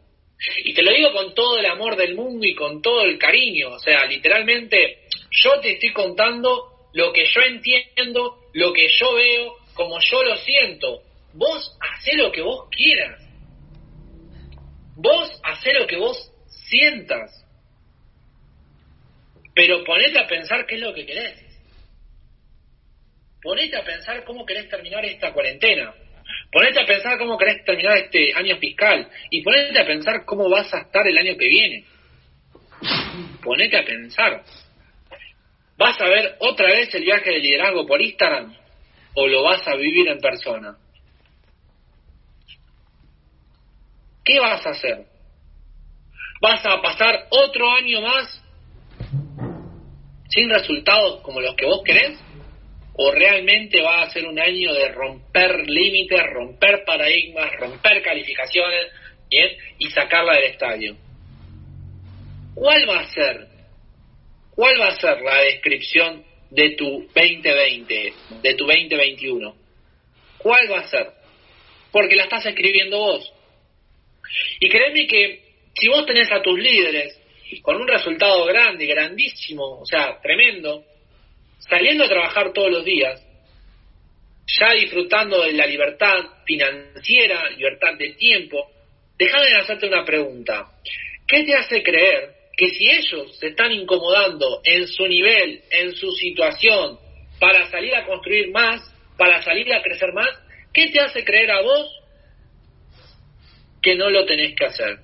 Y 0.64 0.74
te 0.74 0.82
lo 0.82 0.92
digo 0.92 1.14
con 1.14 1.34
todo 1.34 1.58
el 1.58 1.66
amor 1.66 1.96
del 1.96 2.16
mundo 2.16 2.46
y 2.46 2.54
con 2.54 2.82
todo 2.82 3.04
el 3.04 3.18
cariño, 3.18 3.70
o 3.70 3.80
sea, 3.80 4.06
literalmente 4.06 5.08
yo 5.32 5.60
te 5.62 5.74
estoy 5.74 5.94
contando 5.94 6.90
lo 6.94 7.14
que 7.14 7.26
yo 7.26 7.42
entiendo, 7.42 8.40
lo 8.54 8.74
que 8.74 8.90
yo 8.90 9.14
veo, 9.14 9.56
como 9.74 10.00
yo 10.02 10.24
lo 10.24 10.36
siento. 10.36 11.04
Vos 11.34 11.78
hacé 11.80 12.18
lo 12.18 12.30
que 12.32 12.42
vos 12.42 12.68
quieras. 12.70 13.22
Vos 14.98 15.40
hacé 15.44 15.74
lo 15.74 15.88
que 15.88 15.96
vos 15.96 16.30
sientas. 16.48 17.46
Pero 19.56 19.86
ponete 19.86 20.20
a 20.20 20.28
pensar 20.28 20.66
qué 20.66 20.76
es 20.76 20.82
lo 20.82 20.94
que 20.94 21.06
querés 21.06 21.51
ponete 23.42 23.78
a 23.78 23.84
pensar 23.84 24.24
cómo 24.24 24.46
querés 24.46 24.70
terminar 24.70 25.04
esta 25.06 25.34
cuarentena. 25.34 25.94
Ponete 26.52 26.82
a 26.82 26.86
pensar 26.86 27.18
cómo 27.18 27.38
querés 27.38 27.64
terminar 27.66 27.98
este 27.98 28.34
año 28.34 28.58
fiscal. 28.58 29.10
Y 29.30 29.42
ponete 29.42 29.80
a 29.80 29.86
pensar 29.86 30.26
cómo 30.26 30.50
vas 30.50 30.74
a 30.74 30.80
estar 30.80 31.08
el 31.08 31.18
año 31.18 31.38
que 31.38 31.48
viene. 31.48 31.86
Ponete 33.44 33.78
a 33.78 33.86
pensar. 33.86 34.44
¿Vas 35.78 36.00
a 36.00 36.06
ver 36.06 36.36
otra 36.40 36.68
vez 36.68 36.94
el 36.94 37.04
viaje 37.04 37.32
de 37.32 37.40
liderazgo 37.40 37.88
por 37.88 38.02
Instagram? 38.02 38.56
¿O 39.16 39.28
lo 39.28 39.44
vas 39.44 39.68
a 39.68 39.76
vivir 39.76 40.08
en 40.08 40.20
persona? 40.20 40.78
¿Qué 44.24 44.40
vas 44.40 44.66
a 44.66 44.70
hacer? 44.70 45.06
¿Vas 46.42 46.66
a 46.66 46.82
pasar 46.82 47.28
otro 47.30 47.72
año 47.72 48.02
más 48.02 48.44
sin 50.30 50.50
resultados 50.50 51.22
como 51.22 51.42
los 51.42 51.56
que 51.56 51.66
vos 51.66 51.82
querés? 51.84 52.20
O 53.04 53.12
realmente 53.12 53.82
va 53.82 54.04
a 54.04 54.10
ser 54.12 54.28
un 54.28 54.40
año 54.40 54.74
de 54.76 54.90
romper 54.90 55.68
límites, 55.68 56.22
romper 56.34 56.84
paradigmas, 56.86 57.52
romper 57.58 58.04
calificaciones, 58.04 58.92
¿bien? 59.28 59.50
Y 59.80 59.90
sacarla 59.90 60.36
del 60.36 60.52
estadio. 60.52 60.96
¿Cuál 62.54 62.88
va 62.88 63.00
a 63.00 63.08
ser? 63.08 63.48
¿Cuál 64.52 64.80
va 64.80 64.90
a 64.90 65.00
ser 65.00 65.20
la 65.22 65.42
descripción 65.42 66.24
de 66.52 66.76
tu 66.76 67.08
2020, 67.16 68.14
de 68.44 68.54
tu 68.54 68.66
2021? 68.68 69.56
¿Cuál 70.38 70.72
va 70.72 70.82
a 70.82 70.88
ser? 70.88 71.08
Porque 71.92 72.16
la 72.16 72.26
estás 72.26 72.46
escribiendo 72.46 73.00
vos. 73.00 73.34
Y 74.60 74.70
créeme 74.70 75.08
que 75.08 75.42
si 75.74 75.88
vos 75.88 76.06
tenés 76.06 76.32
a 76.32 76.44
tus 76.44 76.60
líderes 76.60 77.20
con 77.64 77.78
un 77.78 77.88
resultado 77.88 78.46
grande, 78.46 78.86
grandísimo, 78.86 79.80
o 79.80 79.86
sea, 79.88 80.20
tremendo, 80.22 80.86
saliendo 81.70 82.04
a 82.04 82.10
trabajar 82.10 82.54
todos 82.54 82.72
los 82.72 82.86
días, 82.86 83.26
ya 84.48 84.74
disfrutando 84.74 85.42
de 85.44 85.54
la 85.54 85.66
libertad 85.66 86.26
financiera, 86.46 87.50
libertad 87.52 87.94
de 87.98 88.14
tiempo, 88.14 88.70
déjame 89.18 89.46
de 89.46 89.58
hacerte 89.58 89.88
una 89.88 90.04
pregunta. 90.04 90.72
¿Qué 91.28 91.44
te 91.44 91.56
hace 91.56 91.82
creer 91.82 92.36
que 92.58 92.70
si 92.70 92.90
ellos 92.90 93.38
se 93.40 93.48
están 93.48 93.72
incomodando 93.72 94.62
en 94.64 94.88
su 94.88 95.08
nivel, 95.08 95.62
en 95.72 95.94
su 95.94 96.12
situación, 96.12 97.00
para 97.40 97.70
salir 97.72 97.96
a 97.96 98.06
construir 98.06 98.52
más, 98.52 98.82
para 99.18 99.42
salir 99.42 99.74
a 99.74 99.82
crecer 99.82 100.14
más, 100.14 100.30
¿qué 100.74 100.90
te 100.90 101.00
hace 101.00 101.24
creer 101.24 101.52
a 101.52 101.62
vos 101.62 102.00
que 103.82 103.96
no 103.96 104.10
lo 104.10 104.26
tenés 104.26 104.56
que 104.56 104.66
hacer? 104.66 105.00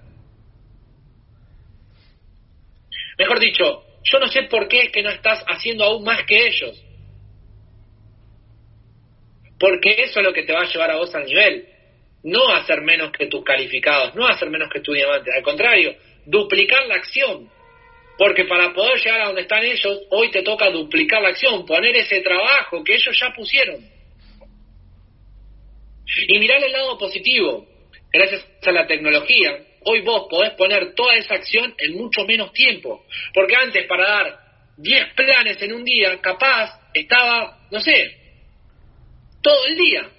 Mejor 3.18 3.40
dicho, 3.40 3.87
yo 4.10 4.20
no 4.20 4.28
sé 4.28 4.44
por 4.44 4.68
qué 4.68 4.84
es 4.84 4.92
que 4.92 5.04
no 5.04 5.10
estás 5.10 5.44
haciendo 5.48 5.84
aún 5.84 6.04
más 6.04 6.24
que 6.26 6.48
ellos. 6.48 6.82
Porque 9.60 9.96
eso 10.04 10.20
es 10.20 10.26
lo 10.26 10.34
que 10.34 10.44
te 10.44 10.54
va 10.54 10.62
a 10.62 10.72
llevar 10.72 10.92
a 10.92 10.98
vos 10.98 11.14
al 11.14 11.26
nivel. 11.26 11.68
No 12.24 12.50
a 12.50 12.66
ser 12.66 12.82
menos 12.82 13.12
que 13.12 13.28
tus 13.28 13.44
calificados, 13.44 14.16
no 14.16 14.28
a 14.28 14.38
ser 14.38 14.50
menos 14.50 14.70
que 14.72 14.80
tus 14.80 14.96
diamantes. 14.96 15.34
Al 15.36 15.44
contrario, 15.44 15.96
duplicar 16.26 16.86
la 16.88 16.96
acción. 16.96 17.50
Porque 18.18 18.46
para 18.46 18.74
poder 18.74 18.98
llegar 18.98 19.22
a 19.22 19.26
donde 19.28 19.42
están 19.42 19.64
ellos, 19.64 20.02
hoy 20.10 20.32
te 20.32 20.42
toca 20.42 20.70
duplicar 20.70 21.22
la 21.22 21.30
acción, 21.30 21.66
poner 21.66 21.96
ese 21.96 22.22
trabajo 22.22 22.84
que 22.84 22.96
ellos 22.96 23.18
ya 23.20 23.34
pusieron. 23.36 23.86
Y 26.28 26.40
mirar 26.40 26.64
el 26.64 26.72
lado 26.72 26.98
positivo. 26.98 27.68
Gracias 28.12 28.48
a 28.66 28.72
la 28.72 28.88
tecnología, 28.88 29.67
hoy 29.86 30.02
vos 30.02 30.28
podés 30.30 30.54
poner 30.54 30.94
toda 30.96 31.16
esa 31.16 31.36
acción 31.36 31.74
en 31.78 31.96
mucho 31.96 32.26
menos 32.26 32.52
tiempo. 32.54 33.06
Porque 33.34 33.56
antes, 33.56 33.86
para 33.88 34.08
dar 34.08 34.40
10 34.78 35.14
planes 35.14 35.62
en 35.62 35.74
un 35.74 35.84
día, 35.84 36.20
capaz 36.22 36.80
estaba, 36.94 37.60
no 37.72 37.80
sé, 37.80 38.18
todo 39.42 39.66
el 39.68 39.78
día. 39.78 40.10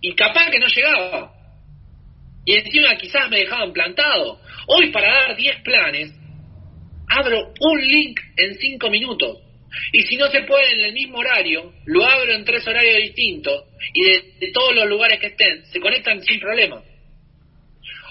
Y 0.00 0.14
capaz 0.14 0.50
que 0.50 0.58
no 0.58 0.66
llegaba. 0.66 1.32
Y 2.44 2.54
encima 2.54 2.96
quizás 2.96 3.30
me 3.30 3.38
dejaban 3.38 3.72
plantado. 3.72 4.40
Hoy 4.66 4.90
para 4.90 5.08
dar 5.08 5.36
10 5.36 5.62
planes, 5.62 6.12
abro 7.08 7.52
un 7.60 7.80
link 7.80 8.20
en 8.36 8.54
5 8.54 8.90
minutos. 8.90 9.38
Y 9.92 10.02
si 10.02 10.16
no 10.16 10.30
se 10.30 10.42
puede 10.42 10.72
en 10.72 10.80
el 10.80 10.92
mismo 10.92 11.18
horario, 11.18 11.72
lo 11.86 12.04
abro 12.04 12.32
en 12.32 12.44
tres 12.44 12.66
horarios 12.66 13.02
distintos 13.02 13.64
y 13.92 14.04
de, 14.04 14.52
todos 14.52 14.74
los 14.74 14.88
lugares 14.88 15.18
que 15.18 15.28
estén, 15.28 15.64
se 15.66 15.80
conectan 15.80 16.22
sin 16.22 16.38
problema. 16.40 16.82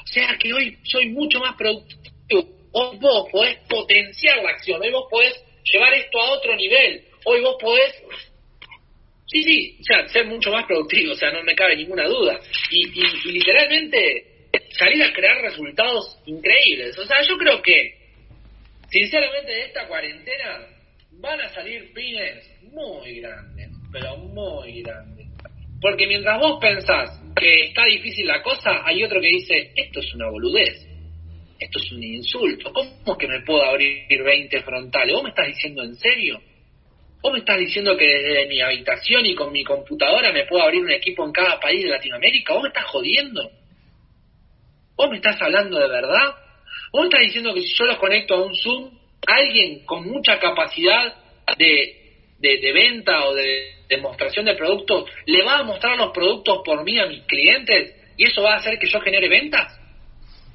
O 0.04 0.08
sea 0.08 0.38
que 0.38 0.54
hoy 0.54 0.78
soy 0.84 1.10
mucho 1.10 1.40
más 1.40 1.56
productivo. 1.56 2.50
Hoy 2.72 2.98
vos 2.98 3.30
podés 3.32 3.58
potenciar 3.70 4.44
la 4.44 4.50
acción, 4.50 4.82
hoy 4.82 4.92
vos 4.92 5.06
podés 5.10 5.34
llevar 5.72 5.94
esto 5.94 6.20
a 6.20 6.32
otro 6.32 6.56
nivel, 6.56 7.04
hoy 7.26 7.42
vos 7.42 7.56
podés 7.60 8.04
Sí, 9.26 9.42
sí, 9.42 9.78
o 9.80 9.84
sea, 9.84 10.08
ser 10.10 10.26
mucho 10.28 10.52
más 10.52 10.66
productivo, 10.66 11.14
o 11.14 11.16
sea, 11.16 11.32
no 11.32 11.42
me 11.42 11.56
cabe 11.56 11.76
ninguna 11.76 12.08
duda. 12.08 12.40
Y, 12.70 12.88
y, 12.88 13.32
literalmente 13.32 14.34
salir 14.78 15.04
a 15.04 15.14
crear 15.14 15.42
resultados 15.42 16.20
increíbles. 16.26 16.98
O 16.98 17.06
sea, 17.06 17.22
yo 17.28 17.38
creo 17.38 17.62
que, 17.62 17.96
sinceramente, 18.90 19.52
de 19.52 19.66
esta 19.66 19.88
cuarentena 19.88 20.68
van 21.14 21.42
a 21.42 21.50
salir 21.50 21.94
pines 21.94 22.48
muy 22.62 23.22
grandes, 23.22 23.70
pero 23.92 24.18
muy 24.18 24.82
grandes. 24.82 25.23
Porque 25.84 26.08
mientras 26.08 26.40
vos 26.40 26.60
pensás 26.62 27.22
que 27.36 27.66
está 27.66 27.84
difícil 27.84 28.26
la 28.26 28.42
cosa, 28.42 28.84
hay 28.86 29.04
otro 29.04 29.20
que 29.20 29.28
dice, 29.28 29.74
esto 29.76 30.00
es 30.00 30.14
una 30.16 30.30
boludez, 30.30 30.88
esto 31.60 31.78
es 31.78 31.92
un 31.92 32.02
insulto, 32.02 32.72
¿cómo 32.72 33.18
que 33.18 33.28
me 33.28 33.42
puedo 33.42 33.66
abrir 33.66 34.24
20 34.24 34.62
frontales? 34.62 35.14
¿Vos 35.14 35.24
me 35.24 35.32
estás 35.32 35.48
diciendo 35.48 35.84
en 35.84 35.94
serio? 35.96 36.42
¿Vos 37.22 37.34
me 37.34 37.40
estás 37.40 37.60
diciendo 37.60 37.98
que 37.98 38.06
desde 38.06 38.48
mi 38.48 38.62
habitación 38.62 39.26
y 39.26 39.36
con 39.36 39.52
mi 39.52 39.66
computadora 39.66 40.32
me 40.32 40.46
puedo 40.46 40.64
abrir 40.64 40.84
un 40.84 40.92
equipo 40.92 41.26
en 41.26 41.34
cada 41.34 41.60
país 41.60 41.84
de 41.84 41.90
Latinoamérica? 41.90 42.54
¿Vos 42.54 42.64
me 42.64 42.70
estás 42.70 42.86
jodiendo? 42.86 43.52
¿Vos 44.96 45.10
me 45.10 45.18
estás 45.18 45.42
hablando 45.42 45.80
de 45.80 45.90
verdad? 45.90 46.36
¿Vos 46.94 47.02
me 47.02 47.08
estás 47.08 47.22
diciendo 47.24 47.54
que 47.54 47.62
si 47.62 47.74
yo 47.74 47.84
los 47.84 47.98
conecto 47.98 48.36
a 48.36 48.46
un 48.46 48.56
Zoom, 48.56 48.90
alguien 49.28 49.84
con 49.86 50.06
mucha 50.06 50.40
capacidad 50.40 51.14
de, 51.58 52.72
venta 52.74 53.26
o 53.26 53.34
de 53.36 53.83
demostración 53.96 54.46
de 54.46 54.56
productos 54.56 55.10
le 55.26 55.44
va 55.44 55.60
a 55.60 55.64
mostrar 55.64 55.98
los 55.98 56.12
productos 56.12 56.62
por 56.64 56.84
mí 56.84 57.00
a 57.00 57.08
mis 57.08 57.24
clientes 57.24 57.96
y 58.18 58.26
eso 58.26 58.42
va 58.44 58.54
a 58.54 58.58
hacer 58.58 58.78
que 58.80 58.88
yo 58.88 59.00
genere 59.02 59.30
ventas? 59.30 59.80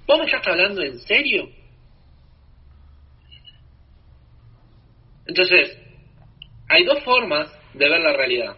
¿Vos 0.06 0.18
me 0.18 0.24
estás 0.26 0.46
hablando 0.46 0.82
en 0.82 0.98
serio? 1.00 1.50
Entonces, 5.26 5.78
hay 6.68 6.84
dos 6.84 7.02
formas 7.02 7.52
de 7.74 7.88
ver 7.88 8.00
la 8.00 8.14
realidad. 8.14 8.56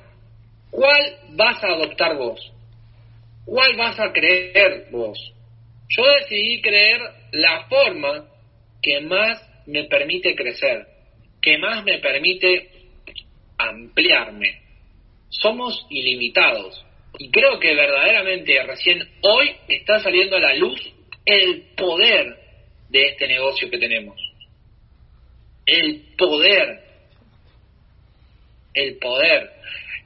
¿Cuál 0.71 1.17
vas 1.31 1.63
a 1.65 1.69
adoptar 1.69 2.17
vos? 2.17 2.41
¿Cuál 3.45 3.77
vas 3.77 3.99
a 3.99 4.13
creer 4.13 4.87
vos? 4.93 5.19
Yo 5.89 6.05
decidí 6.21 6.63
creer 6.63 7.01
la 7.33 7.67
forma 7.69 8.27
que 8.81 9.01
más 9.01 9.45
me 9.67 9.85
permite 9.85 10.37
crecer, 10.37 10.87
que 11.43 11.59
más 11.59 11.85
me 11.85 11.99
permite 11.99 12.71
ampliarme. 13.59 14.61
Somos 15.31 15.87
ilimitados. 15.89 16.85
Y 17.19 17.31
creo 17.31 17.59
que 17.59 17.75
verdaderamente 17.75 18.63
recién 18.63 19.09
hoy 19.23 19.51
está 19.69 19.99
saliendo 20.01 20.37
a 20.37 20.41
la 20.41 20.55
luz 20.55 20.81
el 21.25 21.63
poder 21.77 22.37
de 22.89 23.07
este 23.07 23.27
negocio 23.27 23.71
que 23.71 23.79
tenemos. 23.79 24.21
El 25.67 26.15
poder 26.17 26.91
el 28.75 28.99
poder. 28.99 29.51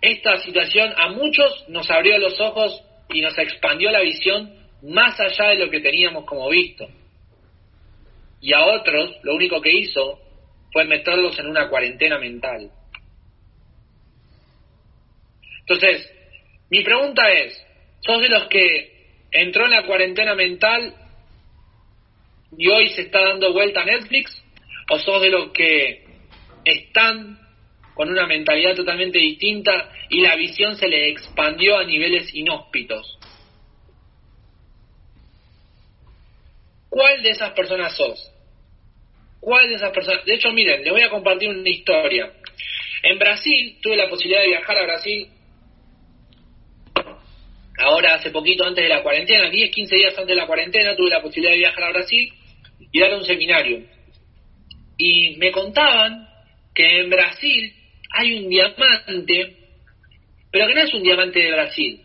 Esta 0.01 0.39
situación 0.39 0.93
a 0.97 1.09
muchos 1.09 1.69
nos 1.69 1.91
abrió 1.91 2.19
los 2.19 2.39
ojos 2.41 2.83
y 3.13 3.21
nos 3.21 3.37
expandió 3.39 3.91
la 3.91 4.01
visión 4.01 4.55
más 4.83 5.19
allá 5.19 5.51
de 5.51 5.57
lo 5.57 5.71
que 5.71 5.81
teníamos 5.81 6.25
como 6.25 6.49
visto. 6.51 6.87
Y 8.41 8.53
a 8.53 8.65
otros 8.65 9.17
lo 9.23 9.35
único 9.35 9.61
que 9.61 9.73
hizo 9.73 10.21
fue 10.73 10.85
meterlos 10.85 11.39
en 11.39 11.47
una 11.47 11.69
cuarentena 11.69 12.19
mental. 12.19 12.71
Entonces, 15.67 16.11
mi 16.71 16.83
pregunta 16.83 17.31
es, 17.33 17.67
¿sos 18.01 18.21
de 18.21 18.29
los 18.29 18.45
que 18.49 18.93
entró 19.31 19.65
en 19.65 19.73
la 19.73 19.87
cuarentena 19.87 20.35
mental 20.35 20.95
y 22.57 22.69
hoy 22.69 22.89
se 22.91 23.03
está 23.03 23.21
dando 23.21 23.53
vuelta 23.53 23.85
Netflix? 23.85 24.43
¿O 24.91 24.99
sos 24.99 25.23
de 25.23 25.31
los 25.31 25.51
que 25.53 26.05
están 26.65 27.39
con 27.95 28.11
una 28.11 28.27
mentalidad 28.27 28.75
totalmente 28.75 29.19
distinta 29.19 29.91
y 30.11 30.21
la 30.21 30.37
visión 30.37 30.77
se 30.77 30.89
le 30.89 31.09
expandió 31.09 31.79
a 31.79 31.85
niveles 31.85 32.35
inhóspitos. 32.35 33.19
¿Cuál 36.89 37.23
de 37.23 37.31
esas 37.31 37.53
personas 37.53 37.97
sos? 37.97 38.31
¿Cuál 39.41 39.69
de 39.69 39.77
esas 39.77 39.91
personas? 39.93 40.25
De 40.25 40.35
hecho, 40.35 40.51
miren, 40.53 40.83
les 40.83 40.93
voy 40.93 41.03
a 41.03 41.11
compartir 41.11 41.49
una 41.51 41.69
historia. 41.69 42.33
En 43.03 43.19
Brasil, 43.19 43.79
tuve 43.81 43.97
la 43.97 44.09
posibilidad 44.09 44.43
de 44.43 44.49
viajar 44.49 44.79
a 44.79 44.85
Brasil 44.85 45.29
ahora 47.85 48.15
hace 48.15 48.31
poquito 48.31 48.65
antes 48.65 48.83
de 48.83 48.89
la 48.89 49.03
cuarentena, 49.03 49.51
10, 49.51 49.71
15 49.71 49.97
días 49.97 50.19
antes 50.19 50.29
de 50.29 50.41
la 50.41 50.47
cuarentena, 50.47 50.97
tuve 50.97 51.11
la 51.11 51.21
posibilidad 51.21 51.53
de 51.53 51.59
viajar 51.59 51.85
a 51.85 51.93
Brasil 51.93 52.33
y 52.91 53.01
dar 53.01 53.15
un 53.15 53.25
seminario. 53.25 53.83
Y 54.97 55.37
me 55.37 55.53
contaban 55.53 56.29
que 56.75 57.01
en 57.01 57.11
Brasil 57.11 57.75
hay 58.11 58.33
un 58.33 58.49
diamante, 58.49 59.57
pero 60.51 60.67
que 60.67 60.75
no 60.75 60.81
es 60.81 60.95
un 60.95 61.03
diamante 61.03 61.41
de 61.41 61.53
Brasil. 61.53 62.01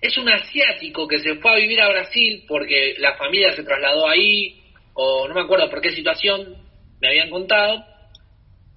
Es 0.00 0.16
un 0.18 0.28
asiático 0.28 1.06
que 1.06 1.18
se 1.18 1.36
fue 1.36 1.52
a 1.52 1.56
vivir 1.56 1.80
a 1.80 1.88
Brasil 1.88 2.44
porque 2.46 2.94
la 2.98 3.16
familia 3.16 3.52
se 3.52 3.64
trasladó 3.64 4.08
ahí, 4.08 4.60
o 4.94 5.26
no 5.28 5.34
me 5.34 5.42
acuerdo 5.42 5.70
por 5.70 5.80
qué 5.80 5.92
situación 5.92 6.56
me 7.00 7.08
habían 7.08 7.30
contado, 7.30 7.84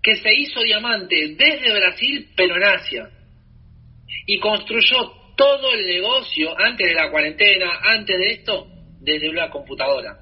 que 0.01 0.15
se 0.15 0.33
hizo 0.33 0.61
diamante 0.61 1.35
desde 1.35 1.73
Brasil, 1.73 2.29
pero 2.35 2.55
en 2.57 2.63
Asia. 2.63 3.09
Y 4.27 4.39
construyó 4.39 5.24
todo 5.35 5.71
el 5.73 5.85
negocio 5.85 6.57
antes 6.57 6.87
de 6.87 6.93
la 6.93 7.09
cuarentena, 7.11 7.79
antes 7.83 8.17
de 8.17 8.31
esto, 8.31 8.67
desde 8.99 9.29
una 9.29 9.49
computadora. 9.49 10.17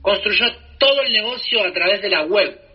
Construyó 0.00 0.46
todo 0.78 1.02
el 1.02 1.12
negocio 1.12 1.64
a 1.64 1.72
través 1.72 2.02
de 2.02 2.08
la 2.08 2.24
web 2.24 2.68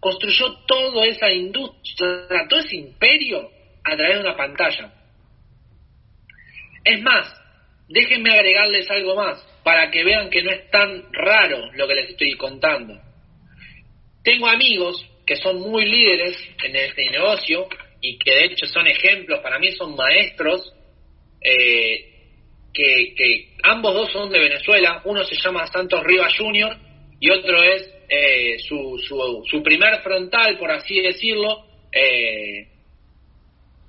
construyó 0.00 0.54
toda 0.66 1.06
esa 1.06 1.30
industria, 1.30 2.46
todo 2.48 2.58
ese 2.58 2.76
imperio 2.76 3.50
a 3.84 3.96
través 3.96 4.16
de 4.16 4.20
una 4.20 4.36
pantalla. 4.36 4.92
Es 6.82 7.02
más, 7.02 7.26
déjenme 7.88 8.30
agregarles 8.30 8.90
algo 8.90 9.14
más 9.14 9.46
para 9.62 9.90
que 9.90 10.02
vean 10.02 10.30
que 10.30 10.42
no 10.42 10.50
es 10.50 10.70
tan 10.70 11.12
raro 11.12 11.70
lo 11.74 11.86
que 11.86 11.94
les 11.94 12.10
estoy 12.10 12.34
contando. 12.36 12.98
Tengo 14.24 14.48
amigos 14.48 15.06
que 15.26 15.36
son 15.36 15.60
muy 15.60 15.84
líderes 15.84 16.36
en 16.64 16.76
este 16.76 17.10
negocio 17.10 17.68
y 18.00 18.18
que 18.18 18.30
de 18.30 18.44
hecho 18.46 18.66
son 18.66 18.86
ejemplos, 18.86 19.40
para 19.40 19.58
mí 19.58 19.72
son 19.72 19.94
maestros, 19.94 20.72
eh, 21.42 22.06
que, 22.72 23.56
ambos 23.62 23.94
dos 23.94 24.12
son 24.12 24.30
de 24.30 24.38
Venezuela, 24.38 25.02
uno 25.04 25.24
se 25.24 25.36
llama 25.36 25.66
Santos 25.66 26.02
Rivas 26.04 26.32
Jr. 26.36 26.76
y 27.20 27.30
otro 27.30 27.62
es 27.62 27.90
eh, 28.08 28.58
su, 28.60 28.98
su, 29.48 29.62
primer 29.62 30.00
frontal, 30.02 30.58
por 30.58 30.70
así 30.70 31.00
decirlo, 31.00 31.66
eh, 31.92 32.66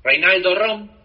Reinaldo 0.03 0.55
Rom. 0.55 1.01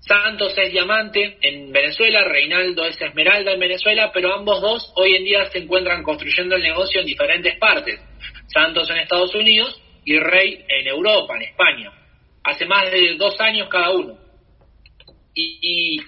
Santos 0.00 0.52
es 0.58 0.72
diamante 0.72 1.38
en 1.42 1.70
Venezuela, 1.70 2.24
Reinaldo 2.24 2.84
es 2.86 3.00
esmeralda 3.00 3.52
en 3.52 3.60
Venezuela, 3.60 4.10
pero 4.12 4.34
ambos 4.34 4.60
dos 4.60 4.92
hoy 4.96 5.14
en 5.14 5.24
día 5.24 5.44
se 5.46 5.58
encuentran 5.58 6.02
construyendo 6.02 6.56
el 6.56 6.62
negocio 6.62 7.00
en 7.00 7.06
diferentes 7.06 7.56
partes. 7.56 8.00
Santos 8.48 8.90
en 8.90 8.98
Estados 8.98 9.32
Unidos 9.34 9.80
y 10.04 10.18
Rey 10.18 10.64
en 10.68 10.88
Europa, 10.88 11.36
en 11.36 11.42
España. 11.42 12.01
Hace 12.44 12.66
más 12.66 12.90
de 12.90 13.14
dos 13.16 13.40
años 13.40 13.68
cada 13.68 13.90
uno. 13.90 14.18
Y, 15.34 16.00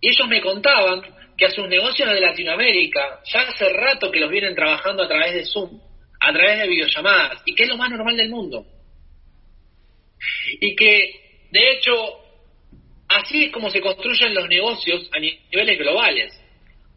ellos 0.00 0.28
me 0.28 0.40
contaban 0.40 1.02
que 1.36 1.46
a 1.46 1.50
sus 1.50 1.66
negocios 1.68 2.08
de 2.08 2.20
Latinoamérica 2.20 3.20
ya 3.24 3.40
hace 3.40 3.68
rato 3.72 4.10
que 4.10 4.20
los 4.20 4.30
vienen 4.30 4.54
trabajando 4.54 5.02
a 5.02 5.08
través 5.08 5.34
de 5.34 5.44
Zoom, 5.44 5.80
a 6.20 6.32
través 6.32 6.60
de 6.60 6.68
videollamadas, 6.68 7.42
y 7.44 7.54
que 7.54 7.64
es 7.64 7.68
lo 7.68 7.76
más 7.76 7.90
normal 7.90 8.16
del 8.16 8.30
mundo. 8.30 8.66
Y 10.60 10.76
que, 10.76 11.48
de 11.50 11.72
hecho, 11.72 11.92
así 13.08 13.44
es 13.44 13.52
como 13.52 13.70
se 13.70 13.80
construyen 13.80 14.34
los 14.34 14.48
negocios 14.48 15.10
a 15.12 15.18
niveles 15.18 15.78
globales. 15.78 16.40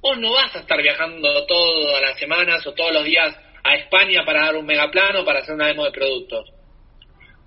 Vos 0.02 0.18
no 0.20 0.32
vas 0.34 0.56
a 0.56 0.60
estar 0.60 0.82
viajando 0.82 1.46
todas 1.46 2.02
las 2.02 2.20
semanas 2.20 2.66
o 2.68 2.74
todos 2.74 2.94
los 2.94 3.04
días 3.04 3.36
a 3.64 3.76
España 3.76 4.24
para 4.26 4.46
dar 4.46 4.56
un 4.56 4.66
megaplano, 4.66 5.26
para 5.26 5.40
hacer 5.40 5.56
una 5.56 5.68
demo 5.68 5.86
de 5.86 5.92
productos. 5.92 6.59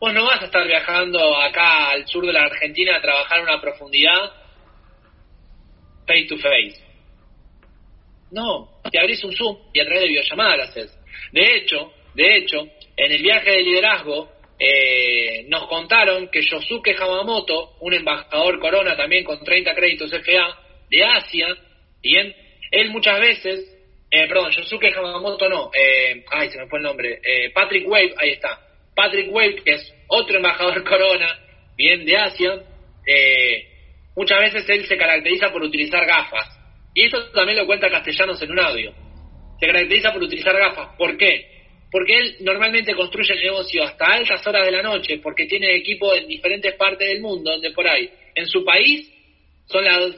Vos 0.02 0.12
no 0.12 0.24
vas 0.24 0.42
a 0.42 0.46
estar 0.46 0.66
viajando 0.66 1.36
acá 1.36 1.90
al 1.90 2.08
sur 2.08 2.26
de 2.26 2.32
la 2.32 2.42
Argentina 2.42 2.96
a 2.96 3.00
trabajar 3.00 3.38
en 3.38 3.44
una 3.44 3.60
profundidad 3.60 4.32
face 6.04 6.26
to 6.28 6.36
face. 6.38 6.82
No, 8.32 8.80
te 8.90 8.98
abrís 8.98 9.22
un 9.22 9.32
Zoom 9.32 9.58
y 9.72 9.78
a 9.78 9.84
través 9.84 10.02
de 10.02 10.08
videollamadas 10.08 10.70
haces. 10.70 10.98
De 11.30 11.54
hecho, 11.54 11.92
de 12.14 12.36
hecho, 12.36 12.66
en 12.96 13.12
el 13.12 13.22
viaje 13.22 13.52
de 13.52 13.62
liderazgo 13.62 14.32
eh, 14.58 15.44
nos 15.46 15.68
contaron 15.68 16.26
que 16.32 16.42
Yosuke 16.42 17.00
Hamamoto, 17.00 17.76
un 17.78 17.94
embajador 17.94 18.58
corona 18.58 18.96
también 18.96 19.22
con 19.22 19.44
30 19.44 19.72
créditos 19.72 20.10
FA 20.10 20.58
de 20.90 21.04
Asia, 21.04 21.46
bien, 22.02 22.34
él 22.72 22.90
muchas 22.90 23.20
veces, 23.20 23.72
eh, 24.10 24.26
perdón, 24.26 24.50
Yosuke 24.50 24.92
Hamamoto 24.96 25.48
no, 25.48 25.70
eh, 25.72 26.24
ay, 26.28 26.50
se 26.50 26.58
me 26.58 26.66
fue 26.66 26.80
el 26.80 26.86
nombre, 26.86 27.20
eh, 27.24 27.50
Patrick 27.50 27.86
Wave, 27.86 28.16
ahí 28.18 28.30
está, 28.30 28.71
Patrick 28.94 29.32
Wave, 29.32 29.56
que 29.64 29.72
es 29.72 29.94
otro 30.08 30.36
embajador 30.36 30.84
corona, 30.88 31.38
bien, 31.76 32.04
de 32.04 32.16
Asia, 32.16 32.62
eh, 33.06 33.64
muchas 34.16 34.40
veces 34.40 34.68
él 34.68 34.86
se 34.86 34.96
caracteriza 34.96 35.50
por 35.50 35.62
utilizar 35.62 36.04
gafas. 36.06 36.58
Y 36.94 37.06
eso 37.06 37.30
también 37.30 37.58
lo 37.58 37.66
cuenta 37.66 37.90
Castellanos 37.90 38.40
en 38.42 38.50
un 38.50 38.60
audio. 38.60 38.92
Se 39.58 39.66
caracteriza 39.66 40.12
por 40.12 40.22
utilizar 40.22 40.56
gafas. 40.56 40.96
¿Por 40.96 41.16
qué? 41.16 41.50
Porque 41.90 42.16
él 42.16 42.36
normalmente 42.40 42.94
construye 42.94 43.34
el 43.34 43.42
negocio 43.42 43.82
hasta 43.84 44.06
altas 44.06 44.46
horas 44.46 44.64
de 44.66 44.72
la 44.72 44.82
noche, 44.82 45.18
porque 45.22 45.46
tiene 45.46 45.76
equipo 45.76 46.14
en 46.14 46.26
diferentes 46.26 46.74
partes 46.74 47.08
del 47.08 47.20
mundo, 47.20 47.50
donde 47.50 47.70
por 47.70 47.86
ahí, 47.86 48.10
en 48.34 48.46
su 48.46 48.64
país, 48.64 49.10
son 49.66 49.84
las 49.84 50.16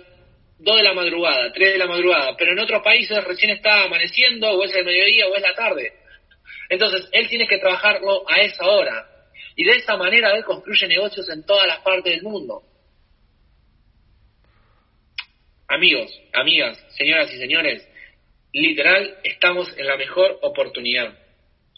2 0.59 0.77
de 0.77 0.83
la 0.83 0.95
madrugada, 0.95 1.53
3 1.53 1.73
de 1.73 1.79
la 1.79 1.87
madrugada, 1.87 2.37
pero 2.37 2.53
en 2.53 2.61
otros 2.61 2.83
países 2.83 3.23
recién 3.25 3.51
está 3.51 3.85
amaneciendo, 3.85 4.51
o 4.51 4.65
es 4.65 4.75
el 4.75 4.85
mediodía, 4.85 5.27
o 5.27 5.35
es 5.35 5.43
la 5.43 5.55
tarde. 5.55 5.93
Entonces, 6.75 7.09
él 7.13 7.29
tiene 7.29 7.47
que 7.47 7.59
trabajarlo 7.59 8.29
a 8.29 8.41
esa 8.41 8.67
hora. 8.67 9.07
Y 9.57 9.65
de 9.65 9.77
esa 9.77 9.97
manera 9.97 10.37
él 10.37 10.45
construye 10.45 10.89
negocios 10.89 11.29
en 11.31 11.47
todas 11.47 11.67
las 11.67 11.79
partes 11.79 12.15
del 12.15 12.23
mundo. 12.23 12.63
Amigos, 15.69 16.11
amigas, 16.33 16.85
señoras 16.97 17.33
y 17.33 17.39
señores, 17.39 17.89
literal 18.53 19.19
estamos 19.23 19.73
en 19.79 19.87
la 19.87 19.97
mejor 19.97 20.39
oportunidad. 20.43 21.17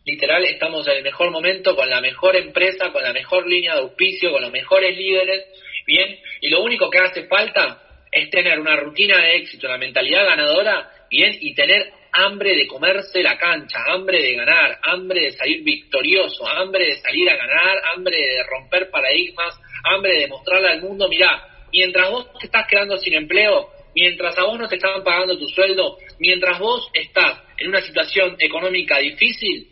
Literal 0.05 0.45
estamos 0.45 0.89
en 0.89 0.97
el 0.97 1.03
mejor 1.03 1.31
momento 1.31 1.77
con 1.77 1.91
la 1.91 2.01
mejor 2.01 2.35
empresa, 2.37 2.91
con 2.91 3.03
la 3.03 3.13
mejor 3.13 3.47
línea 3.47 3.75
de 3.75 3.81
auspicio, 3.81 4.33
con 4.33 4.43
los 4.43 4.51
mejores 4.51 4.97
líderes, 4.97 5.45
bien, 5.87 6.19
y 6.41 6.49
lo 6.49 6.63
único 6.63 6.89
que 6.89 6.99
hace 6.99 7.27
falta 7.27 7.83
es 8.11 8.31
tener 8.31 8.59
una 8.59 8.77
rutina 8.77 9.19
de 9.19 9.37
éxito, 9.37 9.67
una 9.67 9.79
mentalidad 9.79 10.25
ganadora, 10.25 10.91
bien, 11.11 11.37
y 11.41 11.55
tener 11.55 11.93
hambre 12.17 12.57
de 12.57 12.67
comerse 12.67 13.23
la 13.23 13.37
cancha, 13.37 13.79
hambre 13.89 14.23
de 14.23 14.37
ganar, 14.37 14.79
hambre 14.83 15.21
de 15.21 15.33
salir 15.33 15.63
victorioso, 15.63 16.49
hambre 16.49 16.87
de 16.87 16.97
salir 16.97 17.29
a 17.29 17.37
ganar, 17.37 17.79
hambre 17.95 18.17
de 18.17 18.43
romper 18.45 18.91
paradigmas, 18.91 19.55
hambre 19.85 20.21
de 20.21 20.27
mostrarle 20.29 20.69
al 20.69 20.83
mundo, 20.83 21.09
mira, 21.09 21.67
mientras 21.73 22.11
vos 22.11 22.27
te 22.39 22.47
estás 22.47 22.67
quedando 22.67 22.97
sin 22.97 23.15
empleo, 23.15 23.69
mientras 23.95 24.39
a 24.39 24.45
vos 24.45 24.59
no 24.59 24.67
te 24.67 24.77
están 24.77 25.05
pagando 25.05 25.39
tu 25.39 25.47
sueldo, 25.49 25.99
mientras 26.19 26.59
vos 26.59 26.89
estás 26.95 27.43
en 27.59 27.69
una 27.69 27.83
situación 27.83 28.37
económica 28.39 28.99
difícil, 28.99 29.69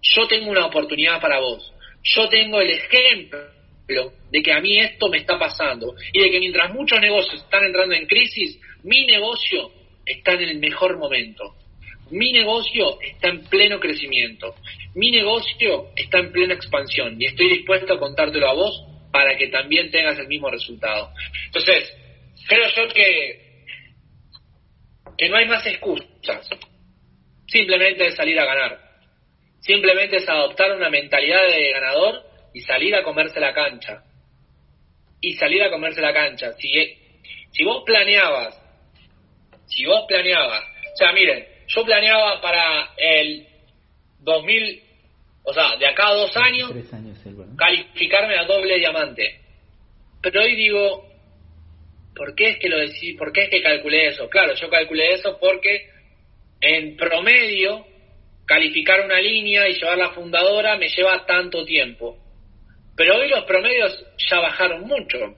yo 0.00 0.28
tengo 0.28 0.50
una 0.50 0.66
oportunidad 0.66 1.20
para 1.20 1.40
vos. 1.40 1.72
Yo 2.04 2.28
tengo 2.28 2.60
el 2.60 2.70
ejemplo 2.70 3.40
de 4.30 4.42
que 4.42 4.52
a 4.52 4.60
mí 4.60 4.78
esto 4.78 5.08
me 5.08 5.18
está 5.18 5.36
pasando 5.36 5.94
y 6.12 6.20
de 6.20 6.30
que 6.30 6.38
mientras 6.38 6.72
muchos 6.72 7.00
negocios 7.00 7.42
están 7.42 7.64
entrando 7.64 7.94
en 7.94 8.06
crisis, 8.06 8.60
mi 8.84 9.04
negocio 9.06 9.72
está 10.06 10.34
en 10.34 10.42
el 10.42 10.58
mejor 10.58 10.96
momento. 10.96 11.56
Mi 12.10 12.32
negocio 12.32 12.98
está 13.00 13.28
en 13.28 13.44
pleno 13.44 13.78
crecimiento. 13.78 14.54
Mi 14.94 15.10
negocio 15.10 15.88
está 15.96 16.18
en 16.18 16.32
plena 16.32 16.54
expansión 16.54 17.20
y 17.20 17.26
estoy 17.26 17.48
dispuesto 17.50 17.94
a 17.94 17.98
contártelo 17.98 18.48
a 18.48 18.54
vos 18.54 18.84
para 19.12 19.36
que 19.36 19.48
también 19.48 19.90
tengas 19.90 20.18
el 20.18 20.28
mismo 20.28 20.50
resultado. 20.50 21.10
Entonces, 21.46 21.94
creo 22.46 22.66
yo 22.74 22.88
que 22.88 23.48
que 25.18 25.28
no 25.28 25.36
hay 25.36 25.46
más 25.46 25.66
excusas. 25.66 26.48
Simplemente 27.48 28.06
es 28.06 28.14
salir 28.14 28.38
a 28.38 28.44
ganar. 28.44 28.78
Simplemente 29.60 30.16
es 30.16 30.28
adoptar 30.28 30.76
una 30.76 30.88
mentalidad 30.88 31.44
de 31.48 31.72
ganador 31.72 32.22
y 32.54 32.60
salir 32.60 32.94
a 32.94 33.02
comerse 33.02 33.40
la 33.40 33.52
cancha. 33.52 34.04
Y 35.20 35.34
salir 35.34 35.62
a 35.64 35.70
comerse 35.70 36.00
la 36.00 36.14
cancha. 36.14 36.52
Si, 36.52 36.70
si 37.50 37.64
vos 37.64 37.82
planeabas, 37.84 38.62
si 39.66 39.84
vos 39.84 40.04
planeabas, 40.06 40.62
o 40.94 40.96
sea, 40.96 41.12
miren, 41.12 41.44
yo 41.68 41.84
planeaba 41.84 42.40
para 42.40 42.90
el 42.96 43.46
2000, 44.20 44.82
o 45.44 45.52
sea, 45.52 45.76
de 45.76 45.86
acá 45.86 46.08
a 46.08 46.14
dos 46.14 46.36
años, 46.36 46.72
calificarme 47.56 48.38
a 48.38 48.44
doble 48.44 48.78
diamante. 48.78 49.40
Pero 50.20 50.42
hoy 50.42 50.56
digo, 50.56 51.06
¿por 52.14 52.34
qué 52.34 52.50
es 52.50 52.58
que 52.58 52.68
lo 52.68 52.78
decí, 52.78 53.12
por 53.14 53.32
qué 53.32 53.44
es 53.44 53.50
que 53.50 53.62
calculé 53.62 54.08
eso? 54.08 54.28
Claro, 54.28 54.54
yo 54.54 54.68
calculé 54.68 55.14
eso 55.14 55.38
porque 55.38 55.88
en 56.60 56.96
promedio 56.96 57.86
calificar 58.46 59.04
una 59.04 59.20
línea 59.20 59.68
y 59.68 59.74
llevar 59.74 59.98
la 59.98 60.10
fundadora 60.10 60.76
me 60.76 60.88
lleva 60.88 61.24
tanto 61.26 61.64
tiempo. 61.64 62.18
Pero 62.96 63.16
hoy 63.18 63.28
los 63.28 63.44
promedios 63.44 64.04
ya 64.16 64.40
bajaron 64.40 64.88
mucho. 64.88 65.36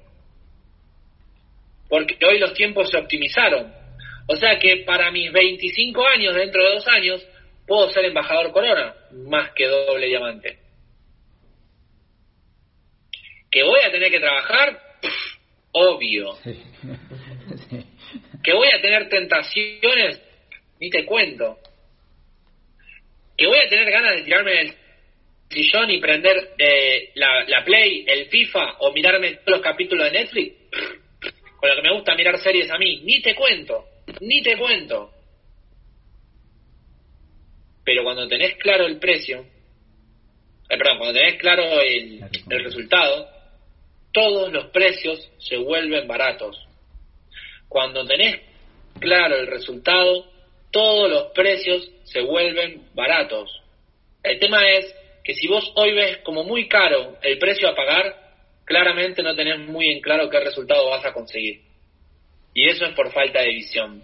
Porque 1.88 2.16
hoy 2.24 2.38
los 2.38 2.54
tiempos 2.54 2.88
se 2.88 2.96
optimizaron. 2.96 3.79
O 4.32 4.36
sea 4.36 4.60
que 4.60 4.84
para 4.86 5.10
mis 5.10 5.32
25 5.32 6.06
años, 6.06 6.36
dentro 6.36 6.62
de 6.62 6.74
dos 6.74 6.86
años, 6.86 7.26
puedo 7.66 7.90
ser 7.90 8.04
embajador 8.04 8.52
corona, 8.52 8.94
más 9.26 9.50
que 9.56 9.66
doble 9.66 10.06
diamante. 10.06 10.56
¿Que 13.50 13.64
voy 13.64 13.80
a 13.84 13.90
tener 13.90 14.08
que 14.08 14.20
trabajar? 14.20 14.80
obvio. 15.72 16.38
Que 18.42 18.54
voy 18.54 18.68
a 18.68 18.80
tener 18.80 19.08
tentaciones, 19.10 20.22
ni 20.80 20.88
te 20.88 21.04
cuento. 21.04 21.58
Que 23.36 23.46
voy 23.46 23.58
a 23.58 23.68
tener 23.68 23.90
ganas 23.90 24.16
de 24.16 24.22
tirarme 24.22 24.52
del 24.52 24.74
sillón 25.50 25.90
y 25.90 26.00
prender 26.00 26.54
eh, 26.56 27.10
la, 27.16 27.44
la, 27.44 27.62
Play, 27.64 28.06
el 28.08 28.26
FIFA 28.26 28.76
o 28.78 28.92
mirarme 28.92 29.34
todos 29.44 29.58
los 29.58 29.60
capítulos 29.60 30.10
de 30.10 30.18
Netflix. 30.20 30.54
Con 31.60 31.68
lo 31.68 31.76
que 31.76 31.82
me 31.82 31.92
gusta 31.92 32.14
mirar 32.14 32.38
series 32.38 32.70
a 32.70 32.78
mí, 32.78 33.02
ni 33.04 33.20
te 33.20 33.34
cuento, 33.34 33.84
ni 34.20 34.42
te 34.42 34.56
cuento. 34.56 35.12
Pero 37.84 38.04
cuando 38.04 38.28
tenés 38.28 38.56
claro 38.56 38.86
el 38.86 38.98
precio, 38.98 39.40
eh, 40.68 40.76
perdón, 40.76 40.98
cuando 40.98 41.18
tenés 41.18 41.40
claro 41.40 41.80
el, 41.80 42.20
el 42.48 42.64
resultado, 42.64 43.28
todos 44.12 44.52
los 44.52 44.66
precios 44.66 45.30
se 45.38 45.56
vuelven 45.56 46.06
baratos. 46.06 46.66
Cuando 47.68 48.04
tenés 48.06 48.40
claro 48.98 49.36
el 49.36 49.46
resultado, 49.46 50.26
todos 50.70 51.10
los 51.10 51.32
precios 51.32 51.90
se 52.04 52.20
vuelven 52.20 52.88
baratos. 52.94 53.62
El 54.22 54.38
tema 54.38 54.68
es 54.68 54.94
que 55.24 55.34
si 55.34 55.48
vos 55.48 55.72
hoy 55.74 55.92
ves 55.94 56.18
como 56.18 56.44
muy 56.44 56.68
caro 56.68 57.16
el 57.22 57.38
precio 57.38 57.68
a 57.68 57.74
pagar, 57.74 58.14
claramente 58.64 59.22
no 59.22 59.34
tenés 59.34 59.58
muy 59.58 59.88
en 59.88 60.00
claro 60.00 60.28
qué 60.30 60.40
resultado 60.40 60.88
vas 60.90 61.04
a 61.04 61.12
conseguir. 61.12 61.69
Y 62.54 62.68
eso 62.68 62.86
es 62.86 62.94
por 62.94 63.12
falta 63.12 63.40
de 63.40 63.48
visión. 63.48 64.02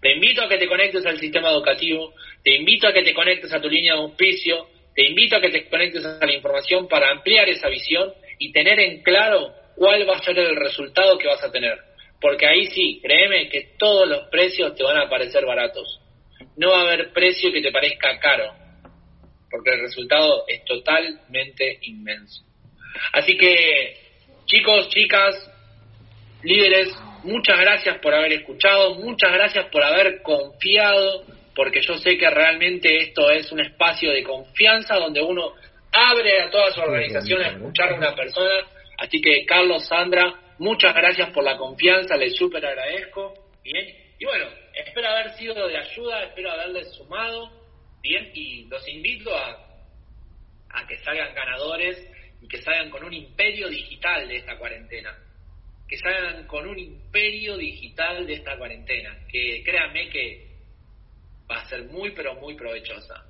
Te 0.00 0.12
invito 0.12 0.42
a 0.42 0.48
que 0.48 0.58
te 0.58 0.68
conectes 0.68 1.04
al 1.06 1.18
sistema 1.18 1.50
educativo, 1.50 2.14
te 2.44 2.54
invito 2.54 2.86
a 2.86 2.92
que 2.92 3.02
te 3.02 3.14
conectes 3.14 3.52
a 3.52 3.60
tu 3.60 3.68
línea 3.68 3.94
de 3.94 4.00
auspicio, 4.00 4.68
te 4.94 5.06
invito 5.06 5.36
a 5.36 5.40
que 5.40 5.50
te 5.50 5.68
conectes 5.68 6.04
a 6.04 6.24
la 6.24 6.32
información 6.32 6.88
para 6.88 7.10
ampliar 7.10 7.48
esa 7.48 7.68
visión 7.68 8.12
y 8.38 8.52
tener 8.52 8.78
en 8.78 9.02
claro 9.02 9.52
cuál 9.74 10.08
va 10.08 10.16
a 10.16 10.22
ser 10.22 10.38
el 10.38 10.56
resultado 10.56 11.18
que 11.18 11.26
vas 11.26 11.42
a 11.42 11.50
tener. 11.50 11.78
Porque 12.20 12.46
ahí 12.46 12.66
sí, 12.66 13.00
créeme 13.02 13.48
que 13.48 13.74
todos 13.78 14.08
los 14.08 14.28
precios 14.28 14.74
te 14.74 14.82
van 14.82 14.98
a 14.98 15.08
parecer 15.08 15.44
baratos. 15.44 16.00
No 16.56 16.70
va 16.70 16.80
a 16.80 16.82
haber 16.82 17.12
precio 17.12 17.52
que 17.52 17.62
te 17.62 17.70
parezca 17.70 18.18
caro, 18.18 18.52
porque 19.50 19.70
el 19.70 19.80
resultado 19.80 20.44
es 20.48 20.64
totalmente 20.64 21.78
inmenso. 21.82 22.42
Así 23.12 23.36
que, 23.36 23.96
chicos, 24.46 24.88
chicas, 24.88 25.34
líderes, 26.42 26.88
muchas 27.28 27.60
gracias 27.60 27.98
por 27.98 28.14
haber 28.14 28.32
escuchado, 28.32 28.94
muchas 28.96 29.32
gracias 29.32 29.66
por 29.66 29.82
haber 29.82 30.22
confiado, 30.22 31.24
porque 31.54 31.80
yo 31.82 31.96
sé 31.98 32.16
que 32.16 32.28
realmente 32.30 32.96
esto 32.96 33.30
es 33.30 33.52
un 33.52 33.60
espacio 33.60 34.10
de 34.10 34.22
confianza 34.22 34.96
donde 34.96 35.20
uno 35.20 35.52
abre 35.92 36.42
a 36.42 36.50
toda 36.50 36.70
su 36.72 36.80
organización 36.80 37.42
a 37.42 37.48
escuchar 37.48 37.92
a 37.92 37.96
una 37.96 38.14
persona. 38.14 38.64
Así 38.98 39.20
que, 39.20 39.44
Carlos, 39.46 39.86
Sandra, 39.86 40.34
muchas 40.58 40.94
gracias 40.94 41.30
por 41.30 41.44
la 41.44 41.56
confianza, 41.56 42.16
les 42.16 42.36
súper 42.36 42.64
agradezco. 42.64 43.34
Bien. 43.62 43.86
y 44.18 44.24
bueno, 44.24 44.46
espero 44.74 45.08
haber 45.08 45.32
sido 45.32 45.68
de 45.68 45.76
ayuda, 45.76 46.24
espero 46.24 46.50
haberles 46.50 46.90
sumado 46.94 47.50
bien 48.02 48.30
y 48.34 48.64
los 48.64 48.86
invito 48.88 49.36
a, 49.36 49.50
a 50.70 50.86
que 50.86 50.96
salgan 50.98 51.34
ganadores 51.34 52.10
y 52.40 52.48
que 52.48 52.62
salgan 52.62 52.88
con 52.90 53.04
un 53.04 53.12
imperio 53.12 53.68
digital 53.68 54.26
de 54.26 54.36
esta 54.36 54.56
cuarentena. 54.56 55.16
Que 55.88 55.96
salgan 55.96 56.46
con 56.46 56.68
un 56.68 56.78
imperio 56.78 57.56
digital 57.56 58.26
de 58.26 58.34
esta 58.34 58.56
cuarentena. 58.58 59.18
Que 59.28 59.62
créanme 59.64 60.10
que 60.10 60.48
va 61.50 61.60
a 61.60 61.68
ser 61.68 61.84
muy, 61.84 62.10
pero 62.10 62.34
muy 62.34 62.54
provechosa. 62.54 63.24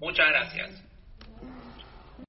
Muchas 0.00 0.28
gracias. 0.28 0.87